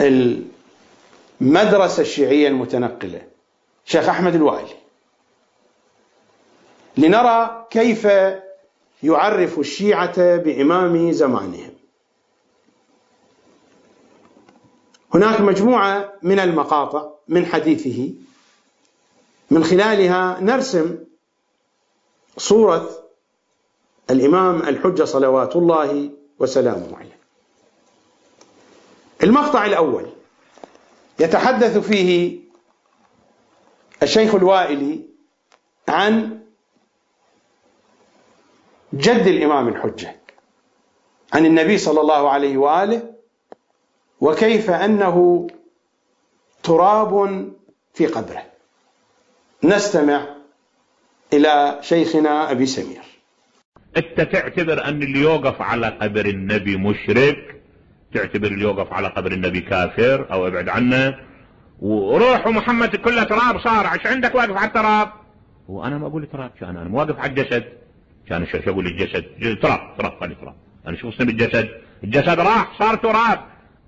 [0.00, 3.22] المدرسة الشيعية المتنقلة
[3.84, 4.76] شيخ أحمد الوائلي
[6.96, 8.08] لنرى كيف
[9.02, 11.72] يعرف الشيعة بإمام زمانهم.
[15.14, 18.14] هناك مجموعة من المقاطع من حديثه.
[19.50, 20.98] من خلالها نرسم
[22.36, 22.90] صورة
[24.10, 27.15] الإمام الحجة صلوات الله وسلامه عليه.
[29.26, 30.06] المقطع الأول.
[31.20, 32.38] يتحدث فيه
[34.02, 35.00] الشيخ الوائلي
[35.88, 36.40] عن
[38.94, 40.16] جد الإمام الحجة
[41.32, 43.14] عن النبي صلى الله عليه وآله
[44.20, 45.46] وكيف أنه
[46.62, 47.52] تراب
[47.94, 48.42] في قبره.
[49.64, 50.36] نستمع
[51.32, 53.02] إلى شيخنا أبي سمير.
[53.96, 57.55] أنت تعتبر أن اللي يوقف على قبر النبي مشرك؟
[58.14, 61.14] تعتبر اللي يوقف على قبر النبي كافر أو أبعد عنه.
[61.80, 63.86] وروح ومحمد كله تراب صار.
[63.86, 65.08] عش عندك واقف على التراب؟
[65.68, 67.64] وأنا ما أقول تراب كان أنا واقف على الجسد.
[68.28, 69.24] كان شو أقول الجسد.
[69.62, 70.54] تراب تراب خلي تراب.
[70.86, 71.68] أنا شو اسم الجسد؟
[72.04, 73.40] الجسد راح صار تراب.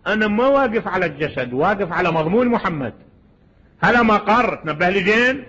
[0.07, 2.95] أنا ما واقف على الجسد واقف على مضمون محمد.
[3.81, 4.55] هذا مقر.
[4.55, 5.45] تنبه لي زين؟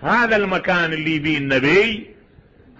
[0.00, 2.06] هذا المكان اللي بيه النبي.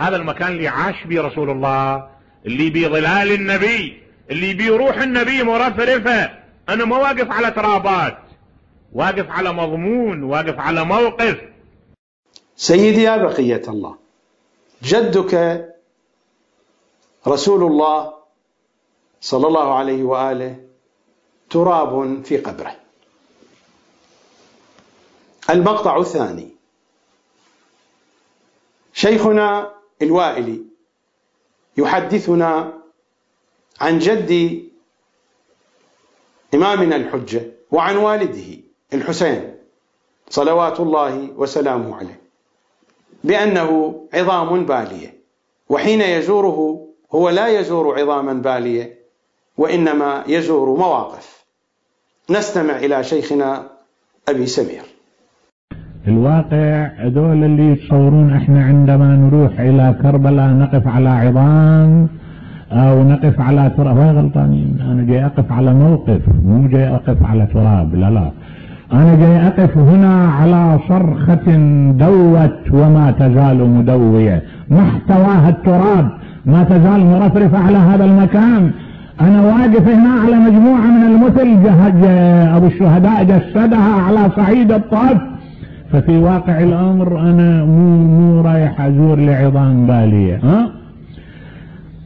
[0.00, 2.08] هذا المكان اللي عاش بيه رسول الله.
[2.46, 4.02] اللي بيه ظلال النبي.
[4.30, 6.38] اللي بيه روح النبي مرفرفة.
[6.68, 8.18] أنا ما واقف على ترابات.
[8.92, 10.22] واقف على مضمون.
[10.22, 11.40] واقف على موقف.
[12.56, 13.96] سيدي يا بقية الله
[14.82, 15.64] جدك
[17.26, 18.14] رسول الله
[19.20, 20.56] صلى الله عليه وآله
[21.50, 22.76] تراب في قبره.
[25.50, 26.48] المقطع الثاني.
[28.92, 29.72] شيخنا
[30.02, 30.62] الوائلي
[31.76, 32.81] يحدثنا
[33.80, 34.60] عن جد
[36.54, 38.58] إمامنا الحجة وعن والده
[38.94, 39.42] الحسين
[40.28, 42.20] صلوات الله وسلامه عليه
[43.24, 45.14] بأنه عظام بالية
[45.68, 48.98] وحين يزوره هو لا يزور عظاما بالية
[49.58, 51.44] وإنما يزور مواقف.
[52.30, 53.68] نستمع إلى شيخنا
[54.28, 54.82] أبي سمير.
[56.08, 62.08] الواقع هذول اللي يتصورون إحنا عندما نروح إلى كربلاء نقف على عظام
[62.72, 63.98] أو نقف على تراب.
[63.98, 67.94] هاي غلطانين أنا جاي أقف على موقف مو جاي أقف على تراب.
[67.94, 68.30] لا لا.
[68.92, 71.56] أنا جاي أقف هنا على صرخة
[71.92, 74.42] دوت وما تزال مدوية.
[74.70, 76.08] ما احتواها التراب.
[76.46, 78.70] ما تزال مرفرفة على هذا المكان.
[79.20, 81.62] أنا واقف هنا على مجموعة من المثل.
[81.64, 82.04] جهج
[82.56, 85.18] أبو الشهداء جسدها على صعيد الطاف
[85.92, 90.40] ففي واقع الأمر أنا مو مو رايح أزور لعظام بالية.
[90.44, 90.81] ها؟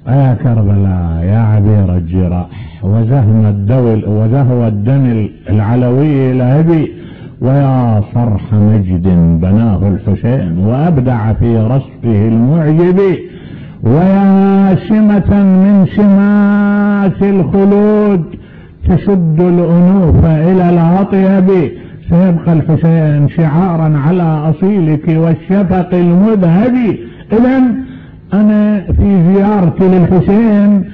[0.09, 2.47] يا كربلاء يا عبير الجراح
[2.83, 6.93] وزهم الدول وزهو الدم العلوي لهبي
[7.41, 9.07] ويا صرح مجد
[9.43, 13.01] بناه الحسين وأبدع في رصفه المعجب
[13.83, 18.24] ويا سمة من سمات الخلود
[18.89, 21.70] تشد الأنوف إلى الأطيب.
[22.11, 26.74] سيبقى الحسين شعارا على أصيلك والشفق المذهب.
[27.33, 27.62] اذا
[28.35, 30.85] أنا في زيارتي للحسين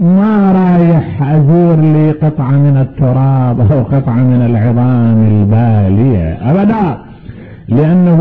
[0.00, 6.98] ما رايح أزور لي قطعة من التراب أو قطعة من العظام البالية أبدا
[7.68, 8.20] لأنه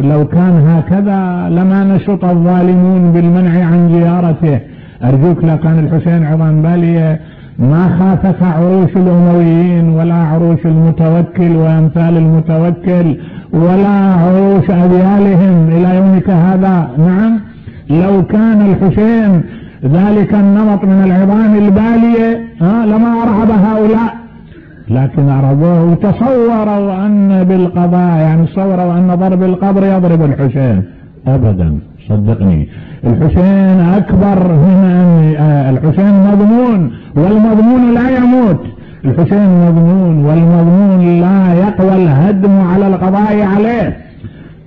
[0.00, 4.60] لو كان هكذا لما نشط الظالمون بالمنع عن زيارته.
[5.04, 7.20] أرجوك لو كان الحسين عظام بالية
[7.58, 13.16] ما خافك عروش الأمويين ولا عروش المتوكل وأمثال المتوكل
[13.52, 17.49] ولا عروش اذيالهم إلى يومك هذا؟ نعم.
[17.90, 19.42] لو كان الحسين
[19.84, 24.14] ذلك النمط من العظام البالية ها لما أرعب هؤلاء.
[24.88, 30.82] لكن أرضوه وتصوروا أن بالقضاء يعني تصوروا أن ضرب القبر يضرب الحسين.
[31.26, 31.78] أبدا.
[32.08, 32.68] صدقني.
[33.04, 38.60] الحسين أكبر من آه، الحسين مضمون والمضمون لا يموت.
[39.04, 43.96] الحسين مضمون والمضمون لا يقوى الهدم على القضاء عليه.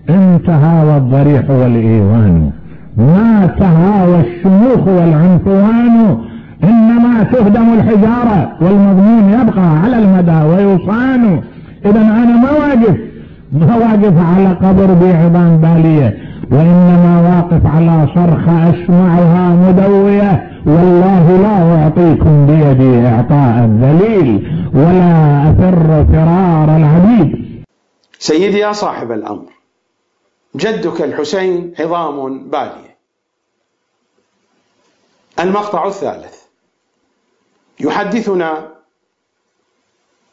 [0.09, 2.51] انتهى والضريح والإيوان.
[2.97, 6.17] ما تهاوى الشموخ والعنفوان
[6.63, 11.41] إنما تهدم الحجارة والمضمون يبقى على المدى ويصان.
[11.85, 12.97] اذا أنا ما واقف
[13.53, 16.17] ما واقف على قبر بعظام بالية
[16.51, 20.49] وإنما واقف على صرخة أسمعها مدوية.
[20.65, 27.35] والله لا أعطيكم بيدي إعطاء الذليل ولا أفر فرار العبيد.
[28.19, 29.52] سيدي يا صاحب الأمر
[30.55, 32.97] جدك الحسين عظام بالية.
[35.39, 36.43] المقطع الثالث.
[37.79, 38.73] يحدثنا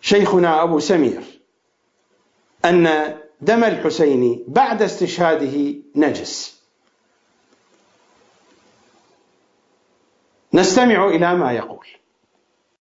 [0.01, 1.23] شيخنا أبو سمير
[2.65, 6.61] أن دم الحسين بعد استشهاده نجس.
[10.55, 11.87] نستمع إلى ما يقول.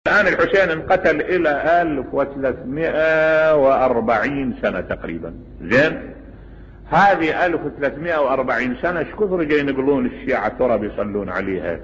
[0.08, 5.40] الآن الحسين انقتل إلى 1340 سنة تقريبا.
[5.62, 6.19] زين؟
[6.92, 11.80] هذه 1340 سنة إيش كثر جاي ينقلون الشيعة ترى بيصلون عليها؟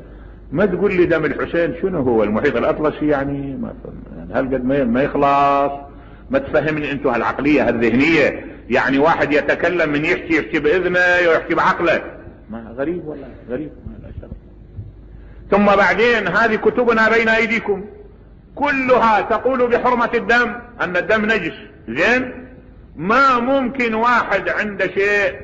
[0.52, 3.74] ما تقول لي دم الحسين شنو هو؟ المحيط الأطلسي يعني ما
[4.18, 5.72] يعني هالقد ما يخلص؟
[6.30, 8.46] ما تفهمني أنتم هالعقلية هالذهنية.
[8.70, 12.02] يعني واحد يتكلم من يحكي يحكي بإذنه ويحكي بعقله.
[12.50, 13.72] ما غريب ولا غريب.
[13.88, 13.96] ما
[15.52, 17.86] ثم بعدين هذه كتبنا بين أيديكم.
[18.56, 21.54] كلها تقول بحرمة الدم أن الدم نجس.
[21.90, 22.45] زين؟
[22.96, 25.40] ما ممكن واحد عنده شيء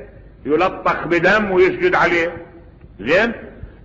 [0.46, 2.46] يلطخ بدم ويسجد عليه.
[3.00, 3.32] زين؟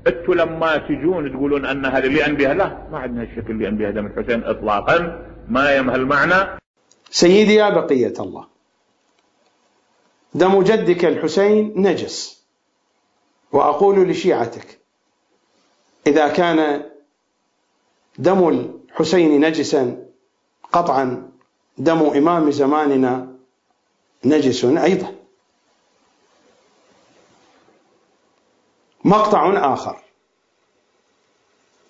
[0.07, 4.05] أنتوا لما تجون تقولون أن هذا اللي انبيها لا ما عندنا الشكل اللي انبيها دم
[4.05, 6.59] الحسين اطلاقا ما يمهى المعنى
[7.09, 8.47] سيدي يا بقية الله
[10.33, 12.45] دم جدك الحسين نجس
[13.51, 14.79] وأقول لشيعتك
[16.07, 16.83] إذا كان
[18.17, 20.05] دم الحسين نجسا
[20.71, 21.31] قطعا
[21.77, 23.36] دم إمام زماننا
[24.25, 25.15] نجس أيضا.
[29.03, 30.01] مقطع آخر.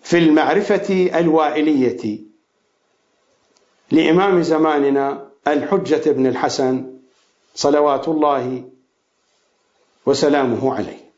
[0.03, 2.19] في المعرفة الوائلية
[3.91, 6.99] لإمام زماننا الحجة بن الحسن
[7.55, 8.69] صلوات الله
[10.05, 11.11] وسلامه عليه.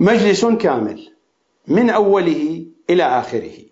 [0.00, 1.12] مجلس كامل
[1.66, 3.71] من أوله إلى آخره.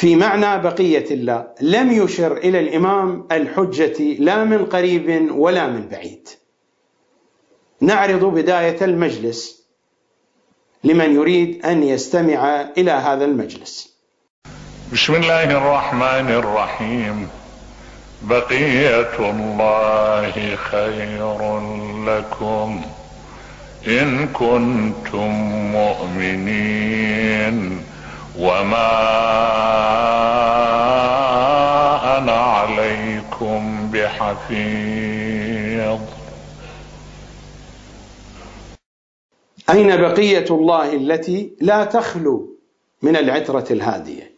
[0.00, 1.46] في معنى بقية الله.
[1.60, 6.28] لم يشر إلى الإمام الحجة لا من قريب ولا من بعيد.
[7.80, 9.64] نعرض بداية المجلس
[10.84, 13.94] لمن يريد أن يستمع إلى هذا المجلس.
[14.92, 17.28] بسم الله الرحمن الرحيم.
[18.22, 21.60] بقية الله خير
[22.06, 22.82] لكم.
[23.88, 25.30] إن كنتم
[25.72, 27.89] مؤمنين.
[28.40, 28.90] وما
[32.18, 35.20] أنا عليكم بحفيظ.
[39.70, 42.56] أين بقية الله التي لا تخلو
[43.02, 44.30] من العترة الهادية؟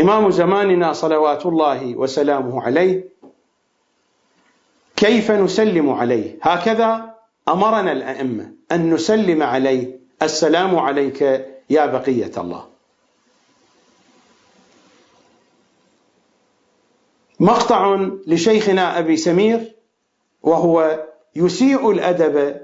[0.00, 3.04] إمام زماننا صلوات الله وسلامه عليه
[4.96, 7.14] كيف نسلم عليه؟ هكذا
[7.48, 11.22] أمرنا الأئمة أن نسلم عليه السلام عليك
[11.70, 12.68] يا بقية الله.
[17.40, 19.74] مقطع لشيخنا أبي سمير
[20.42, 21.06] وهو
[21.36, 22.60] يسيء الأدب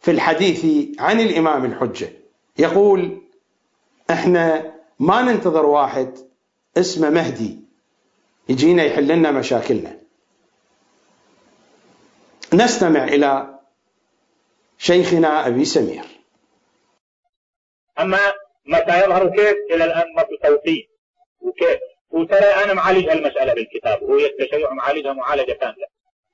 [0.00, 0.66] في الحديث
[0.98, 2.12] عن الإمام الحجة.
[2.58, 3.22] يقول
[4.10, 6.18] إحنا ما ننتظر واحد
[6.76, 7.58] اسمه مهدي
[8.48, 9.96] يجينا يحل لنا مشاكلنا.
[12.54, 13.58] نستمع إلى
[14.78, 16.09] شيخنا أبي سمير.
[18.00, 18.18] أما
[18.66, 20.88] متى يظهر كيف؟ إلى الآن ما في توقيت.
[21.40, 21.78] وكيف؟
[22.10, 25.86] وترى أنا معالج المسألة بالكتاب وهي التشيع معالجها معالجة كاملة.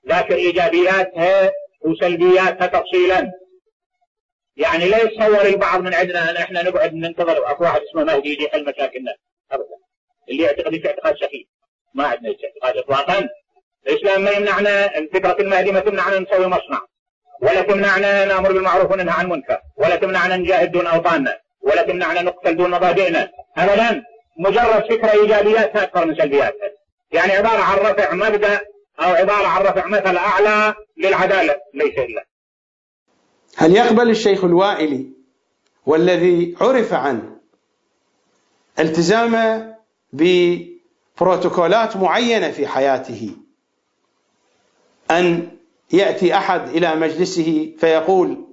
[0.04, 3.32] لكن إيجابياتها وسلبياتها تفصيلا.
[4.56, 8.64] يعني لا يتصور البعض من عندنا أن إحنا نقعد ننتظر واحد اسمه مهدي يجي يحل
[8.64, 9.14] مشاكلنا.
[9.52, 9.76] ابدا.
[10.28, 11.46] اللي يعتقد في اعتقاد سخيف.
[11.94, 13.28] ما عندنا اعتقاد اطلاقا.
[13.86, 16.80] الإسلام ما يمنعنا فكره المهدي ما تمنعنا نسوي مصنع.
[17.42, 19.60] ولا تمنعنا نأمر بالمعروف وننهى عن المنكر.
[19.76, 21.40] ولا تمنعنا نجاهد دون أوطاننا.
[21.66, 23.30] ولا تمنعنا نقتل دون مبادئنا.
[23.56, 24.02] ابدا
[24.38, 26.70] مجرد فكرة ايجابياتها أكثر من سلبياتها.
[27.12, 28.60] يعني عبارة عن رفع مبدأ
[29.00, 32.26] أو عبارة عن رفع مثل أعلى للعدالة ليس إلا.
[33.56, 35.06] هل يقبل الشيخ الوائلي
[35.86, 37.36] والذي عرف عنه
[38.78, 39.76] التزامه
[40.12, 43.30] ببروتوكولات معينة في حياته
[45.10, 45.48] أن
[45.92, 48.44] يأتي أحد إلى مجلسه فيقول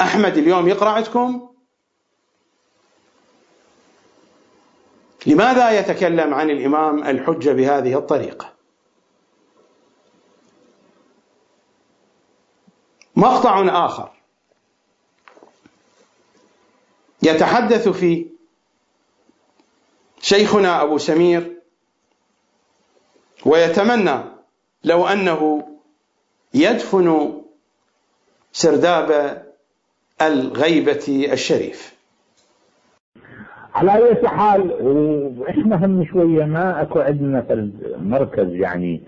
[0.00, 1.49] أحمد اليوم يقرأ عندكم؟
[5.26, 8.52] لماذا يتكلم عن الإمام الحجة بهذه الطريقة؟
[13.16, 14.10] مقطع آخر.
[17.22, 18.26] يتحدث فيه
[20.20, 21.60] شيخنا أبو سمير
[23.46, 24.20] ويتمنى
[24.84, 25.68] لو أنه
[26.54, 27.40] يدفن
[28.52, 29.42] سرداب
[30.22, 31.99] الغيبة الشريف.
[33.74, 34.70] على أي حال
[35.48, 37.70] إحنا هم شوية ما أكو عندنا في
[38.00, 39.00] المركز يعني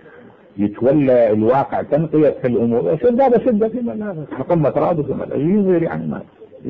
[0.57, 2.99] يتولى الواقع تنقية في الأمور.
[3.03, 6.23] سدادة شدة في منافس قمة رابط يصير يعني ما؟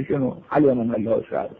[0.08, 1.50] شنو؟ علي من له شهادة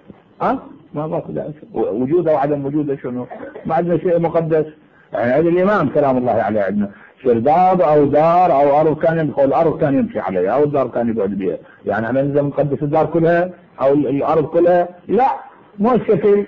[0.42, 0.59] ها؟
[0.94, 1.32] ما ماكو
[1.74, 3.26] وجوده وعدم وجوده شنو؟
[3.66, 4.66] ما عندنا شيء مقدس.
[5.12, 6.90] يعني هذا الإمام كلام الله عليه عندنا.
[7.24, 11.30] سرداب أو دار أو أرض كان يدخل الأرض كان يمشي عليها أو الدار كان يقعد
[11.30, 11.56] بها.
[11.86, 13.50] يعني إحنا نقدس الدار كلها
[13.80, 15.51] أو الأرض كلها؟ لا.
[15.78, 16.46] مو الشكل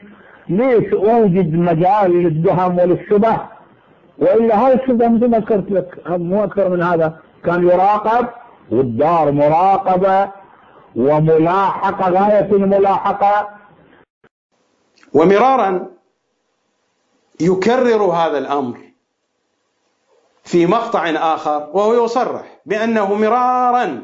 [0.48, 3.40] ليش أوجد مجال للدهم وللشبه؟
[4.18, 7.18] وإلا هذا الشبه مثل ما ذكرت لك مو أكثر من هذا.
[7.44, 8.28] كان يراقب
[8.70, 10.30] والدار مراقبة
[10.96, 13.48] وملاحقة غاية الملاحقة.
[15.14, 15.86] ومرارا
[17.40, 18.78] يكرر هذا الأمر
[20.44, 24.02] في مقطع آخر وهو يصرح بأنه مرارا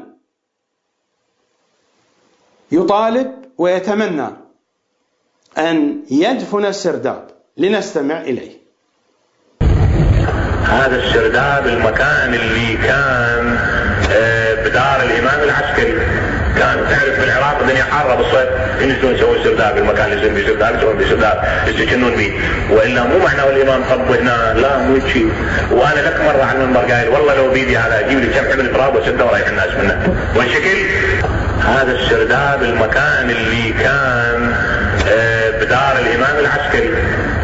[2.71, 4.27] يطالب ويتمنى
[5.57, 8.51] أن يدفن السرداب لنستمع إليه.
[10.65, 13.57] هذا السرداب المكان اللي كان
[14.11, 15.93] آه، بدار الإمام العسكري.
[16.57, 18.49] كان تعرف في العراق الدنيا حاره بالصيف
[18.81, 22.39] ينزلون يسوون سرداب المكان اللي يسوون فيه سرداب يسوون فيه سرداب يسكنون به
[22.71, 25.31] وإلا مو معنى الامام طب هنا لا مو شيء
[25.71, 28.95] وأنا لك مرة على المنبر قايل والله لو بيدي هذا أجيب لي كم حمل تراب
[28.95, 30.15] وسده ورايح الناس منه.
[30.35, 30.77] والشكل
[31.65, 34.53] هذا السرداب المكان اللي كان
[35.61, 36.89] بدار الإمام العسكري.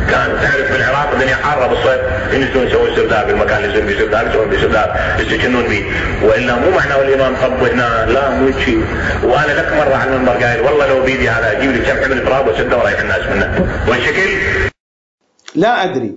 [0.10, 2.02] كان تعرف في العراق الدنيا حارة بالصيف.
[2.34, 5.86] ينزلون يسوون سرداب المكان اللي يسوون سرداب يسوون سرداب يسكنون به
[6.24, 8.86] وإلا مو معنى الامام طب هنا لا مو شيء
[9.24, 12.48] وأنا لك مرة على المنبر قايل والله لو بيدي هذا أجيب لي كم حمل تراب
[12.48, 13.82] وسده ورايح الناس منه.
[13.90, 14.30] والشكل؟
[15.56, 16.16] لا أدري.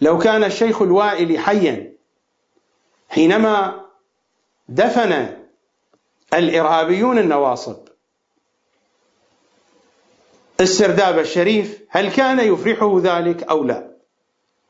[0.00, 1.92] لو كان الشيخ الوائل حيا
[3.08, 3.80] حينما
[4.68, 5.26] دفن
[6.34, 7.76] الإرهابيون النواصب
[10.60, 13.90] السرداب الشريف هل كان يفرحه ذلك أو لا؟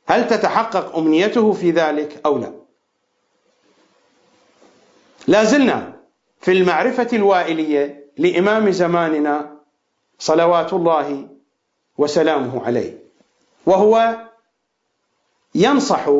[0.06, 2.52] هل تتحقق أمنيته في ذلك أو لا؟
[5.26, 6.00] لا زلنا
[6.40, 9.56] في المعرفة الوائلية لإمام زماننا
[10.18, 11.28] صلوات الله
[11.98, 12.98] وسلامه عليه
[13.66, 14.16] وهو
[15.54, 16.10] ينصح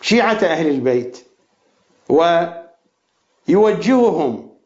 [0.00, 1.26] شيعة أهل البيت
[3.48, 4.56] ويوجههم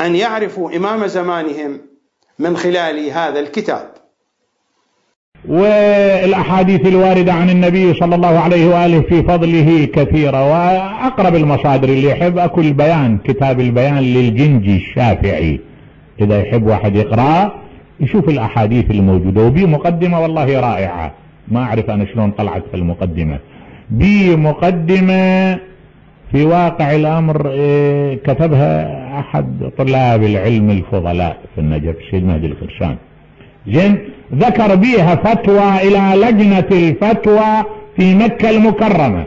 [0.00, 1.91] أن يعرفوا إمام زمانهم
[2.38, 3.92] من خلال هذا الكتاب.
[5.48, 12.38] والأحاديث الواردة عن النبي صلى الله عليه وآله في فضله كثيرة وأقرب المصادر اللي يحب
[12.38, 15.60] أكو البيان كتاب البيان للجنجي الشافعي.
[16.20, 17.62] إذا يحب واحد يقرأ
[18.00, 21.12] يشوف الأحاديث الموجودة وبي مقدمة والله رائعة.
[21.48, 23.38] ما أعرف أنا شلون طلعت في المقدمة.
[23.90, 25.54] بي مقدمة
[26.32, 32.96] في واقع الأمر إيه، كتبها أحد طلاب العلم الفضلاء في النجف الشيخ مهدي الفرشان
[33.68, 33.98] زين
[34.34, 37.64] ذكر بها فتوى إلى لجنة الفتوى
[37.96, 39.24] في مكة المكرمة.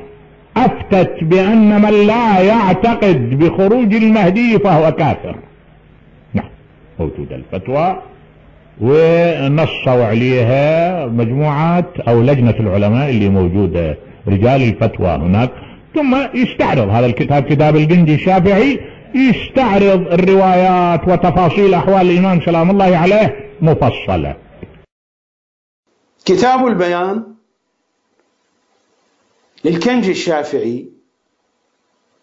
[0.57, 5.35] أفتت بأن من لا يعتقد بخروج المهدي فهو كافر.
[6.33, 6.49] نعم
[6.99, 8.01] موجودة الفتوى
[8.81, 13.97] ونصوا عليها مجموعات أو لجنة العلماء اللي موجودة
[14.27, 15.49] رجال الفتوى هناك.
[15.95, 18.79] ثم يستعرض هذا الكتاب كتاب الجندي الشافعي
[19.15, 24.37] يستعرض الروايات وتفاصيل أحوال الإمام سلام الله عليه مفصلة؟
[26.25, 27.35] كتاب البيان
[29.65, 30.89] للكنجي الشافعي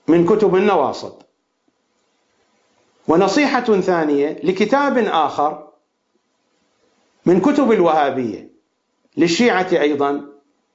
[0.09, 1.13] من كتب النواصب.
[3.09, 5.69] ونصيحة ثانية لكتاب آخر
[7.27, 8.51] من كتب الوهابية
[9.17, 10.23] للشيعة أيضا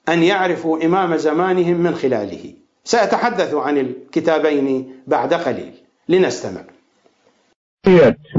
[0.09, 2.53] أن يعرفوا إمام زمانهم من خلاله.
[2.83, 5.86] سأتحدث عن الكتابين بعد قليل.
[6.09, 6.61] لنستمع.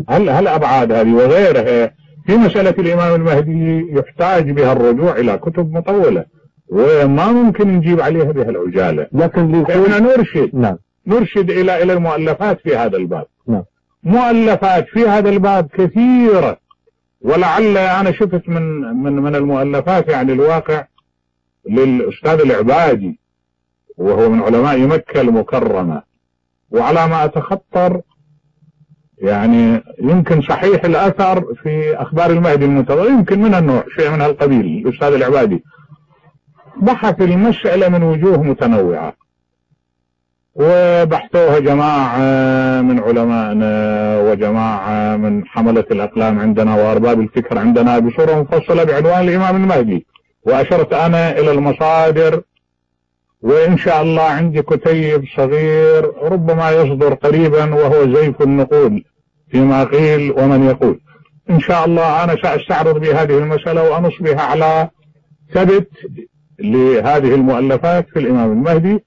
[0.09, 1.93] هل هل أبعاد هذه وغيرها؟
[2.27, 6.24] في مسألة الإمام المهدي يحتاج بها الرجوع إلى كتب مطولة
[6.69, 9.07] وما ممكن نجيب عليها بها العجالة.
[9.12, 10.77] لكن إحنا نرشد نعم.
[11.07, 13.27] نرشد إلى إلى المؤلفات في هذا الباب.
[13.47, 13.65] نعم.
[14.03, 16.59] مؤلفات في هذا الباب كثيرة
[17.20, 18.62] ولعل أنا شفت من
[19.03, 20.85] من من المؤلفات يعني الواقع
[21.70, 23.19] للأستاذ العبادي
[23.97, 26.08] وهو من علماء مكة المكرمة.
[26.70, 28.01] وعلى ما أتخطر
[29.19, 35.12] يعني يمكن صحيح الأثر في أخبار المهدي المنتظر يمكن من النوع شيء من هالقبيل الأستاذ
[35.12, 35.65] العبادي.
[36.77, 39.12] بحث المسألة من وجوه متنوعة.
[40.55, 42.19] وبحثوها جماعة
[42.82, 50.07] من علمائنا وجماعة من حملة الأقلام عندنا وأرباب الفكر عندنا بصورة مفصلة بعنوان الإمام المهدي.
[50.47, 52.43] وأشرت أنا إلى المصادر
[53.43, 59.05] وإن شاء الله عندي كتيب صغير ربما يصدر قريبا وهو زيف النقول
[59.51, 61.01] فيما قيل ومن يقول.
[61.51, 64.90] إن شاء الله أنا سأستعرض بهذه المسألة وأنص بها على
[65.55, 65.89] ثبت
[66.59, 69.05] لهذه المؤلفات في الإمام المهدي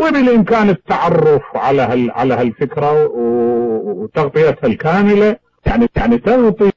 [0.00, 5.36] وبالإمكان التعرف على هال على هالفكرة وتغطيتها الكاملة.
[5.66, 6.70] يعني يعني تغطي.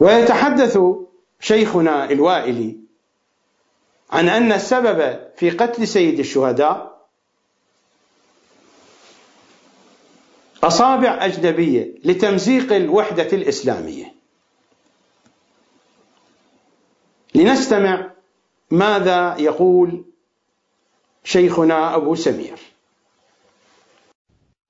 [0.00, 0.78] ويتحدث
[1.40, 2.83] شيخنا الوائلي
[4.14, 7.06] عن أن السبب في قتل سيد الشهداء
[10.64, 14.14] أصابع أجنبية لتمزيق الوحدة الإسلامية.
[17.34, 18.10] لنستمع
[18.70, 20.04] ماذا يقول
[21.24, 22.58] شيخنا أبو سمير.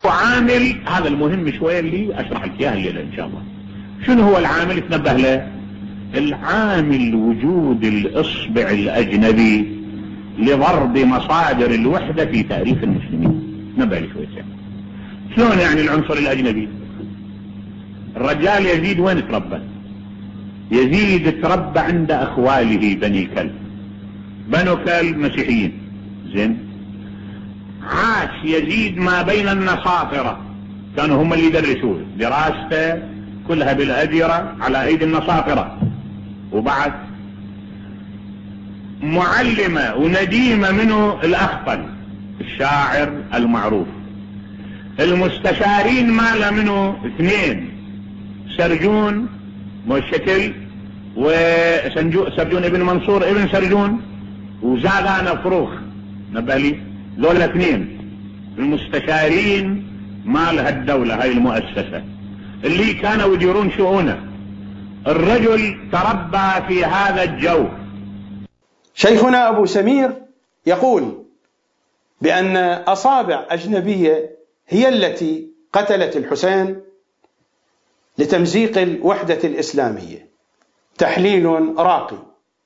[0.05, 3.45] وعامل هذا المهم شوية اللي أشرح لك إياه الليلة إن شاء الله.
[4.07, 5.53] شنو هو العامل؟ تنبه له
[6.16, 9.74] العامل وجود الإصبع الأجنبي
[10.39, 13.43] لضرب مصادر الوحدة في تأريخ المسلمين.
[13.78, 14.45] نبه لي شوية
[15.36, 16.69] شلون يعني العنصر الأجنبي؟
[18.16, 19.59] الرجال يزيد وين تربى؟
[20.70, 23.53] يزيد تربى عند أخواله بني كلب.
[24.49, 25.73] بنو كلب مسيحيين.
[26.35, 26.59] زين.
[27.82, 30.41] عاش يزيد ما بين النصاطرة.
[30.97, 32.01] كانوا هم اللي يدرسوه.
[32.19, 33.03] دراسته
[33.49, 35.78] كلها بالأديرة على أيدي النصاطرة.
[36.55, 36.93] وبعد
[39.02, 41.85] معلمة ونديمة منه الأخطل
[42.40, 43.86] الشاعر المعروف.
[45.01, 47.70] المستشارين ماله منه اثنين
[48.56, 49.28] سرجون
[49.86, 50.52] والشكل
[51.16, 54.01] وسرجون ابن منصور ابن سرجون
[54.62, 55.70] وزاغان فروخ
[56.32, 56.78] نبالي
[57.18, 57.89] دول اثنين.
[58.59, 59.86] المستشارين
[60.24, 62.02] مال هالدولة هاي المؤسسة.
[62.64, 64.18] اللي كانوا يديرون شؤونه.
[65.06, 67.68] الرجل تربى في هذا الجو.
[68.94, 70.22] شيخنا أبو سمير
[70.66, 71.24] يقول
[72.20, 72.56] بأن
[72.86, 74.36] أصابع أجنبية
[74.68, 76.81] هي التي قتلت الحسين
[78.18, 80.28] لتمزيق الوحدة الإسلامية.
[80.98, 81.47] تحليل
[81.78, 82.18] راقي.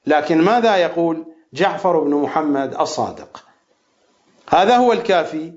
[0.06, 1.24] لكن ماذا يقول
[1.55, 3.44] جعفر بن محمد الصادق؟
[4.48, 5.52] هذا هو الكافي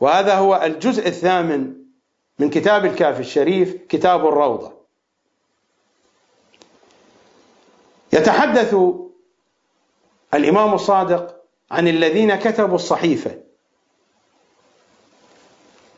[0.00, 1.72] وهذا هو الجزء الثامن
[2.38, 4.81] من كتاب الكافي الشريف كتاب الروضة.
[8.12, 8.76] يتحدث
[10.34, 11.36] الإمام الصادق
[11.70, 13.38] عن الذين كتبوا الصحيفة.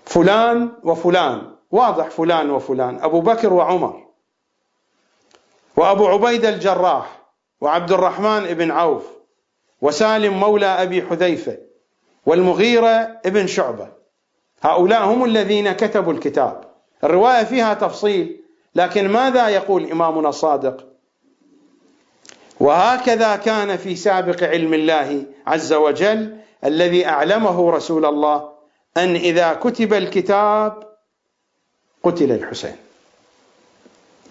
[0.06, 4.06] فلان وفلان واضح فلان وفلان أبو بكر وعمر
[5.76, 7.22] وأبو عبيدة الجراح
[7.60, 9.06] وعبد الرحمن بن عوف
[9.80, 11.58] وسالم مولى أبي حذيفة
[12.26, 13.88] والمغيرة ابن شعبة.
[14.62, 16.64] هؤلاء هم الذين كتبوا الكتاب.
[17.04, 20.93] الرواية فيها تفصيل لكن ماذا يقول إمامنا الصادق؟
[22.60, 28.48] وهكذا كان في سابق علم الله عز وجل الذي أعلمه رسول الله
[28.96, 30.82] أن إذا كتب الكتاب
[32.02, 32.76] قتل الحسين.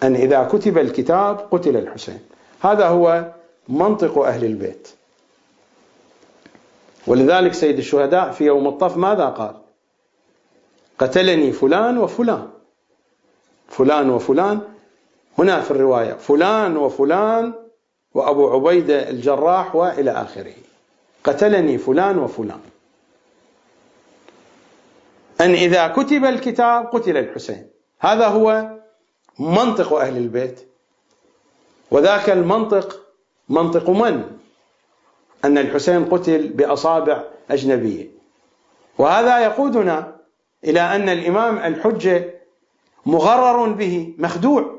[0.02, 2.18] أن إذا كتب الكتاب قتل الحسين.
[2.60, 3.32] هذا هو
[3.68, 4.88] منطق أهل البيت.
[7.06, 9.54] ولذلك سيد الشهداء في يوم الطف ماذا قال؟
[10.98, 12.48] قتلني فلان وفلان.
[13.68, 14.60] فلان وفلان.
[15.38, 17.63] هنا في الرواية فلان وفلان
[18.14, 20.54] وأبو عبيدة الجراح وإلى آخره.
[21.24, 22.60] قتلني فلان وفلان.
[25.40, 27.66] أن إذا كتب الكتاب قتل الحسين.
[28.00, 28.70] هذا هو
[29.38, 30.68] منطق أهل البيت.
[31.90, 33.00] وذاك المنطق
[33.48, 34.38] منطق من؟
[35.44, 38.08] أن الحسين قتل بأصابع أجنبية.
[38.98, 40.16] وهذا يقودنا
[40.64, 42.34] إلى أن الإمام الحجة
[43.06, 44.74] مغرر به مخدوع.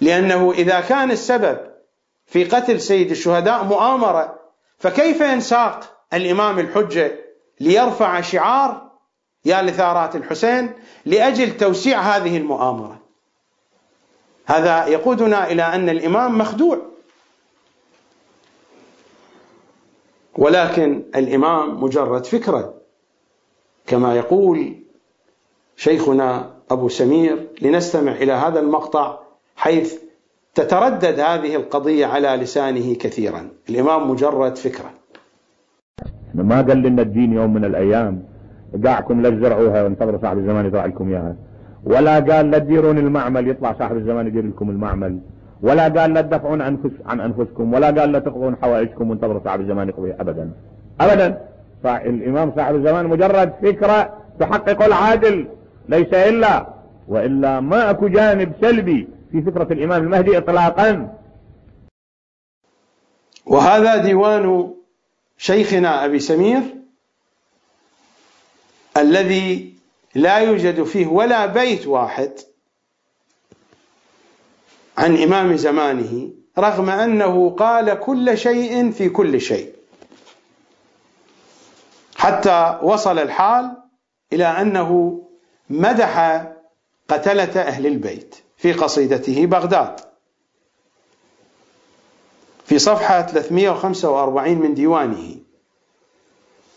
[0.00, 1.69] لأنه إذا كان السبب
[2.30, 4.40] في قتل سيد الشهداء مؤامرة.
[4.78, 7.18] فكيف ينساق الإمام الحجة
[7.60, 8.90] ليرفع شعار
[9.44, 10.72] يا لثارات الحسين
[11.06, 12.98] لأجل توسيع هذه المؤامرة؟
[14.46, 16.78] هذا يقودنا إلى أن الإمام مخدوع.
[20.38, 22.74] ولكن الإمام مجرد فكرة
[23.86, 24.82] كما يقول
[25.76, 29.18] شيخنا أبو سمير لنستمع إلى هذا المقطع
[29.56, 30.09] حيث
[30.54, 33.42] تتردد هذه القضية على لسانه كثيرا.
[33.70, 34.90] الإمام مجرد فكرة.
[36.34, 38.22] ما قال لنا الدين يوم من الأيام.
[38.84, 41.36] قاعكم لا تزرعوها وانتظروا صاحب الزمان يزرع لكم إياها.
[41.84, 45.18] ولا قال لا تديرون المعمل يطلع صاحب الزمان يدير لكم المعمل.
[45.62, 47.74] ولا قال لا تدافعون عن, عن أنفسكم.
[47.74, 50.50] ولا قال لا تقضون حوائجكم وانتظروا صاحب الزمان يقضيها أبدا.
[51.00, 51.40] أبدا.
[51.84, 55.46] الإمام صاحب الزمان مجرد فكرة تحقق العادل.
[55.88, 56.66] ليس إلا
[57.08, 59.08] وإلا ما أكو جانب سلبي.
[59.32, 61.18] في فكرة الإمام المهدي إطلاقا.
[63.46, 64.74] وهذا ديوان
[65.38, 66.62] شيخنا أبي سمير
[68.96, 69.74] الذي
[70.14, 72.32] لا يوجد فيه ولا بيت واحد
[74.98, 79.74] عن إمام زمانه رغم أنه قال كل شيء في كل شيء.
[82.16, 83.76] حتى وصل الحال
[84.32, 85.22] إلى أنه
[85.70, 86.44] مدح
[87.08, 88.36] قتلة أهل البيت.
[88.60, 90.00] في قصيدته بغداد.
[92.64, 95.36] في صفحة 345 من ديوانه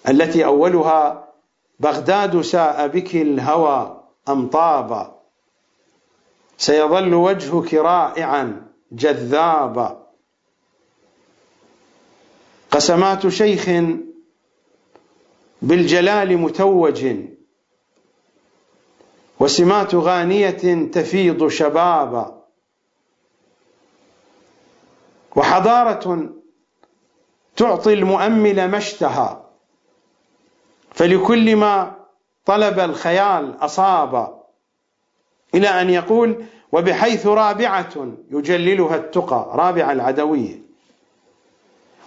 [0.09, 1.33] التي أولها
[1.79, 5.19] بغداد ساء بك الهوى أم طاب.
[6.57, 10.07] سيظل وجهك رائعا جذابا
[12.71, 13.69] قسمات شيخ
[15.61, 17.32] بالجلال متوج.
[19.43, 22.43] وسمات غانية تفيض شبابا.
[25.35, 26.29] وحضارة
[27.55, 29.37] تعطي المؤمل ما اشتهى
[30.91, 31.95] فلكل ما
[32.45, 34.43] طلب الخيال أصاب
[35.55, 40.59] إلى أن يقول وبحيث رابعة يجللها التقى رابعة العدوية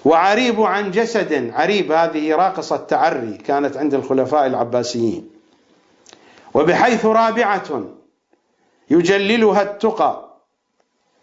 [0.04, 5.35] وعريب عن جسد عريب هذه راقصة تعري كانت عند الخلفاء العباسيين.
[6.56, 7.84] وبحيث رابعة
[8.90, 10.36] يجللها التقى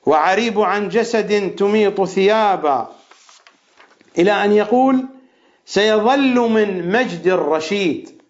[0.05, 2.89] وعريب عن جسد تميط ثيابا.
[4.17, 5.05] إلى أن يقول
[5.65, 8.21] سيظل من مجد الرشيد.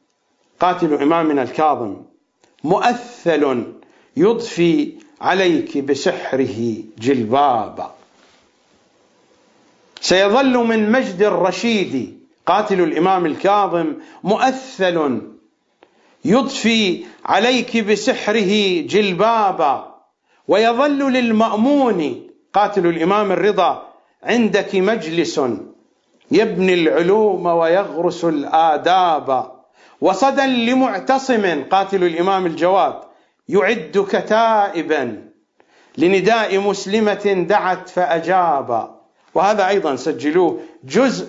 [0.59, 1.95] قاتل إمامنا الكاظم
[2.63, 3.63] مؤثل
[4.17, 7.95] يضفي عليك بسحره جلبابا.
[10.01, 12.19] سيظل من مجد الرشيد.
[12.45, 13.93] قاتل الإمام الكاظم
[14.23, 15.32] مؤثل
[16.25, 19.95] يضفي عليك بسحره جلبابا
[20.47, 23.87] ويظل للمأمون قاتل الإمام الرضا
[24.23, 25.41] عندك مجلس
[26.31, 29.51] يبني العلوم ويغرس الآداب.
[30.01, 32.93] وصدا لمعتصم قاتل الإمام الجواد
[33.49, 35.23] يعد كتائبا
[35.97, 38.89] لنداء مسلمة دعت فأجاب
[39.35, 41.27] وهذا أيضا سجلوه جزء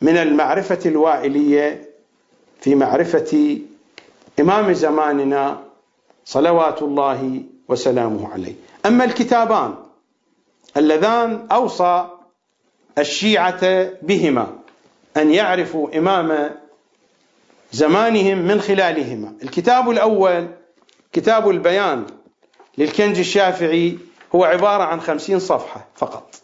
[0.00, 1.82] من المعرفة الوائلية
[2.60, 3.58] في معرفة
[4.40, 5.62] إمام زماننا
[6.24, 8.54] صلوات الله وسلامه عليه.
[8.86, 9.74] أما الكتابان
[10.76, 12.08] اللذان أوصى
[12.98, 14.58] الشيعة بهما
[15.16, 16.50] أن يعرفوا إمام
[17.72, 19.34] زمانهم من خلالهما.
[19.42, 20.48] الكتاب الأول
[21.12, 22.06] كتاب البيان
[22.78, 23.98] للكنج الشافعي
[24.34, 26.34] هو عبارة عن خمسين صفحة فقط.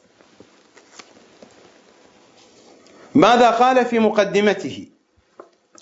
[3.15, 4.87] ماذا قال في مقدمته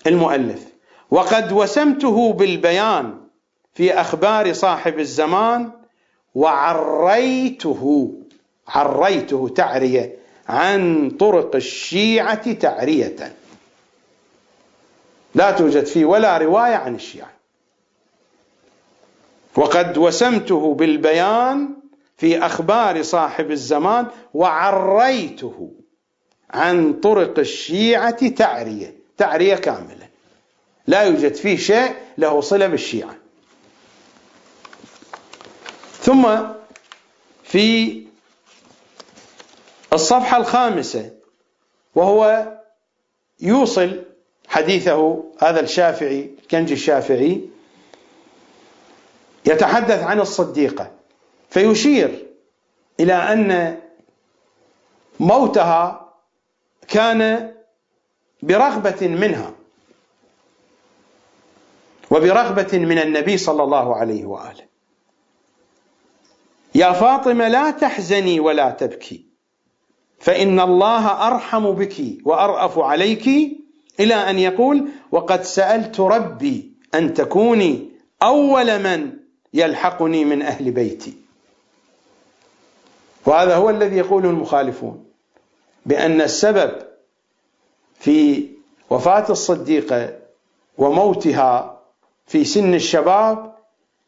[0.06, 0.66] المؤلف؟
[1.10, 3.20] وقد وسمته بالبيان
[3.74, 5.70] في أخبار صاحب الزمان
[6.34, 8.12] وعريته
[8.68, 10.16] عريته تعرية
[10.48, 13.34] عن طرق الشيعة تعرية.
[15.34, 17.30] لا توجد فيه ولا رواية عن الشيعة.
[19.56, 21.68] وقد وسمته بالبيان
[22.16, 25.70] في أخبار صاحب الزمان وعريته
[26.50, 30.09] عن طرق الشيعة تعرية تعرية كاملة.
[30.86, 33.16] لا يوجد فيه شيء له صلة بالشيعة.
[36.00, 36.38] ثم
[37.44, 38.06] في
[39.92, 41.10] الصفحة الخامسة
[41.94, 42.48] وهو
[43.40, 44.04] يوصل
[44.48, 47.40] حديثه هذا الشافعي كنج الشافعي
[49.46, 50.90] يتحدث عن الصديقة.
[51.50, 52.26] فيشير
[53.00, 53.78] إلى أن
[55.20, 56.14] موتها
[56.88, 57.52] كان
[58.42, 59.59] برغبة منها.
[62.10, 64.70] وبرغبة من النبي صلى الله عليه وآله.
[66.74, 69.24] يا فاطمة لا تحزني ولا تبكي
[70.18, 73.28] فإن الله أرحم بك وأرأف عليك
[74.00, 77.90] إلى أن يقول وقد سألت ربي أن تكوني
[78.22, 79.12] أول من
[79.54, 81.14] يلحقني من أهل بيتي.
[83.26, 85.04] وهذا هو الذي يقوله المخالفون
[85.86, 86.72] بأن السبب
[88.00, 88.48] في
[88.90, 90.18] وفاة الصديقة
[90.78, 91.79] وموتها
[92.26, 93.54] في سن الشباب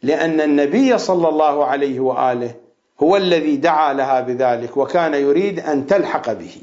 [0.03, 2.55] لأن النبي صلى الله عليه وآله
[3.03, 6.57] هو الذي دعا لها بذلك وكان يريد أن تلحق به.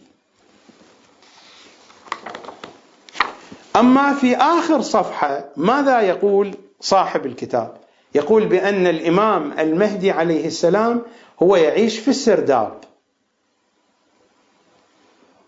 [3.76, 7.78] أما في آخر صفحة ماذا يقول صاحب الكتاب؟
[8.16, 11.02] يقول بأن الإمام المهدي عليه السلام
[11.44, 12.78] هو يعيش في السرداب.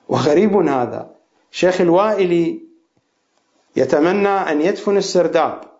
[0.09, 1.09] وغريب هذا.
[1.51, 2.59] شيخ الوائلي
[3.75, 5.70] يتمنى أن يدفن السرداب.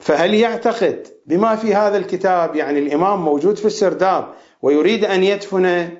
[0.00, 5.98] فهل يعتقد بما في هذا الكتاب يعني الإمام موجود في السرداب ويريد أن يدفن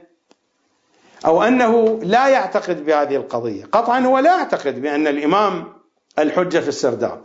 [1.27, 5.73] أو أنه لا يعتقد بهذه القضية؟ قطعا هو لا يعتقد بأن الإمام
[6.19, 7.23] الحجة في السرداب.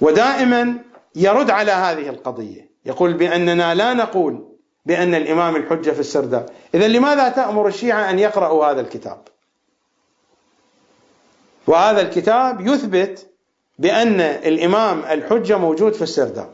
[0.00, 0.78] ودائما
[1.14, 2.70] يرد على هذه القضية.
[2.86, 4.48] يقول بأننا لا نقول
[4.86, 6.46] بأن الإمام الحجة في السرداب.
[6.74, 9.18] إذا لماذا تأمر الشيعة أن يقرأوا هذا الكتاب؟
[11.66, 13.30] وهذا الكتاب يثبت
[13.78, 16.50] بأن الإمام الحجة موجود في السرداب.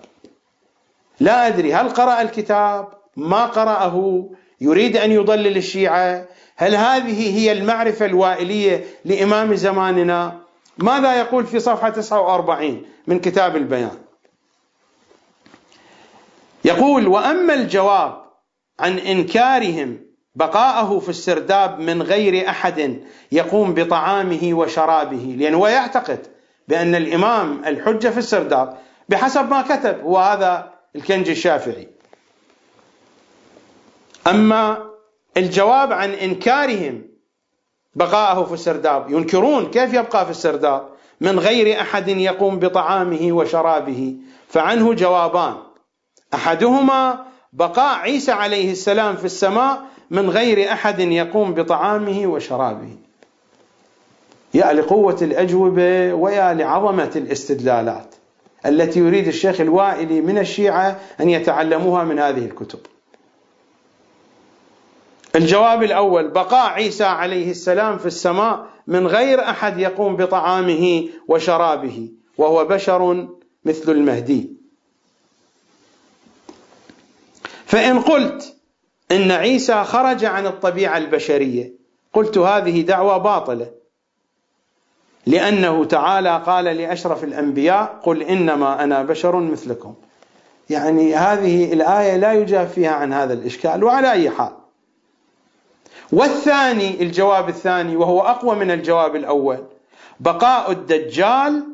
[1.21, 4.27] لا أدري هل قرأ الكتاب؟ ما قرأه؟
[4.61, 6.27] يريد أن يضلل الشيعة؟
[6.57, 10.39] هل هذه هي المعرفة الوائلية لإمام زماننا؟
[10.79, 13.99] ماذا يقول في صفحة 49 من كتاب البيان؟
[16.65, 18.23] يقول وأما الجواب
[18.81, 20.01] عن إنكارهم
[20.35, 23.01] بقاءه في السرداب من غير أحد
[23.33, 26.27] يقوم بطعامه وشرابه لأنه هو يعتقد
[26.69, 28.79] بأن الإمام الحجة في السرداب
[29.09, 31.89] بحسب ما كتب هو هذا الكنج الشافعي.
[34.27, 34.91] أما
[35.37, 37.03] الجواب عن إنكارهم
[37.95, 40.89] بقاءه في السرداب ينكرون كيف يبقى في السرداب؟
[41.21, 44.17] من غير أحد يقوم بطعامه وشرابه
[44.49, 45.57] فعنه جوابان.
[46.35, 52.97] أحدهما بقاء عيسى عليه السلام في السماء من غير أحد يقوم بطعامه وشرابه.
[54.55, 58.15] يا لقوة الأجوبة ويا لعظمة الاستدلالات
[58.67, 62.79] التي يريد الشيخ الوائلي من الشيعة أن يتعلموها من هذه الكتب.
[65.37, 72.09] الجواب الأول بقاء عيسى عليه السلام في السماء من غير أحد يقوم بطعامه وشرابه
[72.39, 73.29] وهو بشر
[73.65, 74.51] مثل المهدي.
[77.67, 78.57] فإن قلت
[79.13, 81.73] إن عيسى خرج عن الطبيعة البشرية
[82.13, 83.82] قلت هذه دعوة باطلة.
[85.27, 89.95] لأنه تعالى قال لأشرف الأنبياء قل إنما أنا بشر مثلكم.
[90.71, 94.53] يعني هذه الآية لا يجاب فيها عن هذا الإشكال وعلى أي حال.
[96.13, 99.65] والثاني الجواب الثاني وهو أقوى من الجواب الأول
[100.21, 101.65] بقاء الدجال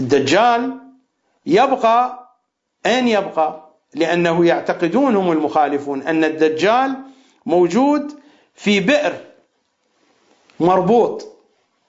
[0.00, 0.78] الدجال
[1.46, 2.30] يبقى
[2.86, 6.94] أين يبقى؟ لأنه يعتقدون هم المخالفون أن الدجال
[7.46, 8.12] موجود
[8.54, 9.29] في بئر.
[10.60, 11.26] مربوط.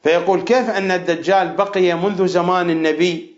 [0.03, 3.35] فيقول كيف أن الدجال بقي منذ زمان النبي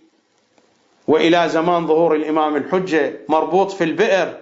[1.07, 4.38] وإلى زمان ظهور الإمام الحجة مربوط في البئر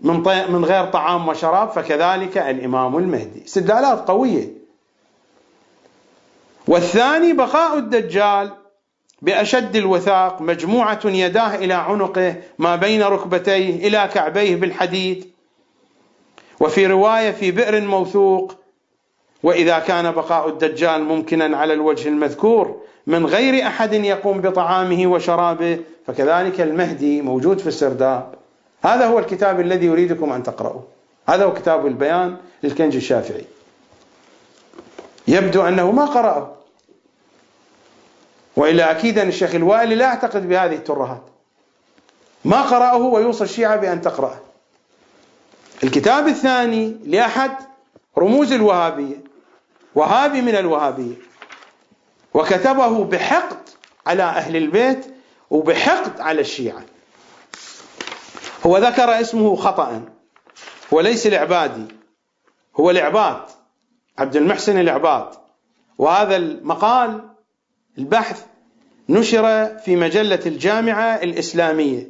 [0.00, 0.16] من,
[0.48, 3.44] من غير طعام وشراب فكذلك الإمام المهدي.
[3.44, 4.48] استدلالات قوية.
[6.68, 8.52] والثاني بقاء الدجال
[9.22, 15.30] بأشد الوثاق مجموعة يداه إلى عنقه ما بين ركبتيه إلى كعبيه بالحديد.
[16.60, 18.54] وفي رواية في بئر موثوق
[19.44, 26.60] وإذا كان بقاء الدجال ممكنا على الوجه المذكور من غير أحد يقوم بطعامه وشرابه فكذلك
[26.60, 28.34] المهدي موجود في السرداب.
[28.82, 30.84] هذا هو الكتاب الذي يريدكم أن تقرأوه.
[31.28, 33.44] هذا هو كتاب البيان للكنج الشافعي.
[35.28, 36.54] يبدو أنه ما قرأه.
[38.56, 41.22] وإلا أكيد أن الشيخ الوائلي لا يعتقد بهذه الترهات.
[42.44, 44.38] ما قرأه ويوصى الشيعة بأن تقرأه.
[45.84, 47.50] الكتاب الثاني لأحد
[48.18, 49.33] رموز الوهابية.
[49.94, 51.14] وهابي من الوهابية
[52.34, 53.68] وكتبه بحقد
[54.06, 55.06] على أهل البيت
[55.50, 56.82] وبحقد على الشيعة.
[58.66, 60.02] هو ذكر اسمه خطأ
[60.92, 61.84] هو ليس العبادي.
[62.76, 63.42] هو العباد
[64.18, 65.28] عبد المحسن العباد.
[65.98, 67.30] وهذا المقال
[67.98, 68.44] البحث
[69.08, 72.08] نشر في مجلة الجامعة الإسلامية.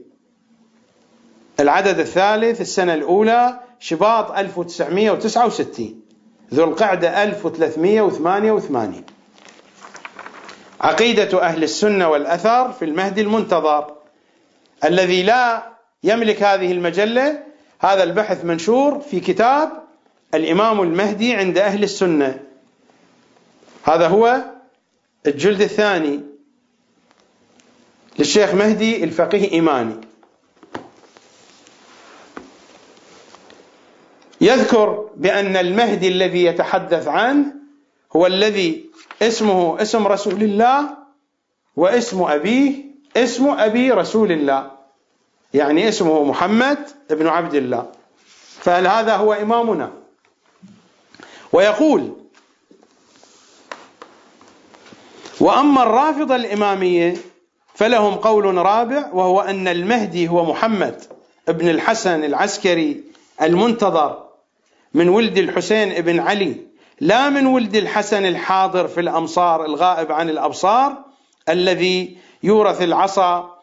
[1.60, 6.03] العدد الثالث السنة الأولى شباط 1969
[6.54, 9.04] ذو القعدة 1388
[10.80, 13.94] عقيدة أهل السنة والأثر في المهدي المنتظر
[14.84, 15.66] الذي لا
[16.04, 17.42] يملك هذه المجلة
[17.80, 19.84] هذا البحث منشور في كتاب
[20.34, 22.40] الإمام المهدي عند أهل السنة.
[23.84, 24.44] هذا هو
[25.26, 26.20] الجلد الثاني
[28.18, 29.94] للشيخ مهدي الفقيه إيماني.
[34.44, 37.54] يذكر بأن المهدي الذي يتحدث عنه
[38.16, 38.84] هو الذي
[39.22, 40.96] اسمه اسم رسول الله
[41.76, 42.84] واسم أبيه
[43.16, 44.70] اسم أبي رسول الله.
[45.54, 46.78] يعني اسمه محمد
[47.10, 47.86] بن عبد الله.
[48.60, 49.90] فهل هذا هو إمامنا؟
[51.52, 52.12] ويقول
[55.40, 57.16] وأما الرافضه الاماميه
[57.74, 61.02] فلهم قول رابع وهو أن المهدي هو محمد
[61.48, 63.04] بن الحسن العسكري
[63.42, 64.23] المنتظر.
[64.94, 66.56] من ولد الحسين بن علي
[67.00, 70.96] لا من ولد الحسن الحاضر في الأمصار الغائب عن الأبصار
[71.48, 73.54] الذي يورث العصا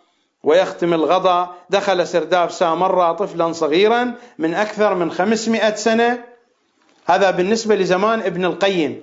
[0.43, 6.23] ويختم الغضا دخل سرداب سامرة طفلا صغيرا من أكثر من خمسمائة سنة.
[7.05, 9.01] هذا بالنسبة لزمان ابن القيم.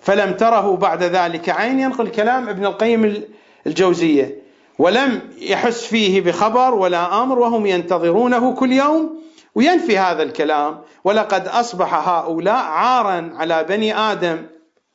[0.00, 3.22] فلم تره بعد ذلك عين ينقل كلام ابن القيم
[3.66, 4.38] الجوزية.
[4.78, 9.20] ولم يحس فيه بخبر ولا أمر وهم ينتظرونه كل يوم.
[9.54, 14.46] وينفي هذا الكلام ولقد أصبح هؤلاء عارا على بني آدم.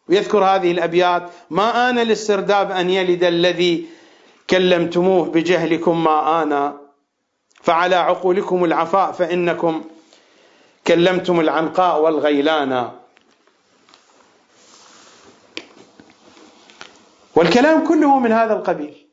[0.10, 3.86] ويذكر هذه الأبيات ما آن للسرداب أن يلد الذي
[4.50, 6.74] كلمتموه بجهلكم ما آن.
[7.62, 9.84] فعلى عقولكم العفاء فإنكم
[10.88, 12.92] كلمتم العنقاء والغيلان.
[17.36, 19.06] والكلام كله من هذا القبيل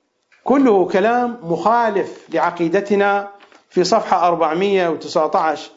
[0.45, 3.36] كله كلام مخالف لعقيدتنا
[3.77, 5.71] في صفحة 419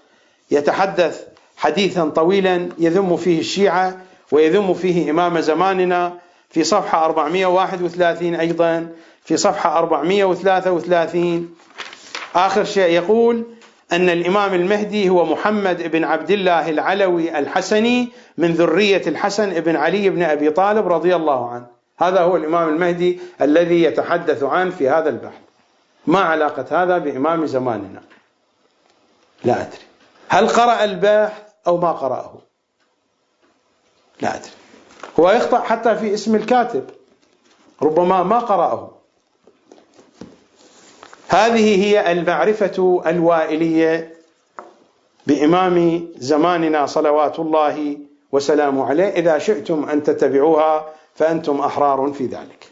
[0.51, 1.23] يتحدث
[1.57, 3.97] حديثا طويلا يذم فيه الشيعة
[4.31, 6.13] ويذم فيه إمام زماننا
[6.49, 8.87] في صفحة 431 أيضا
[9.23, 11.55] في صفحة 433
[12.35, 13.43] آخر شيء يقول
[13.91, 20.09] أن الإمام المهدي هو محمد بن عبد الله العلوي الحسني من ذرية الحسن بن علي
[20.09, 21.65] بن أبي طالب رضي الله عنه.
[21.97, 25.48] هذا هو الإمام المهدي الذي يتحدث عنه في هذا البحث.
[26.07, 28.01] ما علاقة هذا بإمام زماننا؟
[29.43, 29.79] لا أدري.
[30.29, 32.33] هل قرأ البحث أو ما قرأه؟
[34.21, 34.51] لا أدري.
[35.19, 36.89] هو يخطأ حتى في اسم الكاتب
[37.81, 38.91] ربما ما قرأه.
[41.27, 44.13] هذه هي المعرفة الوائلية
[45.27, 47.97] بإمام زماننا صلوات الله
[48.31, 49.09] وسلامه عليه.
[49.09, 50.85] إذا شئتم أن تتبعوها
[51.15, 52.71] فأنتم أحرار في ذلك.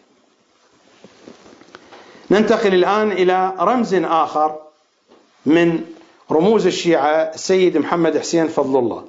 [2.31, 4.59] ننتقل الآن إلى رمز آخر
[5.45, 5.81] من
[6.31, 9.05] رموز الشيعة السيد محمد حسين فضل الله.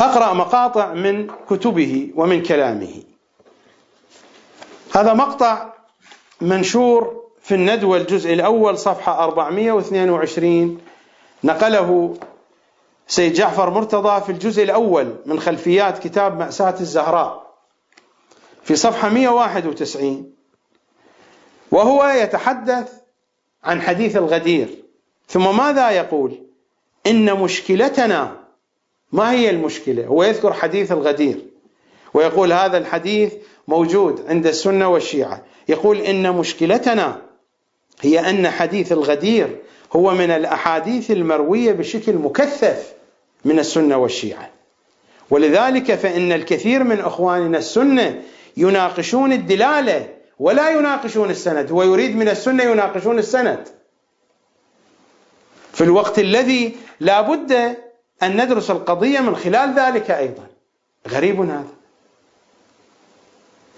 [0.00, 3.02] أقرأ مقاطع من كتبه ومن كلامه.
[4.94, 5.72] هذا مقطع
[6.40, 10.78] منشور في الندوة الجزء الأول صفحة 422
[11.44, 12.14] نقله
[13.08, 17.46] سيد جعفر مرتضى في الجزء الأول من خلفيات كتاب مأساة الزهراء
[18.62, 20.35] في صفحة 191
[21.70, 22.92] وهو يتحدث
[23.64, 24.68] عن حديث الغدير.
[25.28, 26.32] ثم ماذا يقول؟
[27.06, 28.36] إن مشكلتنا
[29.12, 31.38] ما هي المشكلة؟ هو يذكر حديث الغدير.
[32.14, 33.34] ويقول هذا الحديث
[33.68, 35.42] موجود عند السنة والشيعة.
[35.68, 37.22] يقول إن مشكلتنا
[38.00, 39.56] هي أن حديث الغدير
[39.92, 42.92] هو من الأحاديث المروية بشكل مكثف
[43.44, 44.50] من السنة والشيعة.
[45.30, 48.22] ولذلك فإن الكثير من إخواننا السنة
[48.56, 51.72] يناقشون الدلالة ولا يناقشون السند.
[51.72, 53.68] هو يريد من السنة يناقشون السند.
[55.72, 57.52] في الوقت الذي لا بد
[58.22, 60.46] أن ندرس القضية من خلال ذلك أيضا.
[61.08, 61.66] غريب هذا.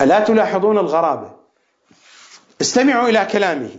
[0.01, 1.31] ألا تلاحظون الغرابة؟
[2.61, 3.71] استمعوا إلى كلامه.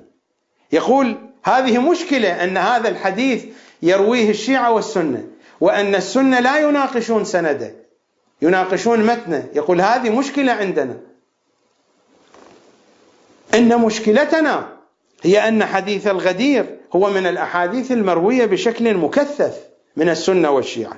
[0.72, 3.46] يقول هذه مشكلة أن هذا الحديث
[3.82, 5.28] يرويه الشيعة والسنة
[5.62, 7.76] وأن السنة لا يناقشون سنده
[8.42, 9.50] يناقشون متنه.
[9.54, 11.09] يقول هذه مشكلة عندنا.
[13.54, 14.70] إن مشكلتنا
[15.24, 19.58] هي أن حديث الغدير هو من الأحاديث المروية بشكل مكثف
[19.96, 20.98] من السنة والشيعة.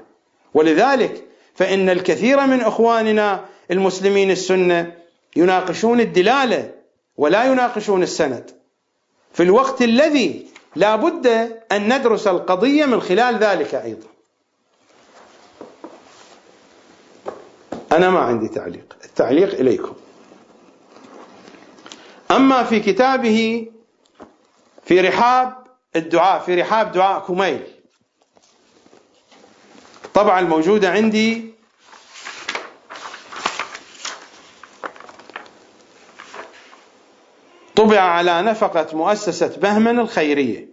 [0.54, 1.24] ولذلك
[1.56, 4.94] فإن الكثير من إخواننا المسلمين السنة
[5.36, 6.72] يناقشون الدلالة
[7.18, 8.52] ولا يناقشون السند.
[9.34, 11.28] في الوقت الذي لا بد
[11.72, 14.08] أن ندرس القضية من خلال ذلك أيضا.
[17.92, 18.96] أنا ما عندي تعليق.
[19.06, 19.94] التعليق إليكم.
[22.32, 23.68] أما في كتابه
[24.84, 25.54] في رحاب
[25.96, 27.64] الدعاء في رحاب دعاء كميل.
[30.14, 31.52] طبعا الموجودة عندي.
[37.76, 40.68] طبع على نفقة مؤسسة بهمن الخيرية.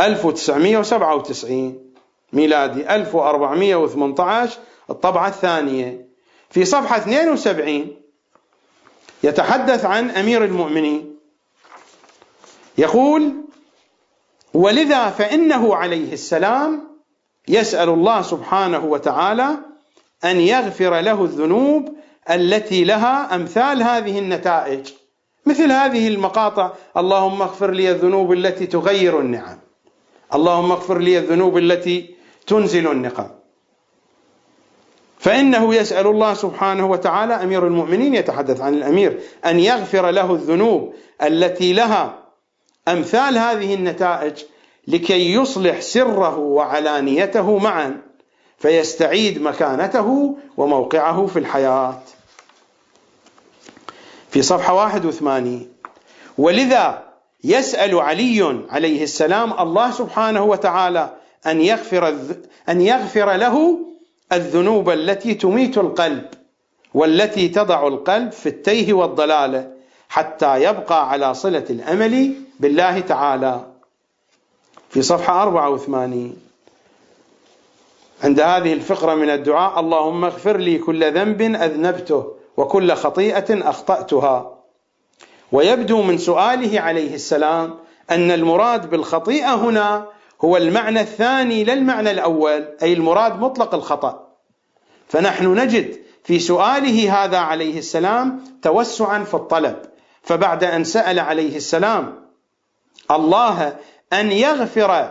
[0.00, 1.92] 1997
[2.32, 4.58] ميلادي 1418
[4.90, 6.08] الطبعة الثانية.
[6.50, 7.99] في صفحة 72
[9.22, 11.16] يتحدث عن أمير المؤمنين.
[12.78, 13.34] يقول
[14.54, 16.90] ولذا فإنه عليه السلام
[17.48, 19.58] يسأل الله سبحانه وتعالى
[20.24, 21.96] أن يغفر له الذنوب
[22.30, 24.86] التي لها أمثال هذه النتائج
[25.46, 29.58] مثل هذه المقاطع اللهم اغفر لي الذنوب التي تغير النعم
[30.34, 32.14] اللهم اغفر لي الذنوب التي
[32.46, 33.28] تنزل النقم
[35.20, 41.72] فإنه يسأل الله سبحانه وتعالى أمير المؤمنين يتحدث عن الأمير أن يغفر له الذنوب التي
[41.72, 42.18] لها
[42.88, 44.42] أمثال هذه النتائج
[44.88, 48.02] لكي يصلح سره وعلانيته معا
[48.58, 51.98] فيستعيد مكانته وموقعه في الحياة.
[54.30, 55.68] في صفحة 81
[56.38, 57.02] ولذا
[57.44, 61.16] يسأل علي عليه السلام الله سبحانه وتعالى
[61.46, 62.16] أن يغفر
[62.68, 63.78] أن يغفر له
[64.32, 66.24] الذنوب التي تميت القلب
[66.94, 69.70] والتي تضع القلب في التيه والضلالة
[70.08, 73.66] حتى يبقى على صلة الأمل بالله تعالى.
[74.90, 76.36] في صفحة 84
[78.24, 84.58] عند هذه الفقرة من الدعاء اللهم اغفر لي كل ذنب أذنبته وكل خطيئة أخطأتها.
[85.52, 87.74] ويبدو من سؤاله عليه السلام
[88.10, 90.06] أن المراد بالخطيئة هنا
[90.44, 94.26] هو المعنى الثاني لا المعنى الأول أي المراد مطلق الخطأ.
[95.08, 99.76] فنحن نجد في سؤاله هذا عليه السلام توسعا في الطلب.
[100.22, 102.14] فبعد أن سأل عليه السلام
[103.10, 103.76] الله
[104.12, 105.10] أن يغفر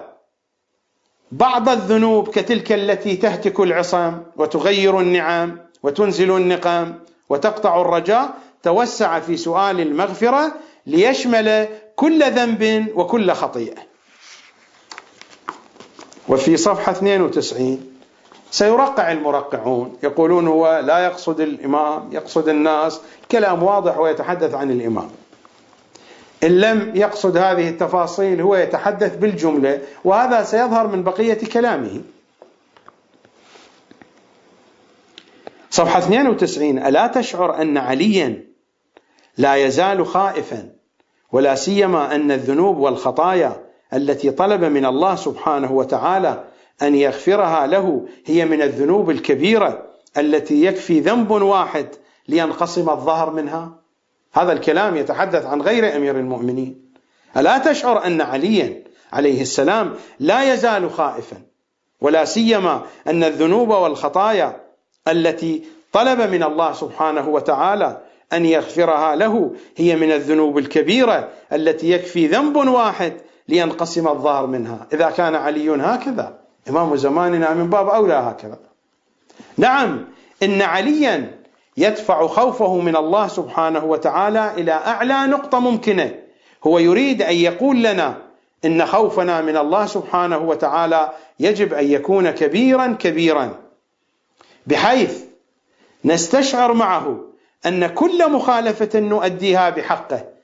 [1.31, 6.99] بعض الذنوب كتلك التي تهتك العصام وتغير النعم وتنزل النقام
[7.30, 8.34] وتقطع الرجاء
[8.64, 10.53] توسع في سؤال المغفرة
[10.85, 13.88] ليشمل كل ذنب وكل خطيئة.
[16.30, 17.89] وفي صفحة 92
[18.51, 23.01] سيرقع المرقعون يقولون هو لا يقصد الإمام يقصد الناس
[23.31, 25.10] كلام واضح ويتحدث عن الإمام.
[26.43, 32.01] إن لم يقصد هذه التفاصيل هو يتحدث بالجملة وهذا سيظهر من بقية كلامه.
[35.72, 38.43] صفحة 92 ألا تشعر أن عليا
[39.38, 40.69] لا يزال خائفا
[41.31, 46.43] ولا سيما أن الذنوب والخطايا التي طلب من الله سبحانه وتعالى
[46.81, 49.85] أن يغفرها له هي من الذنوب الكبيرة
[50.17, 51.87] التي يكفي ذنب واحد
[52.27, 53.71] لينقسم الظهر منها.
[54.33, 56.91] هذا الكلام يتحدث عن غير أمير المؤمنين.
[57.37, 58.83] ألا تشعر أن عليا
[59.13, 61.37] عليه السلام لا يزال خائفا؟
[62.01, 64.61] ولا سيما أن الذنوب والخطايا
[65.07, 68.01] التي طلب من الله سبحانه وتعالى
[68.33, 73.13] أن يغفرها له هي من الذنوب الكبيرة التي يكفي ذنب واحد
[73.49, 74.88] لينقسم الظهر منها.
[74.93, 76.39] إذا كان علي هكذا
[76.69, 78.59] إمام زماننا من باب أولى هكذا.
[79.57, 80.05] نعم
[80.43, 81.31] إن عليا
[81.77, 86.15] يدفع خوفه من الله سبحانه وتعالى إلى أعلى نقطة ممكنة.
[86.67, 88.17] هو يريد أن يقول لنا
[88.65, 93.55] إن خوفنا من الله سبحانه وتعالى يجب أن يكون كبيرا كبيرا.
[94.67, 95.23] بحيث
[96.05, 97.19] نستشعر معه
[97.65, 100.38] أن كل مخالفة نؤديها بحقه.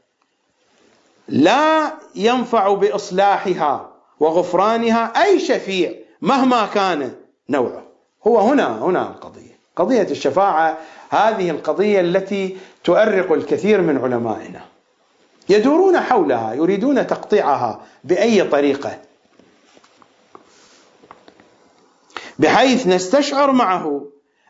[1.27, 3.89] لا ينفع بإصلاحها
[4.19, 7.14] وغفرانها أي شفيع مهما كان
[7.49, 7.84] نوعه.
[8.27, 9.56] هو هنا هنا القضية.
[9.76, 10.77] قضية الشفاعة
[11.10, 14.61] هذه القضية التي تؤرق الكثير من علمائنا.
[15.49, 18.99] يدورون حولها يريدون تقطيعها بأي طريقة.
[22.39, 24.06] بحيث نستشعر معه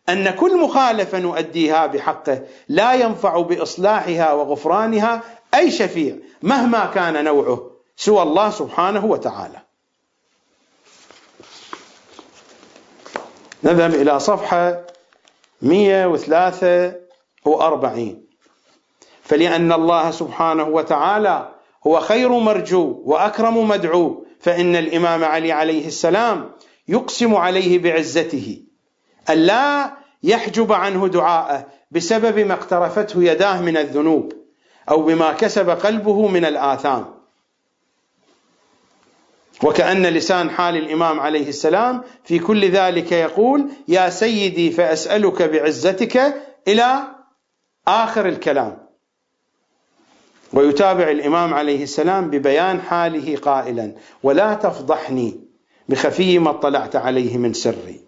[0.09, 5.21] أن كل مخالفة نؤديها بحقه لا ينفع بإصلاحها وغفرانها
[5.55, 9.61] أي شفيع مهما كان نوعه سوى الله سبحانه وتعالى.
[13.63, 14.85] نذهب إلى صفحة
[15.61, 18.25] 143
[19.23, 21.51] فلأن الله سبحانه وتعالى
[21.87, 26.51] هو خير مرجو وأكرم مدعو فإن الإمام علي عليه السلام
[26.87, 28.61] يقسم عليه بعزته.
[29.29, 29.91] ألا
[30.23, 34.44] يحجب عنه دعاءه بسبب ما اقترفته يداه من الذنوب.
[34.89, 37.05] أو بما كسب قلبه من الآثام.
[39.63, 46.33] وكأن لسان حال الإمام عليه السلام في كل ذلك يقول يا سيدي فأسألك بعزتك
[46.67, 47.03] إلى
[47.87, 48.77] آخر الكلام.
[50.53, 53.91] ويتابع الإمام عليه السلام ببيان حاله قائلا
[54.23, 55.39] ولا تفضحني
[55.89, 57.99] بخفي ما اطلعت عليه من سري.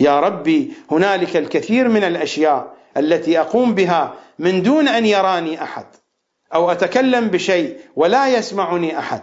[0.00, 5.86] يا ربي هنالك الكثير من الأشياء التي أقوم بها من دون أن يراني أحد
[6.54, 9.22] أو أتكلم بشيء ولا يسمعني أحد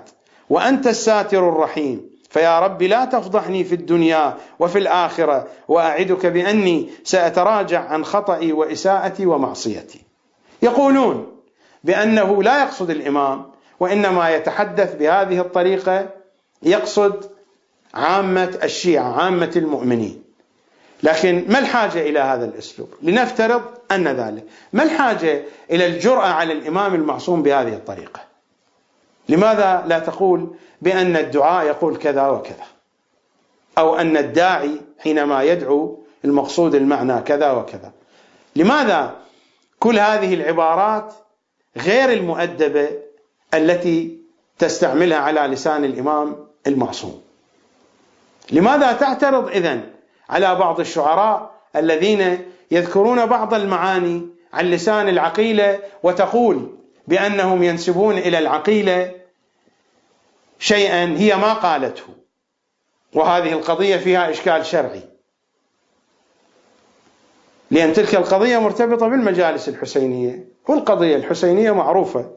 [0.50, 8.06] وأنت الساتر الرحيم فيا رب لا تفضحني في الدنيا وفي الآخرة وأعدك بأني سأتراجع عن
[8.06, 10.02] خطئي وإساءتي ومعصيتي.
[10.62, 11.42] يقولون
[11.84, 13.46] بأنه لا يقصد الإمام
[13.80, 16.10] وإنما يتحدث بهذه الطريقة
[16.64, 17.26] يقصد
[17.94, 20.24] عامة الشيعة عامة المؤمنين.
[21.04, 23.62] لكن ما الحاجة إلى هذا الأسلوب لنفترض
[23.96, 24.44] أن ذلك.
[24.74, 28.22] ما الحاجة إلى الجرأة على الإمام المعصوم بهذه الطريقة؟
[29.30, 32.66] لماذا لا تقول بأن الدعاء يقول كذا وكذا؟
[33.78, 37.92] أو أن الداعي حينما يدعو المقصود المعنى كذا وكذا.
[38.56, 39.16] لماذا
[39.80, 41.14] كل هذه العبارات
[41.78, 42.90] غير المؤدبة
[43.54, 44.18] التي
[44.60, 47.22] تستعملها على لسان الإمام المعصوم؟
[48.52, 49.84] لماذا تعترض إذن
[50.30, 56.78] على بعض الشعراء الذين يذكرون بعض المعاني عن لسان العقيلة وتقول
[57.08, 59.12] بأنهم ينسبون إلى العقيلة
[60.60, 62.04] شيئا هي ما قالته.
[63.14, 65.04] وهذه القضية فيها إشكال شرعي.
[67.72, 70.48] لأن تلك القضية مرتبطة بالمجالس الحسينية.
[70.68, 72.32] والقضية الحسينية معروفة.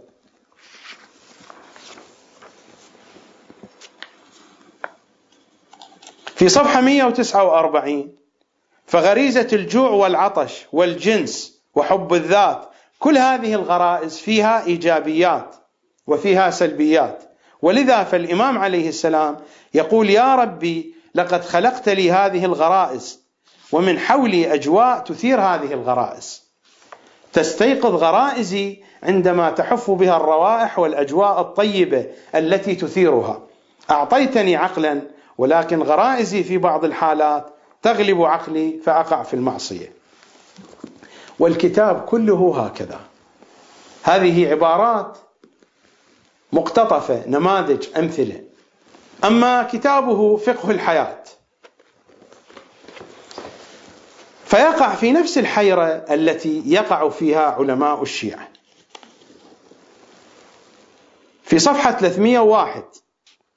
[6.36, 8.25] في صفحة 149
[8.86, 12.68] فغريزة الجوع والعطش والجنس وحب الذات
[12.98, 15.56] كل هذه الغرائز فيها إيجابيات
[16.06, 17.22] وفيها سلبيات.
[17.62, 19.36] ولذا فالإمام عليه السلام
[19.74, 23.20] يقول يا ربي لقد خلقت لي هذه الغرائز
[23.72, 26.42] ومن حولي أجواء تثير هذه الغرائز.
[27.32, 33.42] تستيقظ غرائزي عندما تحف بها الروائح والأجواء الطيبة التي تثيرها.
[33.90, 35.02] أعطيتني عقلا
[35.38, 37.55] ولكن غرائزي في بعض الحالات
[37.86, 39.92] تغلب عقلي فأقع في المعصية.
[41.38, 43.00] والكتاب كله هكذا.
[44.02, 45.18] هذه عبارات
[46.52, 48.44] مقتطفة نماذج أمثلة.
[49.24, 51.24] أما كتابه فقه الحياة.
[54.44, 58.48] فيقع في نفس الحيرة التي يقع فيها علماء الشيعة.
[61.42, 62.84] في صفحة 301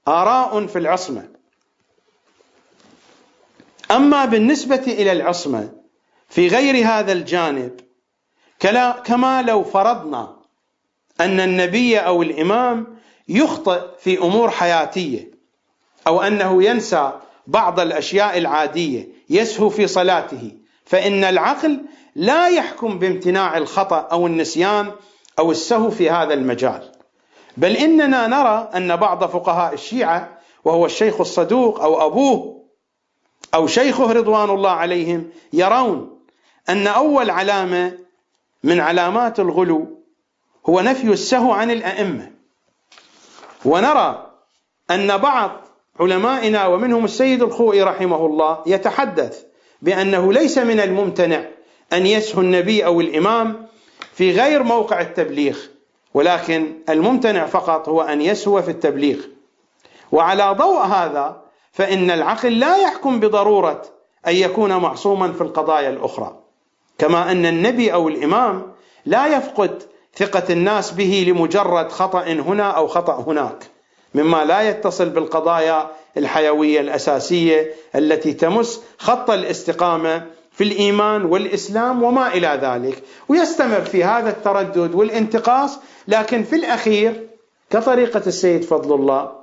[0.08, 1.39] آراء في العصمة.
[3.92, 5.70] أما بالنسبة إلى العصمة
[6.30, 7.80] في غير هذا الجانب
[9.04, 10.36] كما لو فرضنا
[11.22, 12.98] أن النبي أو الإمام
[13.30, 15.32] يخطئ في أمور حياتية
[16.08, 17.12] أو أنه ينسى
[17.48, 20.52] بعض الأشياء العادية يسهو في صلاته
[20.86, 21.82] فإن العقل
[22.16, 24.92] لا يحكم بامتناع الخطأ أو النسيان
[25.40, 26.92] أو السهو في هذا المجال.
[27.58, 32.59] بل إننا نرى أن بعض فقهاء الشيعة وهو الشيخ الصدوق أو أبوه
[33.54, 36.20] أو شيخه رضوان الله عليهم يرون
[36.70, 37.98] أن أول علامة
[38.64, 40.00] من علامات الغلو
[40.70, 42.32] هو نفي السهو عن الأئمة.
[43.66, 44.32] ونرى
[44.92, 45.52] أن بعض
[46.00, 49.44] علمائنا ومنهم السيد الخوئي رحمه الله يتحدث
[49.82, 51.46] بأنه ليس من الممتنع
[51.94, 53.68] أن يسهو النبي أو الإمام
[54.14, 55.58] في غير موقع التبليغ
[56.14, 59.18] ولكن الممتنع فقط هو أن يسهو في التبليغ.
[60.12, 63.82] وعلى ضوء هذا فإن العقل لا يحكم بضرورة
[64.28, 66.40] أن يكون معصوما في القضايا الأخرى.
[66.98, 68.72] كما أن النبي أو الإمام
[69.06, 69.84] لا يفقد
[70.16, 73.64] ثقة الناس به لمجرد خطأ هنا أو خطأ هناك
[74.16, 75.88] مما لا يتصل بالقضايا
[76.18, 83.04] الحيوية الأساسية التي تمس خط الاستقامة في الإيمان والإسلام وما إلى ذلك.
[83.30, 87.28] ويستمر في هذا التردد والانتقاص لكن في الأخير
[87.70, 89.39] كطريقة السيد فضل الله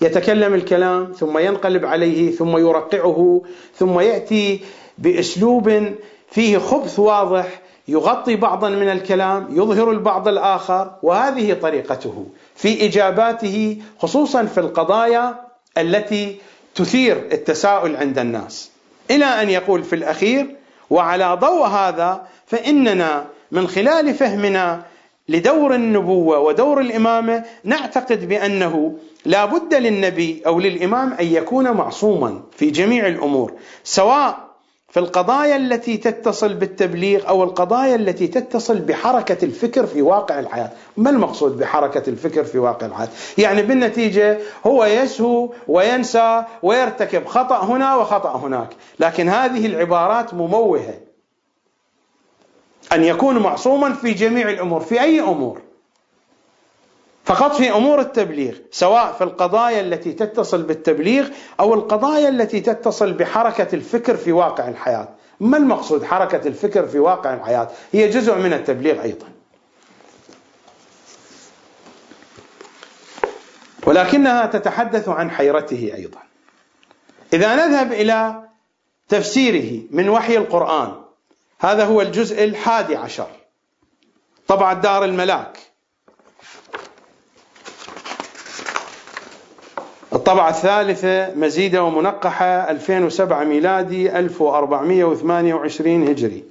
[0.00, 3.42] يتكلم الكلام ثم ينقلب عليه ثم يرقعه
[3.76, 4.60] ثم يأتي
[4.98, 5.94] بأسلوب
[6.30, 12.26] فيه خبث واضح يغطي بعضا من الكلام يظهر البعض الآخر وهذه طريقته
[12.56, 15.34] في إجاباته خصوصا في القضايا
[15.78, 16.36] التي
[16.74, 18.70] تثير التساؤل عند الناس.
[19.10, 20.56] إلى أن يقول في الأخير
[20.90, 24.82] وعلى ضوء هذا فإننا من خلال فهمنا
[25.28, 28.94] لدور النبوة ودور الإمامة نعتقد بأنه
[29.24, 33.52] لا بد للنبي أو للإمام أن يكون معصوما في جميع الأمور
[33.84, 34.44] سواء
[34.88, 41.10] في القضايا التي تتصل بالتبليغ أو القضايا التي تتصل بحركة الفكر في واقع الحياة، ما
[41.10, 48.36] المقصود بحركة الفكر في واقع الحياة؟ يعني بالنتيجة هو يسهو وينسى ويرتكب خطأ هنا وخطأ
[48.36, 48.68] هناك،
[49.00, 50.94] لكن هذه العبارات مموهة.
[52.92, 55.60] أن يكون معصوما في جميع الأمور، في أي أمور؟
[57.24, 61.28] فقط في أمور التبليغ سواء في القضايا التي تتصل بالتبليغ
[61.60, 65.08] أو القضايا التي تتصل بحركة الفكر في واقع الحياة.
[65.40, 69.26] ما المقصود حركة الفكر في واقع الحياة؟ هي جزء من التبليغ أيضا.
[73.86, 76.20] ولكنها تتحدث عن حيرته أيضا.
[77.32, 78.48] إذا نذهب إلى
[79.08, 80.92] تفسيره من وحي القرآن
[81.58, 83.28] هذا هو الجزء الحادي عشر.
[84.48, 85.73] طبعا دار الملاك.
[90.24, 96.44] الطبعة الثالثة مزيدة ومنقحة 2007 ميلادي 1428 هجري.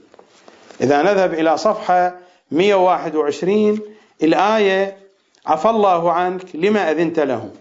[0.81, 2.15] إذا نذهب إلى صفحة
[2.51, 3.79] 121
[4.23, 4.97] الآية
[5.45, 7.51] عفى الله عنك لما أذنت لهم.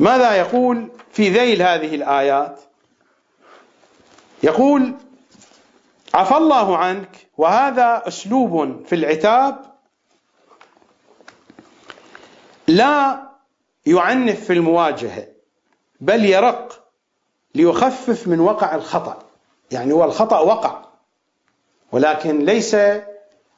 [0.00, 2.60] ماذا يقول في ذيل هذه الآيات؟
[4.42, 4.92] يقول
[6.14, 9.56] عفى الله عنك وهذا أسلوب في العتاب
[12.68, 13.33] لا
[13.86, 15.26] يعنف في المواجهة
[16.00, 16.84] بل يرق
[17.54, 19.18] ليخفف من وقع الخطأ.
[19.70, 20.84] يعني هو الخطأ وقع
[21.92, 22.76] ولكن ليس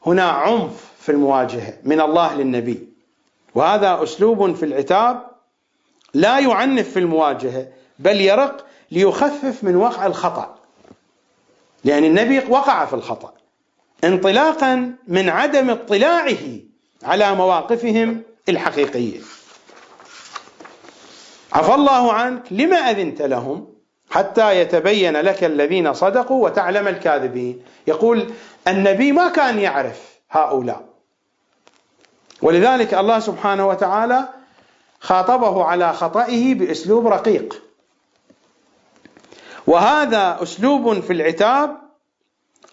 [0.07, 2.89] هنا عنف في المواجهة من الله للنبي.
[3.55, 5.27] وهذا أسلوب في العتاب
[6.15, 10.59] لا يعنف في المواجهة بل يرق ليخفف من وقع الخطأ.
[11.85, 13.33] لأن النبي وقع في الخطأ
[14.05, 16.61] انطلاقا من عدم اطلاعه
[17.03, 19.21] على مواقفهم الحقيقية.
[21.57, 23.69] عفى الله عنك لما أذنت لهم
[24.11, 27.63] حتى يتبين لك الذين صدقوا وتعلم الكاذبين.
[27.87, 28.31] يقول
[28.69, 30.85] النبي ما كان يعرف هؤلاء.
[32.43, 34.29] ولذلك الله سبحانه وتعالى
[35.01, 37.63] خاطبه على خطئه بأسلوب رقيق.
[39.67, 41.77] وهذا أسلوب في العتاب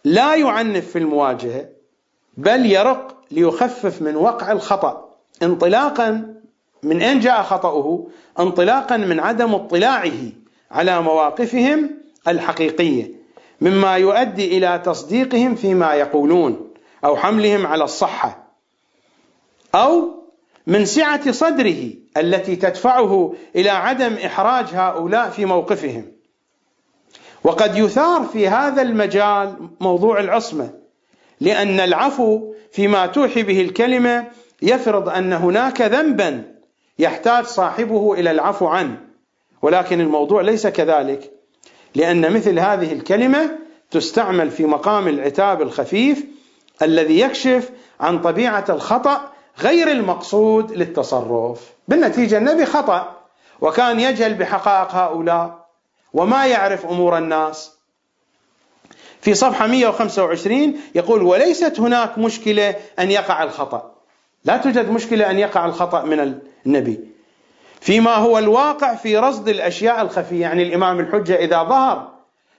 [0.03, 1.65] لا يعنف في المواجهة
[2.37, 5.09] بل يرق ليخفف من وقع الخطأ
[5.43, 6.32] انطلاقا
[6.83, 8.07] من أين جاء خطأه؟
[8.39, 10.31] انطلاقا من عدم اطلاعه
[10.71, 11.89] على مواقفهم
[12.27, 13.11] الحقيقية
[13.61, 16.73] مما يؤدي إلى تصديقهم فيما يقولون
[17.05, 18.53] أو حملهم على الصحة
[19.75, 20.23] أو
[20.67, 26.05] من سعة صدره التي تدفعه إلى عدم إحراج هؤلاء في موقفهم.
[27.43, 30.73] وقد يثار في هذا المجال موضوع العصمة
[31.41, 34.27] لأن العفو فيما توحي به الكلمة
[34.61, 36.52] يفرض أن هناك ذنبا
[36.99, 38.97] يحتاج صاحبه إلى العفو عنه.
[39.61, 41.31] ولكن الموضوع ليس كذلك
[41.95, 43.57] لأن مثل هذه الكلمة
[43.91, 46.25] تستعمل في مقام العتاب الخفيف
[46.81, 51.73] الذي يكشف عن طبيعة الخطأ غير المقصود للتصرف.
[51.87, 53.17] بالنتيجة النبي خطأ
[53.61, 55.65] وكان يجهل بحقائق هؤلاء
[56.13, 57.71] وما يعرف أمور الناس.
[59.21, 63.91] في صفحة 125 يقول وليست هناك مشكلة أن يقع الخطأ.
[64.45, 66.19] لا توجد مشكلة أن يقع الخطأ من
[66.65, 66.99] النبي.
[67.81, 72.11] فيما هو الواقع في رصد الأشياء الخفية يعني الإمام الحجة إذا ظهر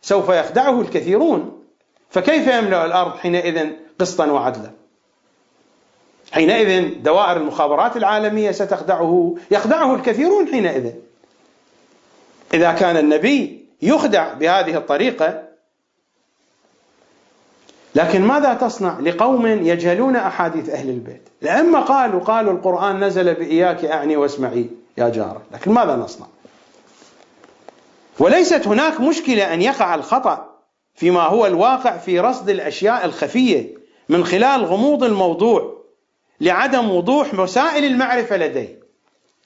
[0.03, 1.63] سوف يخدعه الكثيرون.
[2.11, 4.71] فكيف يملأ الأرض حينئذ قسطا وعدلا؟
[6.33, 10.93] حينئذ دوائر المخابرات العالمية ستخدعه يخدعه الكثيرون حينئذ.
[12.55, 15.54] إذا كان النبي يخدع بهذه الطريقة
[17.95, 24.17] لكن ماذا تصنع لقوم يجهلون أحاديث أهل البيت؟ لأما قالوا قالوا القرآن نزل بإياك أعني
[24.17, 25.43] واسمعي يا جارة.
[25.53, 26.27] لكن ماذا نصنع؟
[28.19, 30.51] وليست هناك مشكلة أن يقع الخطأ
[30.95, 33.75] فيما هو الواقع في رصد الأشياء الخفية
[34.09, 35.75] من خلال غموض الموضوع
[36.41, 38.79] لعدم وضوح وسائل المعرفة لديه.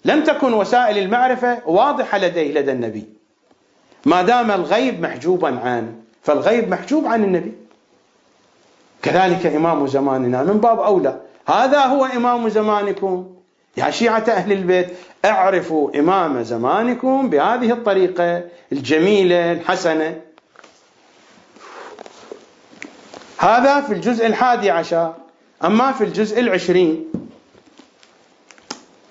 [0.05, 3.05] لم تكن وسائل المعرفة واضحة لديه لدى النبي.
[4.05, 7.68] ما دام الغيب محجوبا عنه فالغيب محجوب عن النبي.
[9.03, 10.43] كذلك إمام زماننا.
[10.43, 13.27] من باب أولى هذا هو إمام زمانكم.
[13.77, 14.89] يا شيعة أهل البيت
[15.25, 18.43] اعرفوا إمام زمانكم بهذه الطريقة
[18.73, 20.21] الجميلة الحسنة.
[23.39, 25.15] هذا في الجزء الحادي عشر
[25.65, 27.05] أما في الجزء العشرين.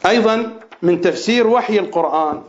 [0.05, 2.43] أيضا من تفسير وحي القرآن.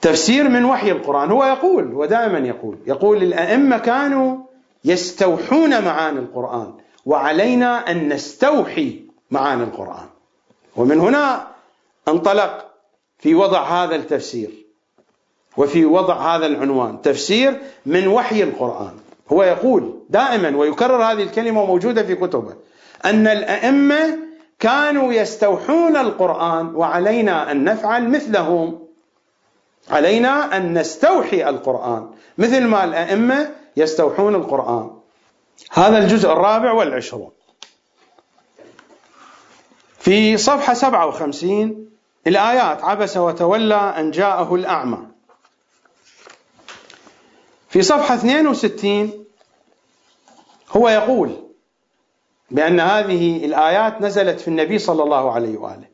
[0.00, 1.30] تفسير من وحي القرآن.
[1.30, 4.36] هو يقول ودائما يقول يقول الأئمة كانوا
[4.84, 6.74] يستوحون معاني القرآن
[7.06, 10.06] وعلينا أن نستوحي معاني القرآن.
[10.76, 11.46] ومن هنا
[12.08, 12.66] انطلق
[13.18, 14.50] في وضع هذا التفسير
[15.56, 18.92] وفي وضع هذا العنوان تفسير من وحي القرآن.
[19.32, 22.54] هو يقول دائما ويكرر هذه الكلمة موجودة في كتبه
[23.04, 24.18] أن الأئمة
[24.58, 28.87] كانوا يستوحون القرآن وعلينا أن نفعل مثلهم.
[29.90, 32.10] علينا أن نستوحي القرآن.
[32.38, 34.90] مثل ما الأئمة يستوحون القرآن.
[35.72, 37.30] هذا الجزء الرابع والعشرون.
[39.98, 41.90] في صفحة 57
[42.26, 44.98] الآيات عبس وتولى أن جاءه الأعمى.
[47.68, 49.24] في صفحة 62
[50.70, 51.36] هو يقول
[52.50, 55.88] بأن هذه الآيات نزلت في النبي صلى الله عليه وآله.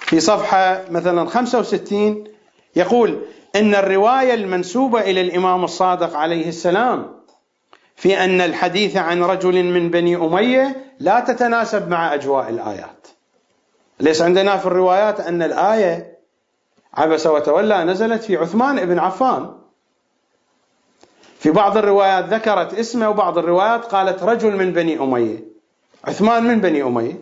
[0.00, 2.31] في صفحة مثلا 65
[2.76, 3.22] يقول
[3.56, 7.22] إن الرواية المنسوبة إلى الإمام الصادق عليه السلام
[7.96, 13.06] في أن الحديث عن رجل من بني أمية لا تتناسب مع أجواء الآيات.
[14.00, 16.18] ليس عندنا في الروايات أن الآية
[16.94, 19.50] عبس وتولى نزلت في عثمان بن عفان.
[21.38, 25.44] في بعض الروايات ذكرت اسمه وبعض الروايات قالت رجل من بني أمية
[26.04, 27.18] عثمان من بني أمية.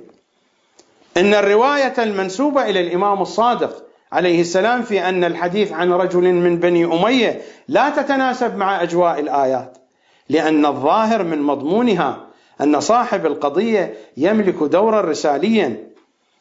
[1.16, 6.84] إن الرواية المنسوبة إلى الإمام الصادق عليه السلام في أن الحديث عن رجل من بني
[6.84, 9.78] أمية لا تتناسب مع أجواء الآيات
[10.28, 12.26] لأن الظاهر من مضمونها
[12.60, 15.90] أن صاحب القضية يملك دورا رساليا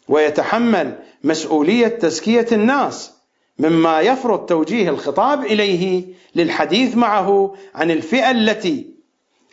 [0.08, 3.14] ويتحمل مسؤولية تزكية الناس
[3.60, 8.88] مما يفرض توجيه الخطاب إليه للحديث معه عن الفئة التي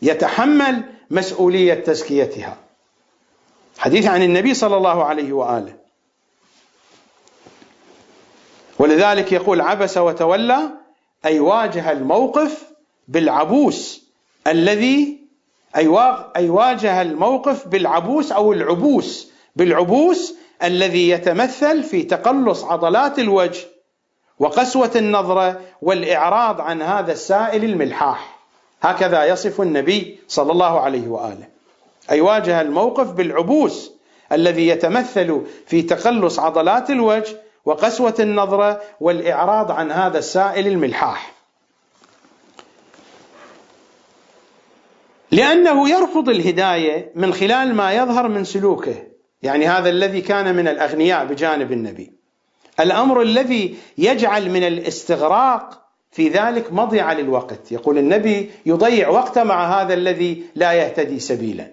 [0.02, 2.56] يتحمل مسؤولية تزكيتها.
[3.78, 5.85] حديث عن النبي صلى الله عليه وآله.
[8.78, 10.58] ولذلك يقول عبس وتولى
[11.26, 12.62] أي واجه الموقف
[13.08, 14.02] بالعبوس
[14.46, 15.18] الذي
[15.76, 23.66] أي واجه الموقف بالعبوس أو العبوس بالعبوس الذي يتمثل في تقلص عضلات الوجه
[24.38, 28.38] وقسوة النظرة والإعراض عن هذا السائل الملحاح.
[28.82, 31.48] هكذا يصف النبي صلى الله عليه وآله.
[32.10, 33.92] أي واجه الموقف بالعبوس
[34.32, 37.36] الذي يتمثل في تقلص عضلات الوجه
[37.66, 41.32] وقسوة النظرة والإعراض عن هذا السائل الملحاح.
[45.30, 48.94] لأنه يرفض الهداية من خلال ما يظهر من سلوكه
[49.42, 52.12] يعني هذا الذي كان من الأغنياء بجانب النبي.
[52.80, 57.72] الأمر الذي يجعل من الاستغراق في ذلك مضيعة للوقت.
[57.72, 61.70] يقول النبي يضيع وقته مع هذا الذي لا يهتدي سبيلا.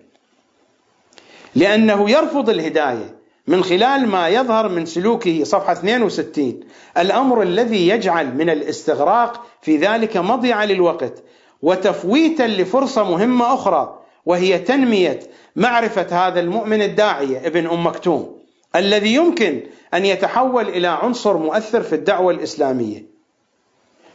[1.55, 6.59] لأنه يرفض الهداية من خلال ما يظهر من سلوكه صفحة 62
[6.97, 11.23] الأمر الذي يجعل من الاستغراق في ذلك مضيعة للوقت
[11.61, 15.19] وتفويتا لفرصة مهمة أخرى وهي تنمية
[15.55, 18.43] معرفة هذا المؤمن الداعية ابن أم مكتوم
[18.75, 19.61] الذي يمكن
[19.93, 23.05] أن يتحول إلى عنصر مؤثر في الدعوة الإسلامية.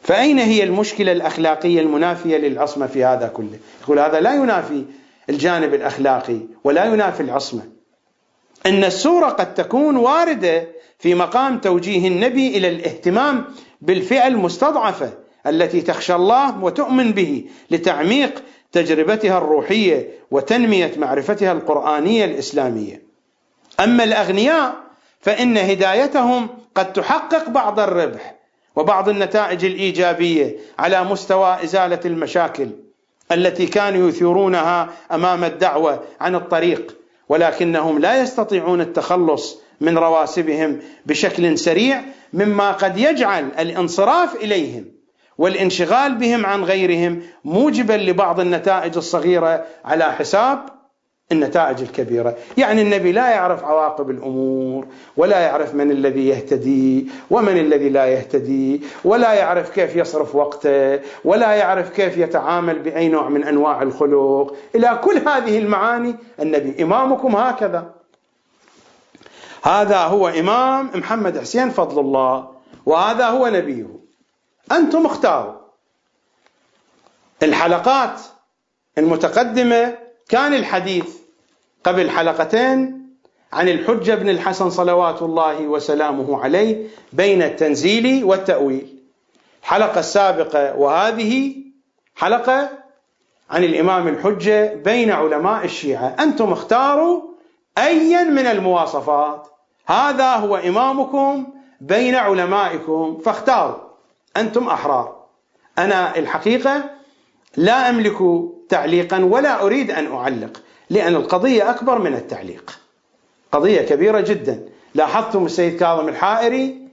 [0.02, 4.84] فأين هي المشكلة الأخلاقية المنافية للعصمة في هذا كله؟ يقول هذا لا ينافي
[5.30, 7.77] الجانب الأخلاقي ولا ينافي العصمة.
[8.66, 13.44] أن السورة قد تكون واردة في مقام توجيه النبي إلى الاهتمام
[13.80, 15.12] بالفئة المستضعفة
[15.46, 23.02] التي تخشى الله وتؤمن به لتعميق تجربتها الروحية وتنمية معرفتها القرآنية الإسلامية.
[23.80, 24.74] أما الأغنياء
[25.20, 28.34] فإن هدايتهم قد تحقق بعض الربح
[28.76, 32.68] وبعض النتائج الإيجابية على مستوى إزالة المشاكل
[33.32, 36.97] التي كانوا يثيرونها أمام الدعوة عن الطريق
[37.28, 44.84] ولكنهم لا يستطيعون التخلص من رواسبهم بشكل سريع مما قد يجعل الانصراف إليهم
[45.38, 50.77] والانشغال بهم عن غيرهم موجبا لبعض النتائج الصغيرة على حساب
[51.32, 57.88] النتائج الكبيرة، يعني النبي لا يعرف عواقب الأمور، ولا يعرف من الذي يهتدي، ومن الذي
[57.88, 63.82] لا يهتدي، ولا يعرف كيف يصرف وقته، ولا يعرف كيف يتعامل بأي نوع من أنواع
[63.82, 67.94] الخلق، إلى كل هذه المعاني النبي إمامكم هكذا.
[69.62, 72.48] هذا هو إمام محمد حسين فضل الله،
[72.86, 73.86] وهذا هو نبيه.
[74.72, 75.54] أنتم اختاروا.
[77.42, 78.20] الحلقات
[78.98, 79.98] المتقدمة
[80.28, 81.17] كان الحديث
[81.88, 83.08] قبل حلقتين
[83.52, 88.98] عن الحجة بن الحسن صلوات الله وسلامه عليه بين التنزيل والتأويل.
[89.62, 91.54] الحلقة السابقة وهذه
[92.16, 92.70] حلقة
[93.50, 96.16] عن الإمام الحجة بين علماء الشيعة.
[96.20, 97.22] أنتم اختاروا
[97.78, 99.48] أيا من المواصفات.
[99.86, 101.46] هذا هو إمامكم
[101.80, 103.18] بين علمائكم.
[103.24, 103.78] فاختاروا.
[104.36, 105.16] أنتم أحرار.
[105.78, 106.84] أنا الحقيقة
[107.56, 108.18] لا أملك
[108.68, 110.62] تعليقا ولا أريد أن أعلق.
[110.90, 112.78] لأن القضية أكبر من التعليق.
[113.52, 114.68] قضية كبيرة جدا.
[114.94, 116.88] لاحظتم السيد كاظم الحائري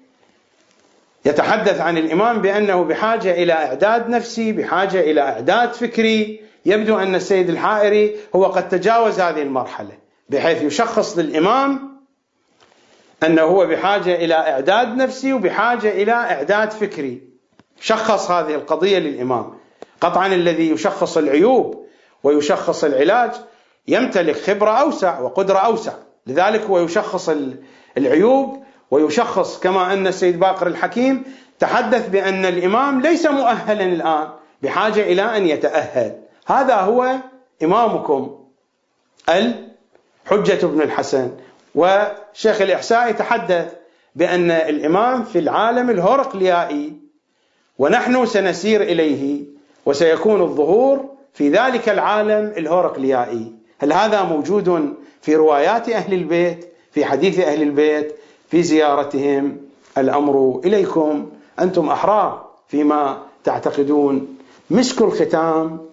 [1.25, 6.41] يتحدث عن الإمام بأنه بحاجة إلى إعداد نفسي بحاجة إلى إعداد فكري.
[6.65, 9.97] يبدو أن السيد الحائري هو قد تجاوز هذه المرحلة
[10.29, 11.95] بحيث يشخص للإمام
[13.23, 17.21] أنه هو بحاجة إلى إعداد نفسي وبحاجة إلى إعداد فكري.
[17.81, 19.53] شخص هذه القضية للإمام.
[20.01, 21.85] قطعا الذي يشخص العيوب
[22.23, 23.31] ويشخص العلاج
[23.87, 25.93] يمتلك خبرة أوسع وقدرة أوسع.
[26.27, 27.29] لذلك هو يشخص
[27.97, 31.23] العيوب ويشخص كما أن السيد باقر الحكيم
[31.59, 34.27] تحدث بأن الإمام ليس مؤهلا الآن
[34.61, 36.15] بحاجة إلى أن يتأهل.
[36.47, 37.15] هذا هو
[37.63, 38.39] إمامكم
[39.29, 41.31] الحجة بن الحسن.
[41.75, 43.73] وشيخ الإحساء يتحدث
[44.15, 46.93] بأن الإمام في العالم الهرقليائي
[47.77, 49.43] ونحن سنسير إليه
[49.85, 53.54] وسيكون الظهور في ذلك العالم الهرقليائي.
[53.79, 58.15] هل هذا موجود في روايات أهل البيت في حديث أهل البيت
[58.49, 59.57] في زيارتهم؟
[59.97, 61.29] الأمر إليكم.
[61.59, 64.37] أنتم أحرار فيما تعتقدون.
[64.69, 65.89] مسك الختام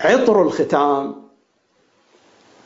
[0.00, 1.14] عطر الختام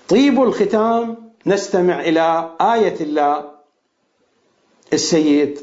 [0.09, 1.29] طيب الختام.
[1.47, 3.51] نستمع إلى آية الله.
[4.93, 5.61] السيد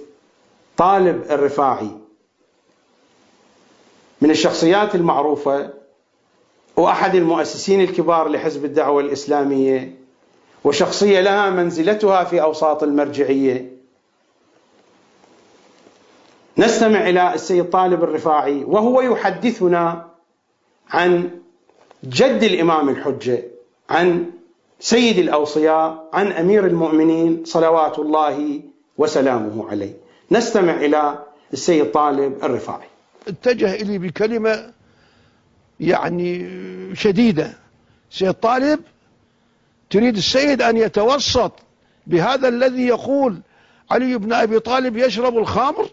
[0.77, 1.91] طالب الرفاعي.
[4.21, 5.73] من الشخصيات المعروفة
[6.77, 9.95] وأحد المؤسسين الكبار لحزب الدعوة الإسلامية
[10.63, 13.71] وشخصية لها منزلتها في أوساط المرجعية.
[16.57, 20.07] نستمع إلى السيد طالب الرفاعي وهو يحدثنا
[20.89, 21.29] عن
[22.03, 23.43] جد الإمام الحجة
[23.89, 24.25] عن
[24.79, 28.61] سيد الأوصياء عن أمير المؤمنين صلوات الله
[28.97, 29.93] وسلامه عليه.
[30.31, 31.19] نستمع إلى
[31.53, 32.87] السيد طالب الرفاعي.
[33.27, 34.74] اتجه إلي بكلمة
[35.79, 36.49] يعني
[36.95, 37.53] شديدة.
[38.09, 38.79] سيد طالب
[39.89, 41.51] تريد السيد أن يتوسط
[42.07, 43.39] بهذا الذي يقول
[43.91, 45.89] علي بن أبي طالب يشرب الخمر؟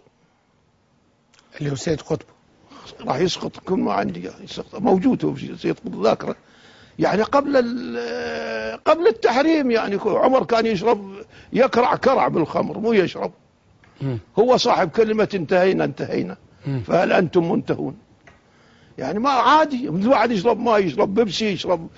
[1.60, 2.26] اللي هو سيد قطب.
[3.00, 4.30] راح يسقط كل ما عندي.
[4.40, 4.80] يسقط.
[4.80, 6.36] موجود هو سيد قطب ذاكرة.
[6.98, 7.56] يعني قبل
[8.84, 11.12] قبل التحريم يعني عمر كان يشرب
[11.52, 13.32] يكرع كرع بالخمر مو يشرب.
[14.38, 16.36] هو صاحب كلمة انتهينا انتهينا.
[16.86, 17.96] فهل أنتم منتهون؟
[18.98, 21.88] يعني ما عادي الواحد يشرب ماء يشرب بيبسي يشرب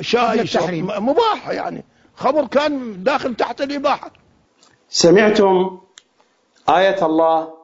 [0.00, 1.84] شاي يشرب مباح يعني.
[2.16, 4.10] خمر كان داخل تحت الإباحة.
[4.90, 5.78] سمعتم
[6.68, 7.54] آية الله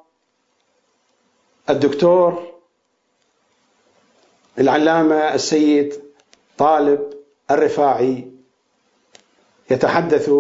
[1.70, 2.52] الدكتور
[4.58, 5.94] العلامة السيد
[6.58, 7.10] طالب
[7.50, 8.30] الرفاعي
[9.70, 10.30] يتحدث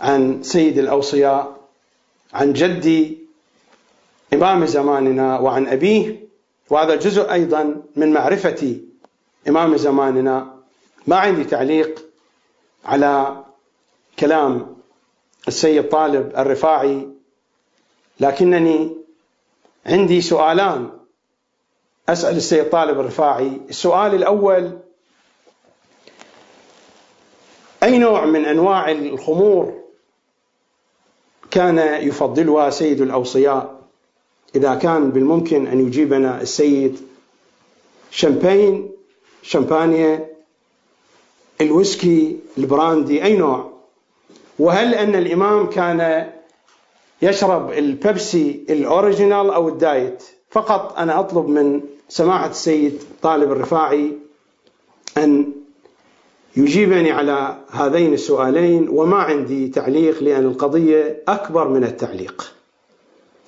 [0.00, 1.56] عن سيد الأوصياء
[2.32, 3.18] عن جدي
[4.34, 6.25] إمام زماننا وعن أبيه.
[6.70, 8.80] وهذا جزء أيضا من معرفة
[9.48, 10.56] إمام زماننا.
[11.06, 12.04] ما عندي تعليق
[12.84, 13.44] على
[14.18, 14.76] كلام
[15.48, 17.08] السيد طالب الرفاعي
[18.20, 18.96] لكنني
[19.86, 20.90] عندي سؤالان.
[22.08, 23.60] أسأل السيد طالب الرفاعي.
[23.68, 24.78] السؤال الأول
[27.82, 29.82] أي نوع من أنواع الخمور
[31.50, 31.78] كان
[32.08, 33.75] يفضلها سيد الأوصياء؟
[34.56, 36.98] إذا كان بالممكن أن يجيبنا السيد
[38.10, 38.90] شامبين
[39.42, 40.26] شامبانيا
[41.60, 43.72] الويسكي البراندي أي نوع.
[44.58, 46.30] وهل أن الإمام كان
[47.22, 54.12] يشرب البيبسي ال original أو ال diet؟ فقط أنا أطلب من سماحة السيد طالب الرفاعي
[55.18, 55.52] أن
[56.56, 62.55] يجيبني على هذين السؤالين وما عندي تعليق لأن القضية أكبر من التعليق.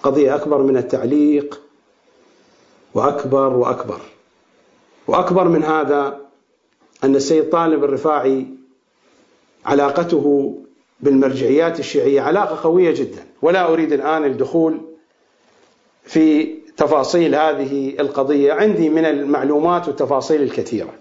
[0.02, 1.60] قضية أكبر من التعليق
[2.94, 4.00] وأكبر وأكبر.
[5.06, 6.20] وأكبر من هذا
[7.04, 8.46] أن السيد طالب الرفاعي
[9.64, 10.54] علاقته
[11.00, 13.26] بالمرجعيات الشيعية علاقة قوية جدا.
[13.42, 14.80] ولا أريد الآن الدخول
[16.04, 20.94] في تفاصيل هذه القضية عندي من المعلومات والتفاصيل الكثيرة.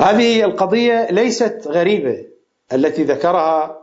[0.00, 2.24] هذه القضية ليست غريبة
[2.72, 3.81] التي ذكرها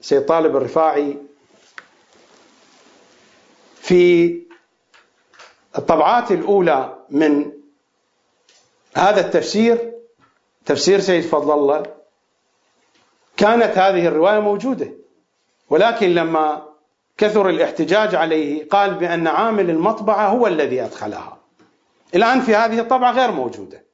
[0.00, 1.16] سيد طالب الرفاعي
[3.80, 4.34] في
[5.78, 7.52] الطبعات الأولى من
[8.96, 9.92] هذا التفسير
[10.66, 11.82] تفسير سيد فضل الله
[13.36, 14.92] كانت هذه الرواية موجودة.
[15.70, 16.68] ولكن لما
[17.18, 21.38] كثر الاحتجاج عليه قال بأن عامل المطبعة هو الذي أدخلها.
[22.14, 23.84] الآن في هذه الطبعة غير موجودة.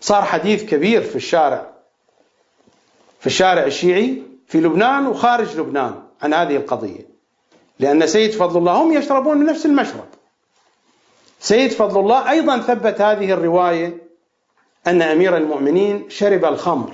[0.00, 1.74] صار حديث كبير في الشارع
[3.20, 7.14] في الشارع الشيعي في لبنان وخارج لبنان عن هذه القضية.
[7.78, 10.06] لأن سيد فضل الله هم يشربون من نفس المشرب.
[11.40, 14.02] سيد فضل الله أيضا ثبت هذه الرواية
[14.86, 16.92] أن أمير المؤمنين شرب الخمر.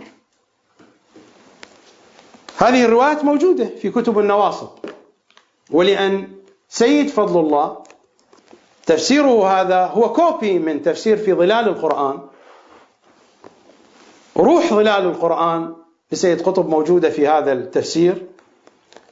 [2.58, 4.68] هذه الروايات موجودة في كتب النواصب.
[5.70, 6.28] ولأن
[6.68, 7.82] سيد فضل الله
[8.86, 12.20] تفسيره هذا هو كوبي من تفسير في ظلال القرآن.
[14.36, 15.74] روح ظلال القرآن
[16.12, 18.26] لسيد قطب موجودة في هذا التفسير.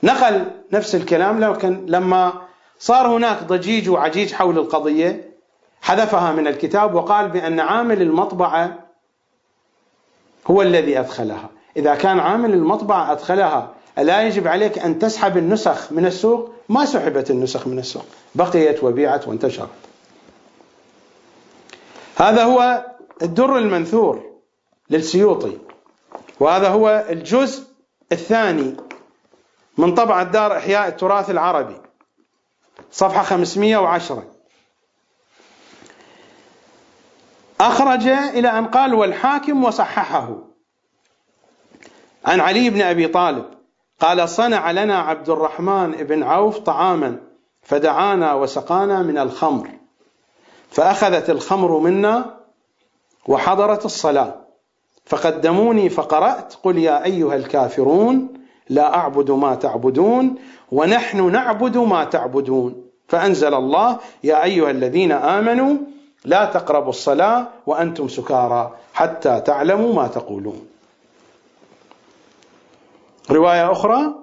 [0.02, 2.32] نقل نفس الكلام لكن لما
[2.78, 5.30] صار هناك ضجيج وعجيج حول القضية
[5.82, 8.78] حذفها من الكتاب وقال بأن عامل المطبعة
[10.46, 11.50] هو الذي أدخلها.
[11.76, 17.30] إذا كان عامل المطبعة أدخلها ألا يجب عليك أن تسحب النسخ من السوق؟ ما سحبت
[17.30, 18.04] النسخ من السوق.
[18.34, 19.68] بقيت وبيعت وانتشرت.
[22.16, 22.86] هذا هو
[23.22, 24.22] الدر المنثور
[24.90, 25.58] للسيوطي.
[26.40, 27.64] وهذا هو الجزء
[28.12, 28.76] الثاني
[29.78, 31.76] من طبعة دار إحياء التراث العربي
[32.90, 34.24] صفحة 510
[37.60, 40.36] أخرج إلى أن قال والحاكم وصححه.
[42.24, 43.44] عن علي بن أبي طالب
[44.00, 47.20] قال صنع لنا عبد الرحمن بن عوف طعاما
[47.62, 49.70] فدعانا وسقانا من الخمر
[50.70, 52.38] فأخذت الخمر منا
[53.28, 54.47] وحضرت الصلاة.
[55.08, 56.54] فقدموني فقرأت.
[56.62, 58.28] قل يا أيها الكافرون
[58.68, 60.34] لا أعبد ما تعبدون
[60.72, 62.84] ونحن نعبد ما تعبدون.
[63.08, 65.76] فأنزل الله يا أيها الذين آمنوا
[66.24, 70.66] لا تقربوا الصلاة وأنتم سكارى حتى تعلموا ما تقولون.
[73.30, 74.14] رواية أخرى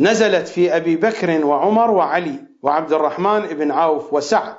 [0.00, 4.56] نزلت في أبي بكر وعمر وعلي وعبد الرحمن بن عوف وسعد.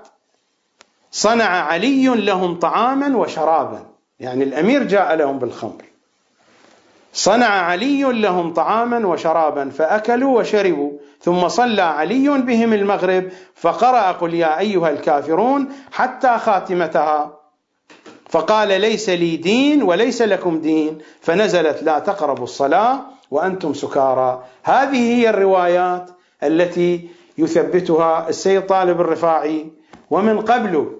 [1.11, 3.94] صنع علي لهم طعاما وشرابا.
[4.19, 5.83] يعني الأمير جاء لهم بالخمر.
[7.13, 14.59] صنع علي لهم طعاما وشرابا فأكلوا وشربوا ثم صلى علي بهم المغرب فقرأ قل يا
[14.59, 17.39] أيها الكافرون حتى خاتمتها.
[18.29, 22.99] فقال ليس لي دين وليس لكم دين فنزلت لا تقربوا الصلاة
[23.31, 24.43] وأنتم سكارى.
[24.63, 26.09] هذه هي الروايات
[26.43, 29.71] التي يثبتها السيد طالب الرفاعي.
[30.09, 30.99] ومن قبل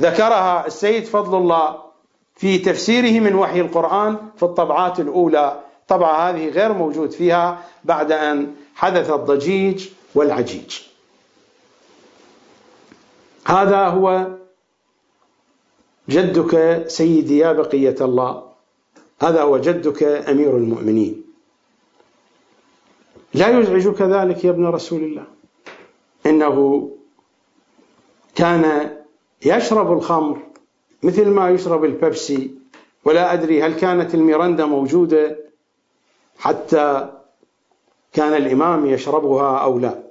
[0.00, 1.91] ذكرها السيد فضل الله
[2.36, 5.60] في تفسيره من وحي القرآن في الطبعات الأولى.
[5.88, 10.80] طبعة هذه غير موجود فيها بعد أن حدث الضجيج والعجيج.
[13.46, 14.28] هذا هو
[16.08, 18.42] جدك سيدي يا بقية الله.
[19.22, 21.24] هذا هو جدك أمير المؤمنين.
[23.34, 25.24] لا يزعجك ذلك يا ابن رسول الله.
[26.26, 26.88] إنه
[28.34, 28.96] كان
[29.44, 30.51] يشرب الخمر
[31.02, 32.50] مثل ما يشرب البيبسي
[33.04, 35.36] ولا أدري هل كانت الميرندا موجودة
[36.38, 37.12] حتى
[38.12, 40.02] كان الإمام يشربها أو لا.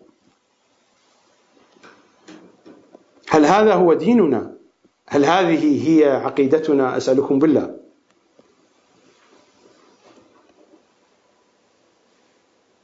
[3.30, 4.53] هل هذا هو ديننا؟
[5.08, 7.76] هل هذه هي عقيدتنا؟ أسألكم بالله.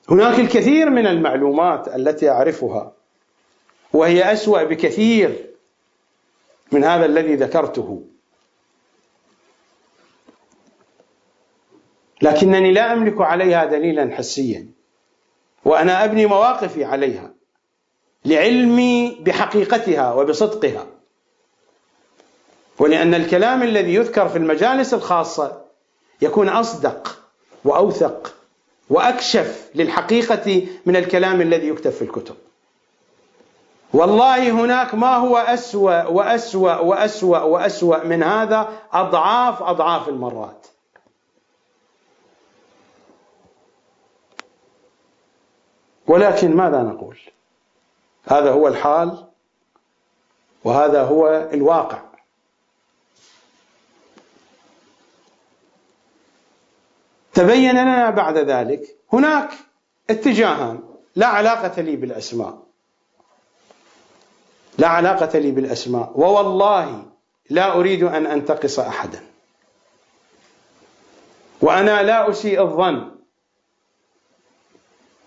[0.09, 2.93] هناك الكثير من المعلومات التي أعرفها
[3.93, 5.46] وهي أسوأ بكثير.
[6.71, 8.03] من هذا الذي ذكرته.
[12.21, 14.67] لكنني لا أملك عليها دليلا حسيا
[15.65, 17.33] وأنا أبني مواقفي عليها
[18.25, 20.87] لعلمي بحقيقتها وبصدقها.
[22.79, 25.61] ولأن الكلام الذي يذكر في المجالس الخاصة
[26.21, 27.19] يكون أصدق
[27.63, 28.35] وأوثق
[28.89, 32.35] وأكشف للحقيقة من الكلام الذي يكتب في الكتب.
[33.93, 40.67] والله هناك ما هو أسوأ وأسوأ وأسوأ وأسوأ من هذا أضعاف أضعاف المرات.
[46.07, 47.19] ولكن ماذا نقول؟
[48.27, 49.27] هذا هو الحال
[50.63, 52.01] وهذا هو الواقع.
[57.33, 59.49] تبين لنا بعد ذلك هناك
[60.09, 60.83] اتجاهان
[61.15, 62.66] لا علاقة لي بالأسماء.
[64.77, 66.11] لا علاقة لي بالأسماء.
[66.15, 67.05] ووالله
[67.49, 69.23] لا أريد أن أنتقص أحدا.
[71.61, 73.11] وأنا لا أسيء الظن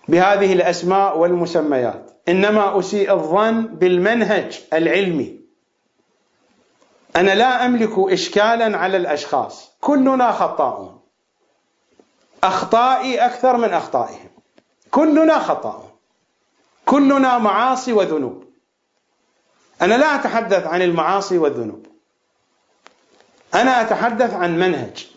[0.07, 2.11] بهذه الأسماء والمسميات.
[2.29, 5.39] إنما أسيء الظن بالمنهج العلمي.
[7.15, 9.71] أنا لا أملك إشكالا على الأشخاص.
[9.81, 11.01] كلنا خطاؤون.
[12.43, 14.29] أخطائي أكثر من أخطائهم.
[14.91, 15.89] كلنا خطاؤون.
[16.85, 18.50] كلنا معاصي وذنوب.
[19.81, 21.85] أنا لا أتحدث عن المعاصي والذنوب.
[23.53, 25.07] أنا أتحدث عن منهج.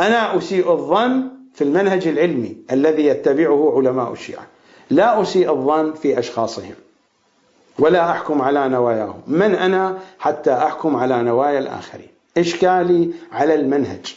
[0.00, 4.46] أنا أسيء الظن في المنهج العلمي الذي يتبعه علماء الشيعة.
[4.90, 6.74] لا أسيء الظن في أشخاصهم.
[7.78, 9.22] ولا أحكم على نواياهم.
[9.26, 14.16] من أنا حتى أحكم على نوايا الآخرين؟ إشكالي على المنهج.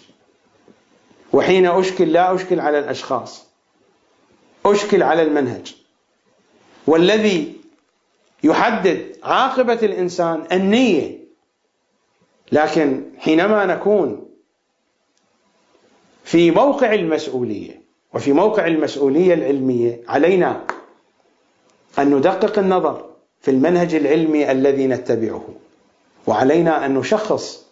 [1.34, 3.46] وحين أشكل لا أشكل على الأشخاص.
[4.66, 5.76] أشكل على المنهج.
[6.88, 7.61] والذي
[8.44, 11.18] يحدد عاقبة الإنسان النية.
[12.52, 14.28] لكن حينما نكون
[16.24, 17.82] في موقع المسؤولية
[18.14, 20.64] وفي موقع المسؤولية العلمية علينا
[22.00, 23.06] أن ندقق النظر
[23.42, 25.46] في المنهج العلمي الذي نتبعه
[26.28, 27.66] وعلينا أن نشخص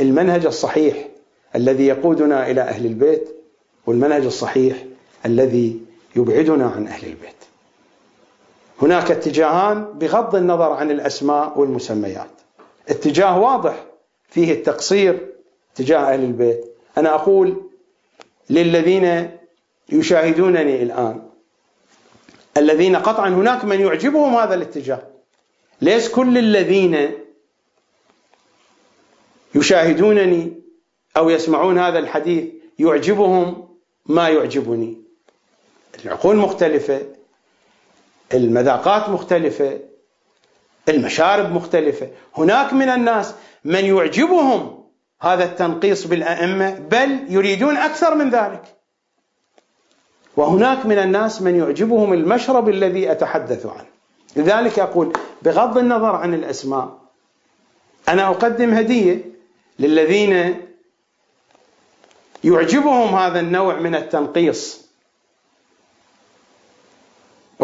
[0.00, 1.08] المنهج الصحيح
[1.56, 3.28] الذي يقودنا إلى أهل البيت
[3.86, 4.84] والمنهج الصحيح
[5.26, 5.80] الذي
[6.16, 7.34] يبعدنا عن أهل البيت.
[8.82, 12.30] هناك اتجاهان بغض النظر عن الأسماء والمسميات.
[12.88, 13.84] اتجاه واضح
[14.28, 15.28] فيه التقصير
[15.74, 16.64] تجاه أهل البيت.
[16.98, 17.70] أنا أقول
[18.50, 19.30] للذين
[19.88, 21.22] يشاهدونني الآن
[22.56, 25.02] الذين قطعا هناك من يعجبهم هذا الاتجاه.
[25.80, 27.10] ليس كل الذين
[29.54, 30.52] يشاهدونني
[31.16, 32.44] أو يسمعون هذا الحديث
[32.78, 33.68] يعجبهم
[34.06, 34.98] ما يعجبني.
[36.04, 37.13] العقول مختلفة
[38.32, 39.80] المذاقات مختلفة
[40.88, 42.08] المشارب مختلفة.
[42.36, 44.84] هناك من الناس من يعجبهم
[45.20, 48.62] هذا التنقيص بالأئمة بل يريدون أكثر من ذلك.
[50.36, 53.86] وهناك من الناس من يعجبهم المشرب الذي أتحدث عنه.
[54.36, 55.12] لذلك أقول
[55.42, 56.98] بغض النظر عن الأسماء
[58.08, 59.24] أنا أقدم هدية
[59.78, 60.60] للذين
[62.44, 64.83] يعجبهم هذا النوع من التنقيص.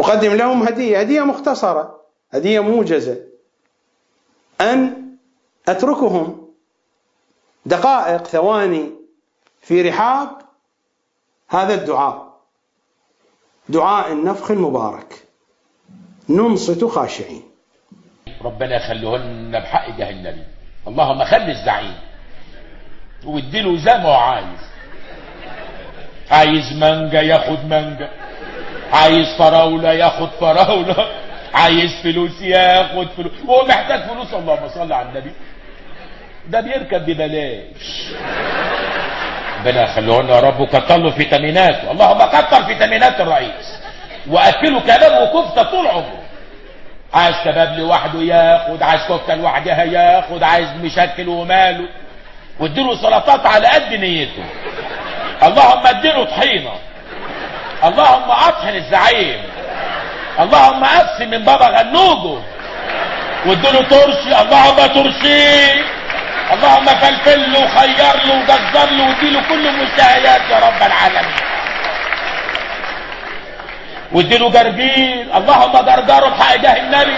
[0.01, 3.17] أقدم لهم هدية هدية مختصرة هدية موجزة.
[4.61, 5.01] أن
[5.67, 6.47] أتركهم
[7.65, 8.91] دقائق ثواني
[9.61, 10.29] في رحاب
[11.49, 12.41] هذا الدعاء.
[13.69, 15.27] دعاء النفخ المبارك.
[16.29, 17.43] ننصت خاشعين.
[18.41, 20.43] ربنا يخليهن بحق جاه النبي.
[20.87, 21.99] اللهم خلي الزعيم.
[23.25, 24.59] واديله زي ما هو عايز.
[26.31, 28.20] عايز مانجا ياخد مانجا
[28.93, 31.07] عايز فراولة ياخد فراولة.
[31.53, 35.31] عايز فلوس ياخد فلوس وهو محتاج فلوس اللهم صل على النبي.
[36.47, 38.11] ده بيركب ببلاش.
[39.59, 43.79] ربنا يخليهن يا رب وكتر له فيتاميناته اللهم كتر فيتامينات الرئيس.
[44.27, 46.21] وأكله كباب وكفته طول عمره.
[47.13, 51.85] عايز كباب لوحده ياخد عايز كفتة لوحدها ياخد عايز مشكل وماله.
[52.59, 54.43] واديله سلطات على قد نيته.
[55.43, 56.71] اللهم اديله طحينة.
[57.83, 59.41] اللهم اطحن الزعيم.
[60.39, 62.41] اللهم اقسم من بابا غنوجه
[63.45, 64.31] واديله ترشي.
[64.41, 65.83] اللهم ترشيه
[66.53, 71.41] اللهم فلفل له وخير له وجزر له واديله كل المشتهيات يا رب العالمين.
[74.11, 77.17] واديله جرجير اللهم جرجره بحق جاه النبي.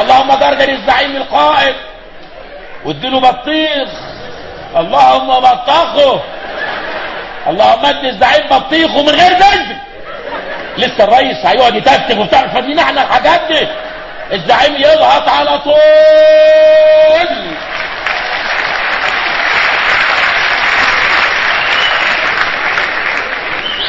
[0.00, 1.76] اللهم جرجر الزعيم القائد
[2.84, 3.88] واديله بطيخ.
[4.76, 6.20] اللهم بطخه.
[7.46, 9.76] اللهم ادي الزعيم بطيخه من غير بنزل
[10.78, 13.68] لسه الرئيس هيقعد يتفتف وبتاع فاضيين إحنا الحاجات دي.
[14.32, 15.78] الزعيم يضغط على طول.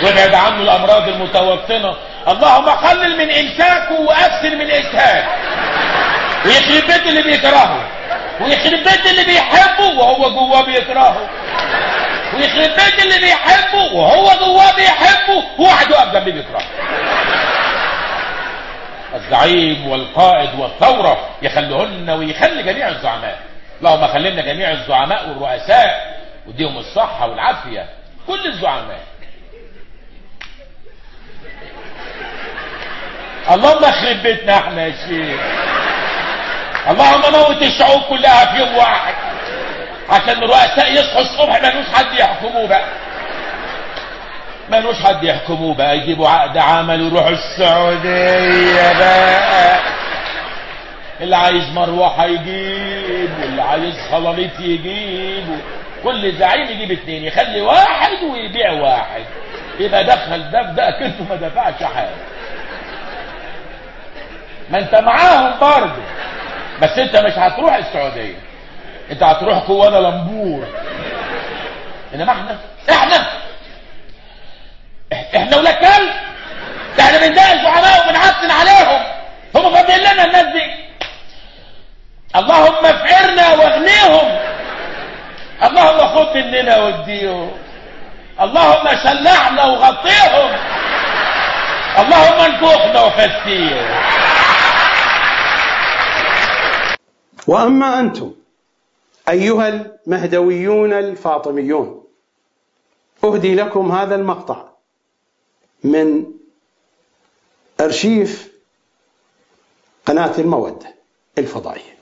[0.03, 1.95] وابعد عنه الأمراض المتوطنه
[2.27, 5.27] اللهم قلل من إمساكه وأكثر من اسهاله
[6.45, 7.87] ويخرب بيت اللي بيكرهه.
[8.41, 11.29] ويخرب بيت اللي بيحبه وهو جواه بيكرهه.
[12.33, 16.63] ويخرب بيت اللي بيحبه وهو جواه بيحبه وواحد واقف جنبيه بيكرهه.
[19.15, 23.39] الزعيم والقائد والثورة يخليهن ويخلي جميع الزعماء.
[23.79, 27.85] اللهم خلينا جميع الزعماء والرؤساء وديهم الصحة والعافية.
[28.27, 28.99] كل الزعماء.
[33.51, 35.41] اللهم اخرب بيتنا إحنا يا شيخ.
[36.89, 39.13] اللهم موت الشعوب كلها في يوم واحد.
[40.09, 42.85] عشان الرؤساء يصحوا الصبح ملوش حد يحكموه بقى.
[44.69, 45.97] ملوش حد يحكموه بقى.
[45.97, 49.79] يجيبوا عقد عمل ويروحوا السعودية بقى.
[51.21, 55.59] اللي عايز مروحة يجيب واللي عايز خلاليط يجيب.
[56.03, 59.23] كل زعيم يجيب اتنين يخلي واحد ويبيع واحد.
[59.79, 62.09] يبقى دخل ده في ده ما دفعش حاجة.
[64.69, 66.01] ما انت معاهم برضه.
[66.81, 68.35] بس انت مش هتروح السعودية.
[69.11, 70.67] انت هتروح كوالا لمبور
[72.13, 72.57] انما إحنا
[72.89, 73.27] إحنا
[75.35, 76.09] إحنا ولاد كلب.
[76.97, 79.03] ده إحنا بندعي الزعماء وبنعفن عليهم.
[79.55, 80.71] هم فاضلين لنا الناس دي.
[82.35, 84.39] اللهم افعرنا واغنيهم.
[85.63, 87.51] اللهم خد مننا واديهم
[88.41, 90.49] اللهم شلعنا وغطيهم.
[91.99, 93.85] اللهم انفخنا وفسيهم.
[97.49, 98.31] وأما أنتم
[99.29, 102.03] أيها المهدويون الفاطميون
[103.23, 104.69] أهدي لكم هذا المقطع
[105.83, 106.25] من
[107.79, 108.53] أرشيف
[110.05, 110.95] قناة المودة
[111.37, 111.98] الفضائية.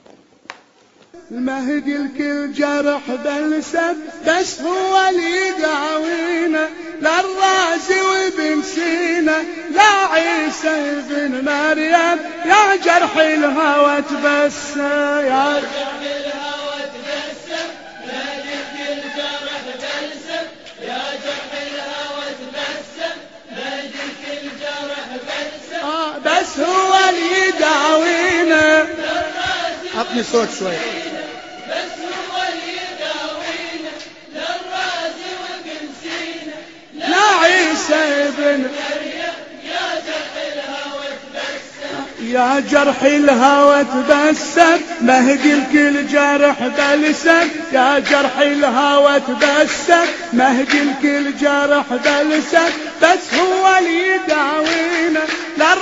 [1.30, 6.68] المهدي الكل جرح بلسد بس هو اللي يداوينا
[7.20, 9.42] الرازي وابن سينا.
[9.70, 14.80] لا عيسى ابن مريم يا جرح الهوى تبسى
[15.26, 17.62] يا جرح الهوى تبسى
[18.06, 18.58] مهدي
[20.82, 22.24] يا جرح الهوى
[25.82, 28.86] آه بس هو اللي يداوينا
[29.96, 30.76] اعطني صوت شوي.
[37.90, 38.70] ابن
[42.22, 47.48] يا جرح الهوى تبسم مهدي الكل جرح بلسم.
[47.72, 52.70] يا جرح الهوى تبسم مهدي الكل جرح بلسم.
[53.02, 55.20] بس هو اللي يداوينا
[55.56, 55.74] لا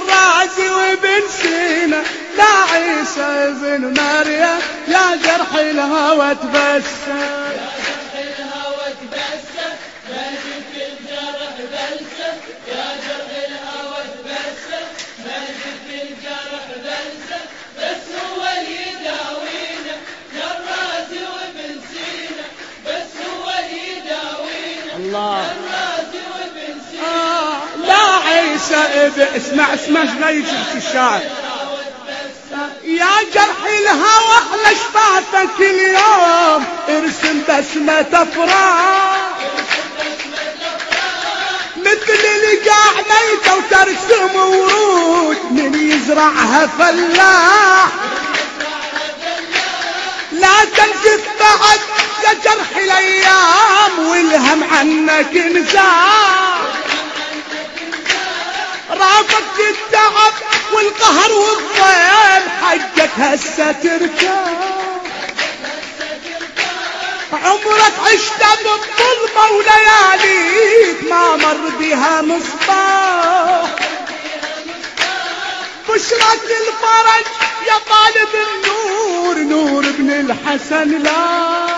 [0.77, 2.03] وابن سينا
[2.39, 4.59] لا عيسى ابن مريم.
[4.89, 7.66] يا جرح الهوى تبسم.
[28.73, 31.21] ابن اسمع اسمع يجي الشاعر
[32.85, 39.27] يا جرح الهوى لشفافك اليوم ارسم بسمة افراح
[41.77, 47.89] مثل القاع ميتة وترسم ورود من يزرعها فلاح
[50.33, 51.81] لا تنزف بعد
[52.25, 56.46] يا جرح الأيام والهم عنك انزاح
[58.91, 60.33] رافقت التعب
[60.73, 64.47] والقهر والضيم حقك هسه ترتاح
[67.33, 73.71] عمرك عشت بالظلمة ولياليك ما مر بها مصباح.
[75.89, 77.27] بشرك الفرج
[77.69, 81.76] يا طالب النور نور ابن الحسن لا.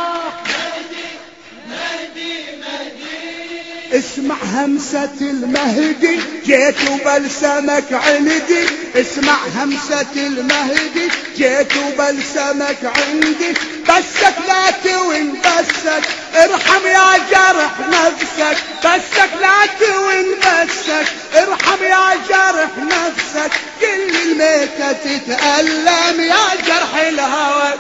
[3.93, 8.67] اسمع همسة المهدي جيت وبلسمك عندي.
[8.97, 13.53] اسمع همسة المهدي جيت وبلسمك عندي.
[13.89, 18.59] بسك لا توين بسك ارحم يا جرح نفسك.
[18.85, 23.53] بسك لا توين بسك ارحم يا جرح نفسك.
[23.81, 27.75] كل الميتة تتألم يا جرح الهوى.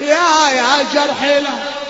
[0.00, 1.85] يا يا جرح الهوى.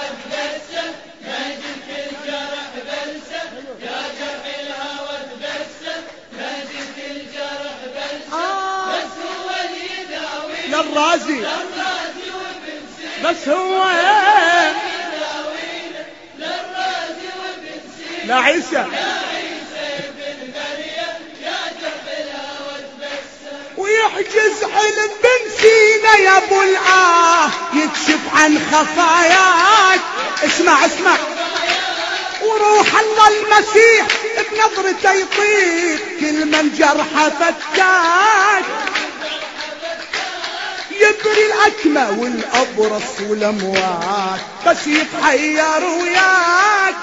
[10.76, 11.46] للرازي
[13.24, 13.84] بس هو
[18.24, 18.84] لا عيسى.
[23.76, 30.00] ويحجز حلم بن سينا يا أبو العاه يكشف عن خفاياك.
[30.44, 31.16] اسمع اسمع.
[32.42, 34.06] وروح الله المسيح
[34.52, 38.64] بنظرته يطيق كل من جرحه فتاك.
[41.00, 46.94] يبري الأكمى والأبرص والأموات بس يتحير وياك.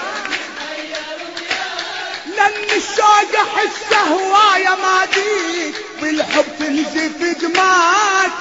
[2.36, 5.74] لأن الشوق أحسه هواية ما ديك.
[6.02, 8.32] بالحب تنزف دماك.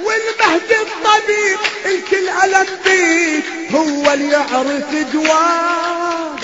[0.00, 3.44] والمهدي الطبيب الكل ألم بيك.
[3.74, 6.38] هو اللي يعرف دواك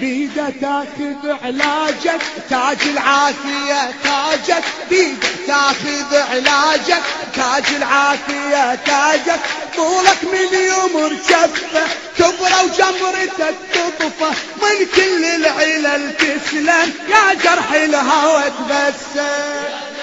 [0.00, 4.64] بيدة تاخذ علاجك تاج العافية تاجك.
[4.90, 7.02] بيدة تاخذ علاجك
[7.34, 9.40] تاج العافية تاجك.
[9.76, 11.86] طولك من يمر كفه
[12.18, 14.30] كبره وجمرتك تطفى
[14.62, 19.93] من كل العلل تسلم يا جرح الهوى تبسم.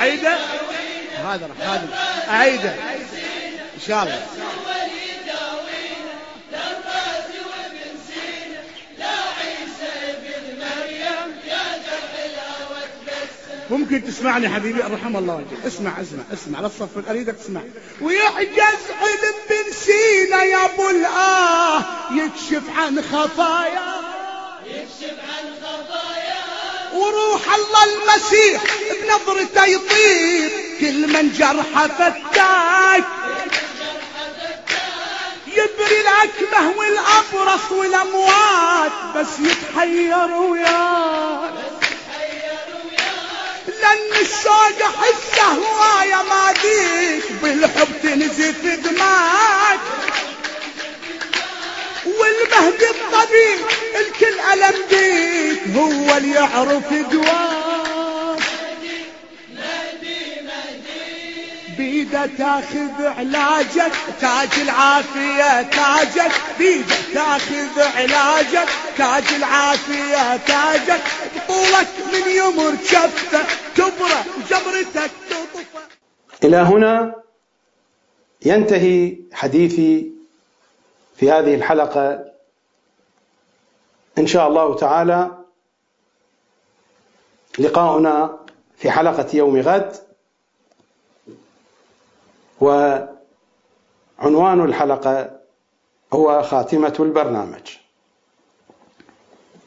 [0.00, 0.36] اعيده
[1.16, 1.88] هذا هذا.
[2.28, 2.74] اعيده
[3.74, 4.26] إن شاء الله.
[13.70, 15.66] ممكن تسمعني حبيبي؟ رحم الله وجهك.
[15.66, 16.60] اسمع اسمع اسمع.
[16.60, 17.60] لا تصفق أريدك تسمع.
[18.00, 24.00] ويعجز علم بن سينا يا أبو الآه يكشف عن خفايا
[24.66, 26.40] يكشف عن خفايا
[26.92, 28.62] وروح الله المسيح
[29.02, 33.04] بنظرته يطيب كل من جرحه فتاك.
[35.46, 38.92] يبري الأكمه والأبرص والأموات.
[39.16, 41.54] بس يتحير وياك.
[43.66, 49.80] لأن الشوق حسه هواية ما ديك بالحب تنزف دماك
[52.06, 53.60] والمهدي الطبيب
[54.00, 58.40] الكل ألم بيك هو اللي يعرف دواك
[61.78, 66.32] بيدة تاخذ علاجك تاج العافية تاجك.
[66.58, 71.00] بيدة تاخذ علاجك تاج العافية تاجك.
[71.48, 73.44] طولك من يمر كفه
[73.76, 77.14] كبره جبرتك تطفى إلى هنا
[78.46, 80.19] ينتهي حديثي
[81.20, 82.24] في هذه الحلقة
[84.18, 85.30] إن شاء الله تعالى
[87.58, 88.38] لقاؤنا
[88.76, 89.96] في حلقة يوم غد
[92.60, 93.10] وعنوان
[94.64, 95.40] الحلقة
[96.12, 97.76] هو خاتمة البرنامج.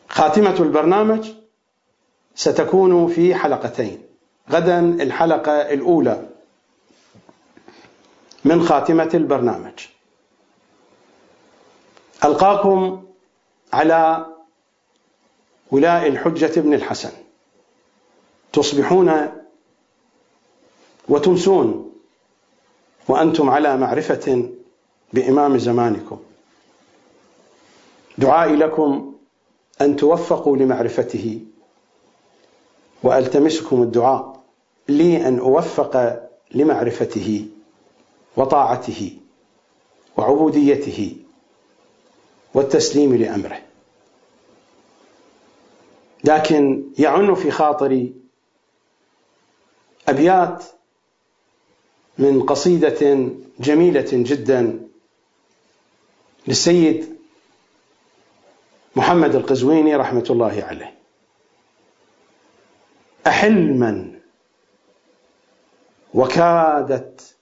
[0.09, 1.31] خاتمة البرنامج
[2.35, 4.03] ستكون في حلقتين.
[4.49, 6.25] غدا الحلقة الأولى
[8.45, 9.92] من خاتمة البرنامج.
[12.25, 13.03] ألقاكم
[13.73, 14.25] على
[15.71, 17.11] ولاء الحجة بن الحسن.
[18.53, 19.31] تصبحون
[21.09, 21.91] وتمسون
[23.07, 24.49] وأنتم على معرفة
[25.13, 26.19] بإمام زمانكم.
[28.17, 29.13] دعائي لكم
[29.81, 31.41] أن توفقوا لمعرفته
[33.03, 34.43] وألتمسكم الدعاء
[34.89, 37.47] لي أن أوفق لمعرفته
[38.37, 39.17] وطاعته
[40.17, 41.15] وعبوديته
[42.53, 43.61] والتسليم لأمره.
[46.23, 48.13] لكن يعن في خاطري
[50.07, 50.63] أبيات
[52.17, 54.87] من قصيدة جميلة جدا
[56.47, 57.17] للسيد
[58.95, 60.93] محمد القزويني رحمة الله عليه.
[63.27, 64.19] أحلما
[66.13, 67.35] وكادت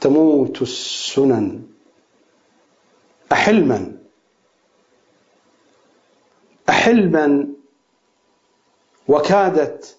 [0.00, 1.62] تموت السنن
[3.32, 3.92] أحلما.
[6.68, 7.46] أحلما
[9.08, 9.96] وكادت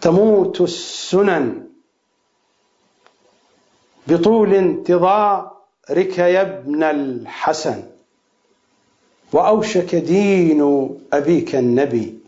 [0.00, 1.68] تموت السنن
[4.06, 7.82] بطول انتظارك يا ابن الحسن.
[9.32, 12.18] وأوشك دين أبيك النبي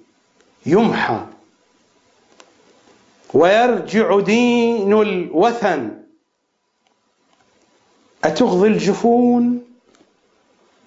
[0.67, 1.27] يمحى.
[3.35, 6.06] ويرجع دين الوثن.
[8.25, 9.65] أتغضي الجفون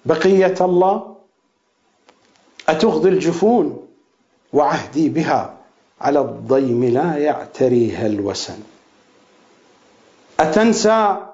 [0.04, 1.16] بقية الله؟
[2.68, 3.88] أتغضي الجفون
[4.52, 5.56] وعهدي بها
[6.00, 8.58] على الضيم لا يعتريها الوسن؟
[10.40, 11.26] أتنسى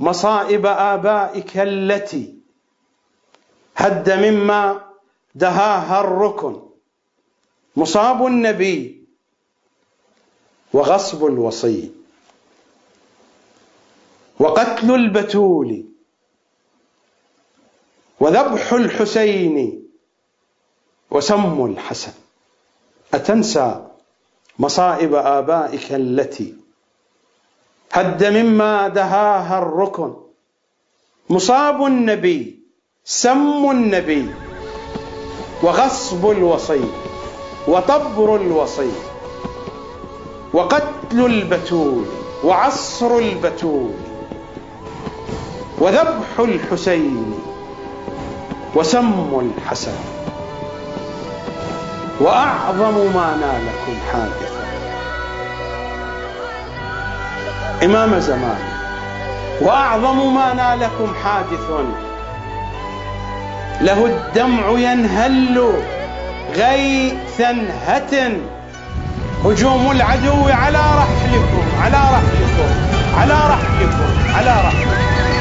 [0.00, 2.34] مصائب آبائك التي
[3.76, 4.80] هد مما
[5.34, 6.60] دهاها الركن؟
[7.76, 9.04] مصاب النبي
[10.72, 11.92] وغصب الوصي.
[14.42, 15.84] وقتل البتول
[18.20, 19.82] وذبح الحسين
[21.10, 22.12] وسم الحسن.
[23.14, 23.86] أتنسى
[24.58, 26.54] مصائب آبائك التي
[27.92, 30.14] هد مما دهاها الركن.
[31.30, 32.58] مصاب النبي
[33.04, 34.26] سم النبي
[35.62, 36.84] وغصب الوصي
[37.68, 38.92] وطبر الوصي
[40.52, 42.04] وقتل البتول
[42.44, 44.11] وعصر البتول.
[45.82, 47.34] وذبح الحسين
[48.74, 49.98] وسم الحسن
[52.20, 54.52] وأعظم ما نالكم حادث
[57.84, 58.62] إمام زمان
[59.60, 61.70] وأعظم ما نالكم حادث
[63.80, 65.72] له الدمع ينهل
[66.56, 68.14] غيثا هت
[69.44, 72.70] هجوم العدو على رحلكم على رحلكم
[73.18, 75.31] على رحلكم على رحلكم.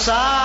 [0.00, 0.39] Musa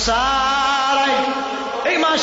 [0.00, 1.28] انصارك
[1.86, 2.16] اي ما